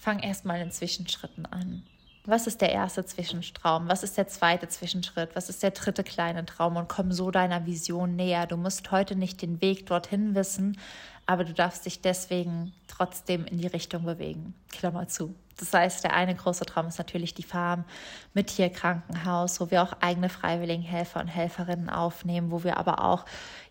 fang 0.00 0.20
erstmal 0.20 0.60
in 0.60 0.70
Zwischenschritten 0.70 1.46
an. 1.46 1.82
was 2.26 2.46
ist 2.46 2.62
der 2.62 2.72
erste 2.72 3.04
Zwischentraum, 3.04 3.88
was 3.88 4.02
ist 4.02 4.16
der 4.16 4.28
zweite 4.28 4.66
Zwischenschritt, 4.68 5.36
was 5.36 5.50
ist 5.50 5.62
der 5.62 5.72
dritte 5.72 6.02
kleine 6.02 6.46
Traum 6.46 6.76
und 6.76 6.88
komm 6.88 7.12
so 7.12 7.30
deiner 7.30 7.66
Vision 7.66 8.16
näher. 8.16 8.46
Du 8.46 8.56
musst 8.56 8.90
heute 8.90 9.14
nicht 9.14 9.42
den 9.42 9.60
Weg 9.60 9.86
dorthin 9.86 10.34
wissen, 10.34 10.78
aber 11.26 11.44
du 11.44 11.52
darfst 11.52 11.86
dich 11.86 12.00
deswegen 12.00 12.72
trotzdem 12.88 13.44
in 13.46 13.58
die 13.58 13.66
Richtung 13.66 14.04
bewegen. 14.04 14.54
Klammer 14.70 15.08
zu. 15.08 15.34
Das 15.58 15.72
heißt, 15.72 16.02
der 16.02 16.14
eine 16.14 16.34
große 16.34 16.66
Traum 16.66 16.88
ist 16.88 16.98
natürlich 16.98 17.32
die 17.32 17.44
Farm 17.44 17.84
mit 18.32 18.48
Tierkrankenhaus, 18.48 19.60
wo 19.60 19.70
wir 19.70 19.82
auch 19.82 19.94
eigene 20.00 20.28
Freiwilligenhelfer 20.28 21.20
und 21.20 21.28
Helferinnen 21.28 21.88
aufnehmen, 21.88 22.50
wo 22.50 22.64
wir 22.64 22.76
aber 22.76 23.04
auch, 23.04 23.24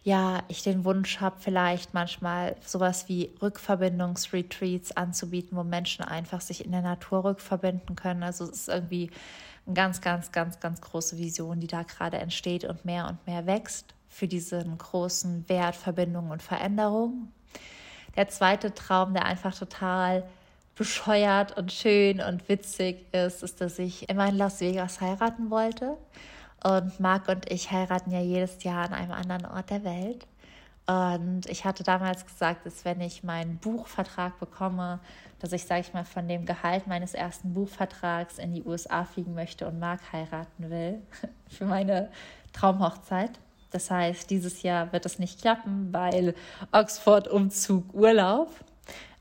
ja, 0.04 0.44
ich 0.48 0.64
den 0.64 0.86
Wunsch 0.86 1.20
habe, 1.20 1.36
vielleicht 1.40 1.94
manchmal 1.94 2.56
sowas 2.66 3.10
wie 3.10 3.32
Rückverbindungsretreats 3.42 4.96
anzubieten, 4.96 5.58
wo 5.58 5.64
Menschen 5.64 6.06
einfach 6.06 6.40
sich 6.40 6.64
in 6.64 6.72
der 6.72 6.82
Natur 6.82 7.26
rückverbinden 7.26 7.98
können. 7.98 8.24
Also 8.24 8.46
es 8.46 8.52
ist 8.52 8.70
irgendwie 8.70 9.10
eine 9.66 9.76
ganz, 9.76 10.00
ganz, 10.00 10.32
ganz, 10.32 10.60
ganz 10.62 10.80
große 10.80 11.18
Vision, 11.18 11.60
die 11.60 11.68
da 11.68 11.84
gerade 11.84 12.18
entsteht 12.18 12.64
und 12.64 12.86
mehr 12.86 13.08
und 13.08 13.26
mehr 13.28 13.46
wächst 13.46 13.94
für 14.08 14.28
diesen 14.28 14.78
großen 14.78 15.50
Wert 15.50 15.76
Verbindung 15.76 16.30
und 16.30 16.42
Veränderung. 16.42 17.30
Der 18.16 18.28
zweite 18.28 18.74
Traum, 18.74 19.14
der 19.14 19.26
einfach 19.26 19.56
total 19.56 20.24
bescheuert 20.76 21.58
und 21.58 21.72
schön 21.72 22.20
und 22.20 22.48
witzig 22.50 23.06
ist, 23.14 23.44
ist, 23.44 23.62
dass 23.62 23.80
ich 23.80 24.10
immer 24.10 24.28
in 24.30 24.38
Las 24.38 24.60
Vegas 24.60 25.02
heiraten 25.02 25.50
wollte. 25.50 25.98
Und 26.64 27.00
Marc 27.00 27.28
und 27.28 27.52
ich 27.52 27.72
heiraten 27.72 28.12
ja 28.12 28.22
jedes 28.22 28.64
Jahr 28.64 28.86
an 28.86 28.94
einem 28.94 29.12
anderen 29.12 29.46
Ort 29.46 29.70
der 29.70 29.84
Welt. 29.84 30.26
Und 30.86 31.46
ich 31.46 31.64
hatte 31.66 31.84
damals 31.84 32.26
gesagt, 32.26 32.66
dass 32.66 32.84
wenn 32.84 33.00
ich 33.02 33.24
meinen 33.24 33.58
Buchvertrag 33.58 34.40
bekomme, 34.40 35.00
dass 35.40 35.54
ich, 35.54 35.66
sage 35.66 35.82
ich 35.82 35.94
mal, 35.94 36.04
von 36.04 36.28
dem 36.28 36.46
Gehalt 36.46 36.88
meines 36.88 37.14
ersten 37.14 37.54
Buchvertrags 37.54 38.38
in 38.38 38.54
die 38.54 38.64
USA 38.64 39.06
fliegen 39.06 39.34
möchte 39.34 39.68
und 39.68 39.80
Marc 39.80 40.12
heiraten 40.12 40.70
will 40.70 41.02
für 41.50 41.66
meine 41.66 42.10
Traumhochzeit. 42.52 43.40
Das 43.74 43.90
heißt, 43.90 44.30
dieses 44.30 44.62
Jahr 44.62 44.94
wird 44.94 45.06
es 45.06 45.18
nicht 45.18 45.42
klappen, 45.42 45.90
weil 45.92 46.36
Oxford 46.72 47.28
Umzug 47.28 47.92
Urlaub. 47.94 48.52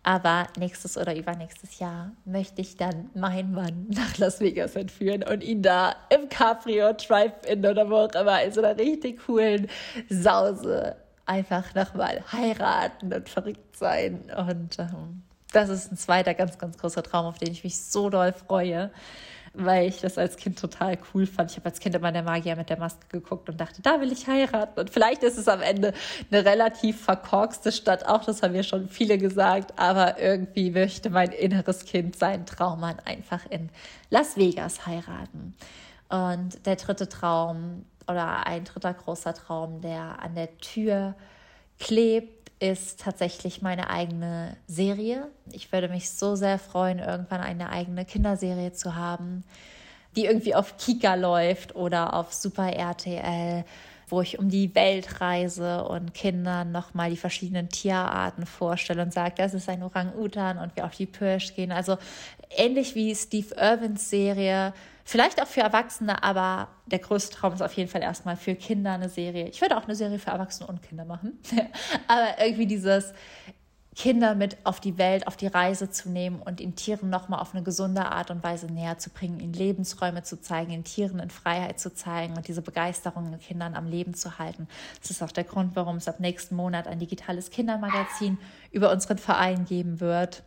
Aber 0.03 0.49
nächstes 0.59 0.99
oder 0.99 1.17
übernächstes 1.17 1.79
Jahr 1.79 2.11
möchte 2.25 2.61
ich 2.61 2.77
dann 2.77 3.09
meinen 3.15 3.53
Mann 3.53 3.87
nach 3.89 4.19
Las 4.19 4.41
Vegas 4.41 4.77
entführen 4.77 5.23
und 5.23 5.43
ihn 5.43 5.63
da 5.63 5.95
im 6.11 6.29
Caprio 6.29 6.93
Drive-In 6.93 7.65
oder 7.65 7.89
wo 7.89 7.97
auch 7.97 8.13
immer 8.13 8.43
in 8.43 8.53
so 8.53 8.61
einer 8.61 8.77
richtig 8.77 9.25
coolen 9.25 9.69
Sause 10.11 10.97
einfach 11.25 11.75
nochmal 11.75 12.23
heiraten 12.31 13.13
und 13.15 13.29
verrückt 13.29 13.77
sein. 13.77 14.31
Und 14.37 14.79
ähm, 14.79 15.23
das 15.53 15.71
ist 15.71 15.93
ein 15.93 15.97
zweiter 15.97 16.35
ganz, 16.35 16.59
ganz 16.59 16.77
großer 16.77 17.03
Traum, 17.03 17.27
auf 17.27 17.39
den 17.39 17.53
ich 17.53 17.65
mich 17.65 17.81
so 17.81 18.11
doll 18.11 18.33
freue 18.33 18.91
weil 19.55 19.89
ich 19.89 20.01
das 20.01 20.17
als 20.17 20.37
Kind 20.37 20.59
total 20.59 20.99
cool 21.13 21.27
fand. 21.27 21.51
Ich 21.51 21.57
habe 21.57 21.69
als 21.69 21.79
Kind 21.79 21.95
immer 21.95 22.11
der 22.11 22.23
Magier 22.23 22.57
mit 22.57 22.71
der 22.71 22.79
Maske 22.79 23.07
geguckt 23.09 23.49
und 23.49 23.61
dachte, 23.61 23.83
da 23.83 24.01
will 24.01 24.11
ich 24.11 24.27
heiraten. 24.27 24.81
Und 24.81 24.91
vielleicht 24.91 25.23
ist 25.23 25.37
es 25.37 25.49
am 25.49 25.61
Ende 25.61 25.93
eine 26.31 26.45
relativ 26.45 27.03
verkorkste 27.03 27.71
Stadt, 27.71 28.07
auch 28.07 28.25
das 28.25 28.43
haben 28.43 28.53
mir 28.53 28.63
schon 28.63 28.89
viele 28.89 29.19
gesagt, 29.19 29.79
aber 29.79 30.19
irgendwie 30.19 30.71
möchte 30.71 31.11
mein 31.11 31.31
inneres 31.31 31.85
Kind 31.85 32.17
seinen 32.17 32.47
Traummann 32.47 32.97
einfach 33.05 33.43
in 33.51 33.69
Las 34.11 34.37
Vegas 34.37 34.87
heiraten. 34.87 35.55
Und 36.09 36.67
der 36.67 36.77
dritte 36.77 37.09
Traum 37.09 37.85
oder 38.09 38.47
ein 38.47 38.65
dritter 38.65 38.93
großer 38.93 39.35
Traum, 39.35 39.81
der 39.81 40.23
an 40.23 40.35
der 40.35 40.57
Tür 40.59 41.15
klebt, 41.79 42.42
ist 42.63 43.01
tatsächlich 43.01 43.61
meine 43.61 43.91
eigene 43.91 44.57
Serie. 44.69 45.27
Ich 45.51 45.73
würde 45.73 45.89
mich 45.89 46.11
so 46.11 46.37
sehr 46.37 46.61
freuen, 46.61 47.01
irgendwann 47.01 47.41
eine 47.41 47.71
eigene 47.71 48.05
Kinderserie 48.05 48.73
zu 48.73 48.95
haben, 48.95 49.43
die 50.15 50.27
irgendwie 50.27 50.55
auf 50.55 50.77
Kika 50.77 51.17
läuft 51.17 51.75
oder 51.75 52.15
auf 52.15 52.33
Super 52.33 52.73
RTL, 52.73 53.65
wo 54.09 54.21
ich 54.21 54.39
um 54.39 54.49
die 54.49 54.73
Welt 54.77 55.21
reise 55.21 55.83
und 55.83 56.15
Kindern 56.15 56.71
nochmal 56.71 57.11
die 57.11 57.17
verschiedenen 57.17 57.69
Tierarten 57.69 58.47
vorstelle 58.47 59.03
und 59.03 59.13
sage, 59.13 59.35
das 59.37 59.55
ist 59.55 59.69
ein 59.69 59.83
Orang-Utan 59.83 60.59
und 60.59 60.77
wir 60.77 60.85
auf 60.85 60.95
die 60.95 61.07
Pirsch 61.07 61.57
gehen. 61.57 61.73
Also 61.73 61.99
ähnlich 62.57 62.95
wie 62.95 63.13
Steve 63.17 63.57
Irwins 63.57 64.09
Serie 64.09 64.73
Vielleicht 65.05 65.43
auch 65.43 65.47
für 65.47 65.61
Erwachsene, 65.61 66.23
aber 66.23 66.69
der 66.87 66.99
größte 66.99 67.37
Traum 67.37 67.53
ist 67.53 67.63
auf 67.63 67.73
jeden 67.75 67.91
Fall 67.91 68.03
erstmal 68.03 68.37
für 68.37 68.55
Kinder 68.55 68.93
eine 68.93 69.09
Serie. 69.09 69.49
Ich 69.49 69.61
würde 69.61 69.77
auch 69.77 69.85
eine 69.85 69.95
Serie 69.95 70.19
für 70.19 70.31
Erwachsene 70.31 70.69
und 70.69 70.83
Kinder 70.83 71.05
machen. 71.05 71.39
aber 72.09 72.45
irgendwie 72.45 72.67
dieses 72.67 73.13
Kinder 73.95 74.35
mit 74.35 74.57
auf 74.65 74.81
die 74.81 74.97
Welt, 74.97 75.27
auf 75.27 75.37
die 75.37 75.49
Reise 75.49 75.91
zu 75.91 76.09
nehmen 76.09 76.41
und 76.41 76.61
ihnen 76.61 76.77
Tieren 76.77 77.11
nochmal 77.11 77.41
auf 77.41 77.55
eine 77.55 77.63
gesunde 77.63 78.07
Art 78.07 78.31
und 78.31 78.43
Weise 78.43 78.67
näher 78.67 78.97
zu 78.97 79.11
bringen, 79.11 79.39
ihnen 79.39 79.53
Lebensräume 79.53 80.23
zu 80.23 80.41
zeigen, 80.41 80.73
ihnen 80.73 80.85
Tieren 80.85 81.19
in 81.19 81.29
Freiheit 81.29 81.79
zu 81.79 81.93
zeigen 81.93 82.35
und 82.37 82.49
diese 82.49 82.63
Begeisterung 82.63 83.31
in 83.31 83.39
Kindern 83.39 83.75
am 83.75 83.87
Leben 83.87 84.15
zu 84.15 84.39
halten. 84.39 84.67
Das 85.01 85.11
ist 85.11 85.23
auch 85.23 85.33
der 85.33 85.45
Grund, 85.45 85.77
warum 85.77 85.97
es 85.97 86.09
ab 86.09 86.21
nächsten 86.21 86.57
Monat 86.57 86.87
ein 86.87 87.01
digitales 87.01 87.51
Kindermagazin 87.51 88.39
über 88.71 88.91
unseren 88.91 89.19
Verein 89.19 89.67
geben 89.67 90.01
wird. 90.01 90.43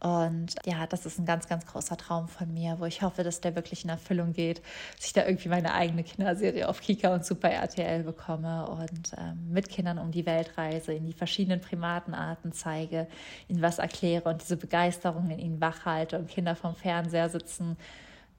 Und 0.00 0.54
ja, 0.64 0.86
das 0.86 1.06
ist 1.06 1.18
ein 1.18 1.26
ganz, 1.26 1.48
ganz 1.48 1.66
großer 1.66 1.96
Traum 1.96 2.28
von 2.28 2.52
mir, 2.54 2.76
wo 2.78 2.84
ich 2.84 3.02
hoffe, 3.02 3.24
dass 3.24 3.40
der 3.40 3.56
wirklich 3.56 3.82
in 3.82 3.90
Erfüllung 3.90 4.32
geht, 4.32 4.62
dass 4.96 5.06
ich 5.06 5.12
da 5.12 5.26
irgendwie 5.26 5.48
meine 5.48 5.74
eigene 5.74 6.04
Kinderserie 6.04 6.68
auf 6.68 6.80
Kika 6.80 7.12
und 7.12 7.24
Super 7.24 7.50
RTL 7.50 8.04
bekomme 8.04 8.68
und 8.68 9.12
ähm, 9.18 9.50
mit 9.50 9.68
Kindern 9.68 9.98
um 9.98 10.12
die 10.12 10.24
Welt 10.24 10.56
reise, 10.56 10.92
in 10.92 11.04
die 11.04 11.12
verschiedenen 11.12 11.60
Primatenarten 11.60 12.52
zeige, 12.52 13.08
ihnen 13.48 13.60
was 13.60 13.78
erkläre 13.80 14.28
und 14.28 14.40
diese 14.40 14.56
Begeisterung 14.56 15.30
in 15.30 15.40
ihnen 15.40 15.60
wachhalte 15.60 16.16
und 16.18 16.28
Kinder 16.28 16.54
vom 16.54 16.76
Fernseher 16.76 17.28
sitzen, 17.28 17.76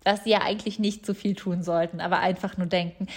was 0.05 0.23
sie 0.23 0.29
ja 0.29 0.41
eigentlich 0.43 0.79
nicht 0.79 1.05
so 1.05 1.13
viel 1.13 1.35
tun 1.35 1.61
sollten, 1.61 1.99
aber 1.99 2.19
einfach 2.19 2.55
nur 2.55 2.67
denken, 2.67 3.07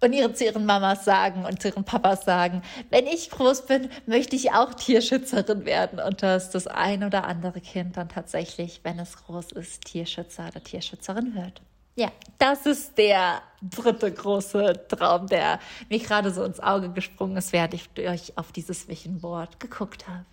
und 0.00 0.12
ihre, 0.12 0.32
zu 0.32 0.44
ihren 0.44 0.66
Mamas 0.66 1.04
sagen 1.04 1.44
und 1.44 1.60
zu 1.60 1.68
ihren 1.68 1.84
Papas 1.84 2.24
sagen, 2.24 2.62
wenn 2.90 3.06
ich 3.06 3.30
groß 3.30 3.66
bin, 3.66 3.88
möchte 4.06 4.36
ich 4.36 4.52
auch 4.52 4.74
Tierschützerin 4.74 5.64
werden. 5.64 5.98
Und 6.00 6.22
dass 6.22 6.50
das 6.50 6.66
ein 6.66 7.04
oder 7.04 7.24
andere 7.24 7.60
Kind 7.60 7.96
dann 7.96 8.08
tatsächlich, 8.08 8.80
wenn 8.82 8.98
es 8.98 9.16
groß 9.24 9.52
ist, 9.52 9.84
Tierschützer 9.84 10.48
oder 10.48 10.62
Tierschützerin 10.62 11.34
wird. 11.34 11.62
Ja, 11.98 12.12
das 12.38 12.66
ist 12.66 12.98
der 12.98 13.40
dritte 13.62 14.12
große 14.12 14.86
Traum, 14.88 15.28
der 15.28 15.58
mir 15.88 15.98
gerade 15.98 16.30
so 16.30 16.44
ins 16.44 16.60
Auge 16.60 16.90
gesprungen 16.90 17.38
ist, 17.38 17.54
während 17.54 17.72
ich 17.72 17.88
durch 17.90 18.36
auf 18.36 18.52
dieses 18.52 18.86
Vision 18.86 19.48
geguckt 19.58 20.06
habe. 20.06 20.26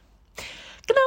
Genau, 0.86 1.00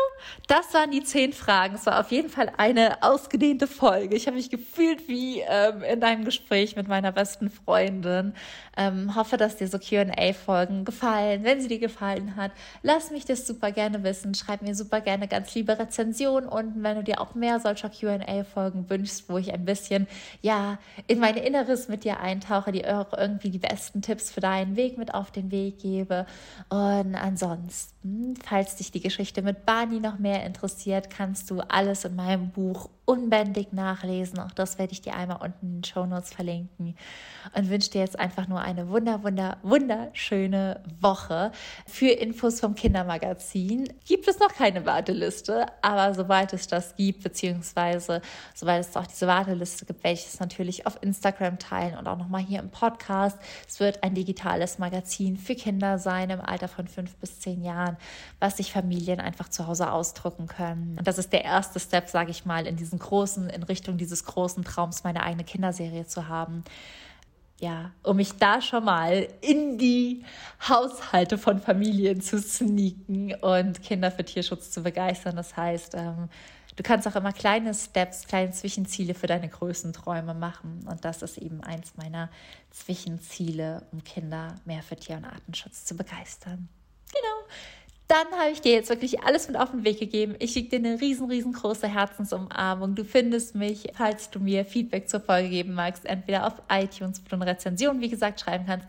das 0.47 0.73
waren 0.73 0.91
die 0.91 1.03
zehn 1.03 1.35
Fragen. 1.35 1.75
Es 1.75 1.85
war 1.85 2.01
auf 2.01 2.11
jeden 2.11 2.31
Fall 2.31 2.51
eine 2.57 3.03
ausgedehnte 3.03 3.67
Folge. 3.67 4.17
Ich 4.17 4.27
habe 4.27 4.39
mich 4.39 4.49
gefühlt 4.49 5.07
wie 5.07 5.41
ähm, 5.41 5.83
in 5.83 6.03
einem 6.03 6.25
Gespräch 6.25 6.77
mit 6.77 6.89
meiner 6.89 7.13
besten 7.13 7.51
Freundin. 7.51 8.33
Ähm, 8.79 9.15
hoffe, 9.15 9.37
dass 9.37 9.57
dir 9.57 9.69
so 9.69 9.79
QA-Folgen 9.79 10.87
gefallen. 10.87 11.45
Wenn 11.45 11.61
sie 11.61 11.69
dir 11.69 11.79
gefallen 11.79 12.37
hat, 12.37 12.53
lass 12.83 13.11
mich 13.11 13.27
das 13.27 13.47
super 13.47 13.71
gerne 13.71 14.03
wissen. 14.03 14.35
Schreib 14.35 14.63
mir 14.63 14.75
super 14.75 15.03
gerne 15.03 15.29
ganz 15.29 15.55
liebe 15.55 15.79
Rezensionen 15.79 16.49
unten, 16.49 16.83
wenn 16.83 16.97
du 16.97 17.05
dir 17.05 17.21
auch 17.21 17.35
mehr 17.35 17.61
solcher 17.61 17.91
QA-Folgen 17.91 18.89
wünschst, 18.89 19.29
wo 19.29 19.37
ich 19.37 19.53
ein 19.53 19.67
bisschen 19.67 20.07
ja 20.41 20.79
in 21.07 21.19
mein 21.19 21.37
Inneres 21.37 21.89
mit 21.89 22.05
dir 22.05 22.21
eintauche, 22.21 22.73
die 22.73 22.87
auch 22.87 23.13
irgendwie 23.13 23.51
die 23.51 23.59
besten 23.59 24.01
Tipps 24.01 24.31
für 24.31 24.41
deinen 24.41 24.77
Weg 24.77 24.97
mit 24.97 25.13
auf 25.13 25.31
den 25.33 25.51
Weg 25.51 25.81
gebe. 25.81 26.25
Und 26.71 27.15
ansonsten, 27.15 28.39
falls 28.43 28.77
dich 28.77 28.91
die 28.91 29.03
Geschichte 29.03 29.43
mit 29.43 29.66
Barney 29.67 30.01
noch 30.01 30.19
mehr 30.19 30.45
interessiert, 30.45 31.11
kannst 31.11 31.51
du 31.51 31.61
alles 31.61 32.05
in 32.05 32.17
meinem 32.17 32.51
Buch 32.51 32.89
unbändig 33.07 33.73
nachlesen. 33.73 34.41
Auch 34.41 34.51
das 34.51 34.79
werde 34.79 34.93
ich 34.93 35.01
dir 35.01 35.15
einmal 35.15 35.39
unten 35.41 35.67
in 35.67 35.75
den 35.77 35.85
Show 35.85 36.05
Notes 36.05 36.33
verlinken. 36.33 36.97
Und 37.55 37.71
wünsche 37.71 37.91
dir 37.91 38.01
jetzt 38.01 38.19
einfach 38.19 38.49
nur 38.49 38.61
eine 38.61 38.89
wunder, 38.89 39.23
wunder, 39.23 39.59
wunderschöne 39.63 40.83
Woche. 41.01 41.53
Für 41.87 42.09
Infos 42.09 42.61
vom 42.61 42.75
Kindermagazin 42.75 43.89
gibt 44.05 44.27
es 44.27 44.41
noch 44.41 44.53
keine 44.53 44.85
Warteliste, 44.85 45.67
aber 45.83 46.15
sobald 46.15 46.53
es 46.53 46.67
das 46.67 46.97
gibt, 46.97 47.23
beziehungsweise 47.23 48.21
sobald 48.55 48.85
es 48.85 48.97
auch 48.97 49.07
diese 49.07 49.29
Warteliste 49.29 49.87
gibt, 49.87 50.03
werde 50.03 50.19
ich 50.19 50.27
es 50.27 50.41
natürlich 50.41 50.87
auf 50.87 50.99
Instagram 51.01 51.61
teilen 51.61 51.97
und 51.97 52.09
auch 52.09 52.19
nochmal 52.19 52.43
hier 52.43 52.59
im 52.59 52.71
Podcast. 52.71 53.39
Es 53.69 53.79
wird 53.79 54.03
ein 54.03 54.15
digitales 54.15 54.79
Magazin 54.79 55.37
für 55.37 55.55
Kinder 55.55 55.99
sein 55.99 56.31
im 56.31 56.41
Alter 56.41 56.67
von 56.67 56.89
fünf 56.89 57.15
bis 57.17 57.39
zehn 57.39 57.63
Jahren, 57.63 57.97
was 58.41 58.57
sich 58.57 58.73
Familien 58.73 59.21
einfach 59.21 59.49
zu 59.49 59.69
Hause 59.69 59.93
ausdrucken 59.93 60.49
können. 60.49 60.97
Und 60.99 61.07
das 61.07 61.19
ist 61.19 61.33
der 61.33 61.45
erste 61.45 61.79
Step, 61.79 62.09
sage 62.09 62.33
ich 62.33 62.45
mal, 62.45 62.67
in 62.67 62.77
diesem 62.77 62.96
diesen 62.97 62.99
großen, 62.99 63.51
in 63.51 63.63
Richtung 63.63 63.99
dieses 63.99 64.25
großen 64.25 64.65
Traums, 64.65 65.05
meine 65.05 65.23
eigene 65.23 65.45
Kinderserie 65.45 66.07
zu 66.07 66.29
haben. 66.29 66.65
Ja, 67.59 67.93
um 68.03 68.17
mich 68.17 68.33
da 68.37 68.61
schon 68.61 68.85
mal 68.85 69.29
in 69.41 69.79
die 69.79 70.25
Haushalte 70.69 71.39
von 71.39 71.59
Familien 71.59 72.21
zu 72.21 72.39
sneaken 72.39 73.35
und 73.41 73.83
Kinder 73.83 74.11
für 74.11 74.25
Tierschutz 74.25 74.71
zu 74.71 74.83
begeistern. 74.83 75.37
Das 75.37 75.57
heißt, 75.57 75.95
ähm, 75.95 76.29
du 76.77 76.83
kannst 76.83 77.09
auch 77.09 77.17
immer 77.17 77.33
kleine 77.33 77.73
Steps, 77.73 78.27
kleine 78.27 78.51
Zwischenziele 78.53 79.15
für 79.15 79.27
deine 79.27 79.49
größten 79.49 79.95
Träume 79.95 80.35
machen. 80.35 80.87
Und 80.87 81.07
das 81.07 81.23
ist 81.23 81.39
eben 81.39 81.63
eins 81.63 81.95
meiner 81.97 82.29
Zwischenziele, 82.71 83.87
um 83.91 84.05
Kinder 84.05 84.57
mehr 84.67 84.83
für 84.83 84.97
Tier- 84.97 85.17
und 85.17 85.25
Artenschutz 85.25 85.87
zu 85.87 85.97
begeistern. 85.97 86.69
Genau. 87.11 87.55
Dann 88.09 88.27
habe 88.39 88.53
ich 88.53 88.61
dir 88.61 88.73
jetzt 88.73 88.89
wirklich 88.89 89.23
alles 89.23 89.49
mit 89.49 89.57
auf 89.57 89.73
den 89.73 89.85
Weg 89.85 89.99
gegeben. 89.99 90.37
Ich 90.39 90.53
schicke 90.53 90.79
dir 90.79 90.89
eine 90.89 91.01
riesen, 91.01 91.29
riesengroße 91.29 91.89
Herzensumarmung. 91.89 92.95
Du 92.95 93.05
findest 93.05 93.57
mich, 93.57 93.89
falls 93.95 94.31
du 94.31 94.39
mir 94.39 94.65
Feedback 94.65 95.09
zur 95.09 95.21
Folge 95.21 95.49
geben 95.49 95.75
magst, 95.75 96.07
entweder 96.07 96.47
auf 96.47 96.63
iTunes, 96.71 97.21
wo 97.25 97.29
du 97.31 97.37
eine 97.37 97.47
Rezension, 97.47 98.01
wie 98.01 98.09
gesagt, 98.09 98.41
schreiben 98.41 98.65
kannst, 98.67 98.87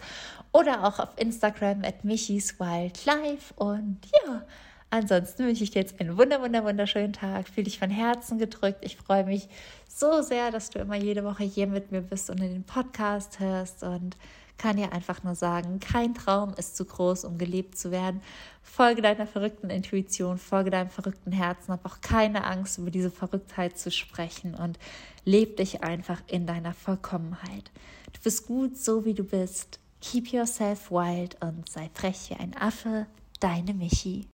oder 0.51 0.83
auch 0.83 0.99
auf 0.99 1.09
Instagram 1.17 1.83
at 1.83 2.03
Michis 2.03 2.59
Wildlife. 2.59 3.53
Und 3.55 3.99
ja, 4.05 4.43
ansonsten 4.91 5.45
wünsche 5.45 5.63
ich 5.63 5.71
dir 5.71 5.81
jetzt 5.81 5.99
einen 5.99 6.17
wunder, 6.17 6.41
wunder, 6.41 6.63
wunderschönen 6.63 7.13
Tag. 7.13 7.47
Fühl 7.47 7.63
dich 7.63 7.79
von 7.79 7.89
Herzen 7.89 8.37
gedrückt. 8.37 8.85
Ich 8.85 8.97
freue 8.97 9.23
mich 9.23 9.47
so 9.87 10.21
sehr, 10.21 10.51
dass 10.51 10.69
du 10.69 10.77
immer 10.77 10.95
jede 10.95 11.23
Woche 11.23 11.43
hier 11.43 11.65
mit 11.65 11.91
mir 11.91 12.01
bist 12.01 12.29
und 12.29 12.39
in 12.39 12.53
den 12.53 12.63
Podcast 12.63 13.39
hörst 13.39 13.81
und 13.81 14.15
kann 14.57 14.77
dir 14.77 14.91
einfach 14.91 15.23
nur 15.23 15.35
sagen, 15.35 15.79
kein 15.79 16.13
Traum 16.13 16.53
ist 16.55 16.75
zu 16.75 16.85
groß, 16.85 17.25
um 17.25 17.37
gelebt 17.37 17.77
zu 17.77 17.91
werden. 17.91 18.21
Folge 18.61 19.01
deiner 19.01 19.27
verrückten 19.27 19.69
Intuition, 19.69 20.37
folge 20.37 20.71
deinem 20.71 20.89
verrückten 20.89 21.31
Herzen, 21.31 21.71
hab 21.71 21.85
auch 21.85 22.01
keine 22.01 22.43
Angst, 22.43 22.77
über 22.77 22.91
diese 22.91 23.11
Verrücktheit 23.11 23.77
zu 23.77 23.91
sprechen 23.91 24.55
und 24.55 24.77
leb 25.25 25.57
dich 25.57 25.83
einfach 25.83 26.21
in 26.27 26.47
deiner 26.47 26.73
Vollkommenheit. 26.73 27.71
Du 28.13 28.21
bist 28.23 28.47
gut, 28.47 28.77
so 28.77 29.05
wie 29.05 29.13
du 29.13 29.23
bist. 29.23 29.79
Keep 30.01 30.31
yourself 30.31 30.91
wild 30.91 31.37
und 31.41 31.69
sei 31.69 31.89
frech 31.93 32.29
wie 32.29 32.35
ein 32.35 32.55
Affe. 32.55 33.07
Deine 33.39 33.73
Michi. 33.73 34.27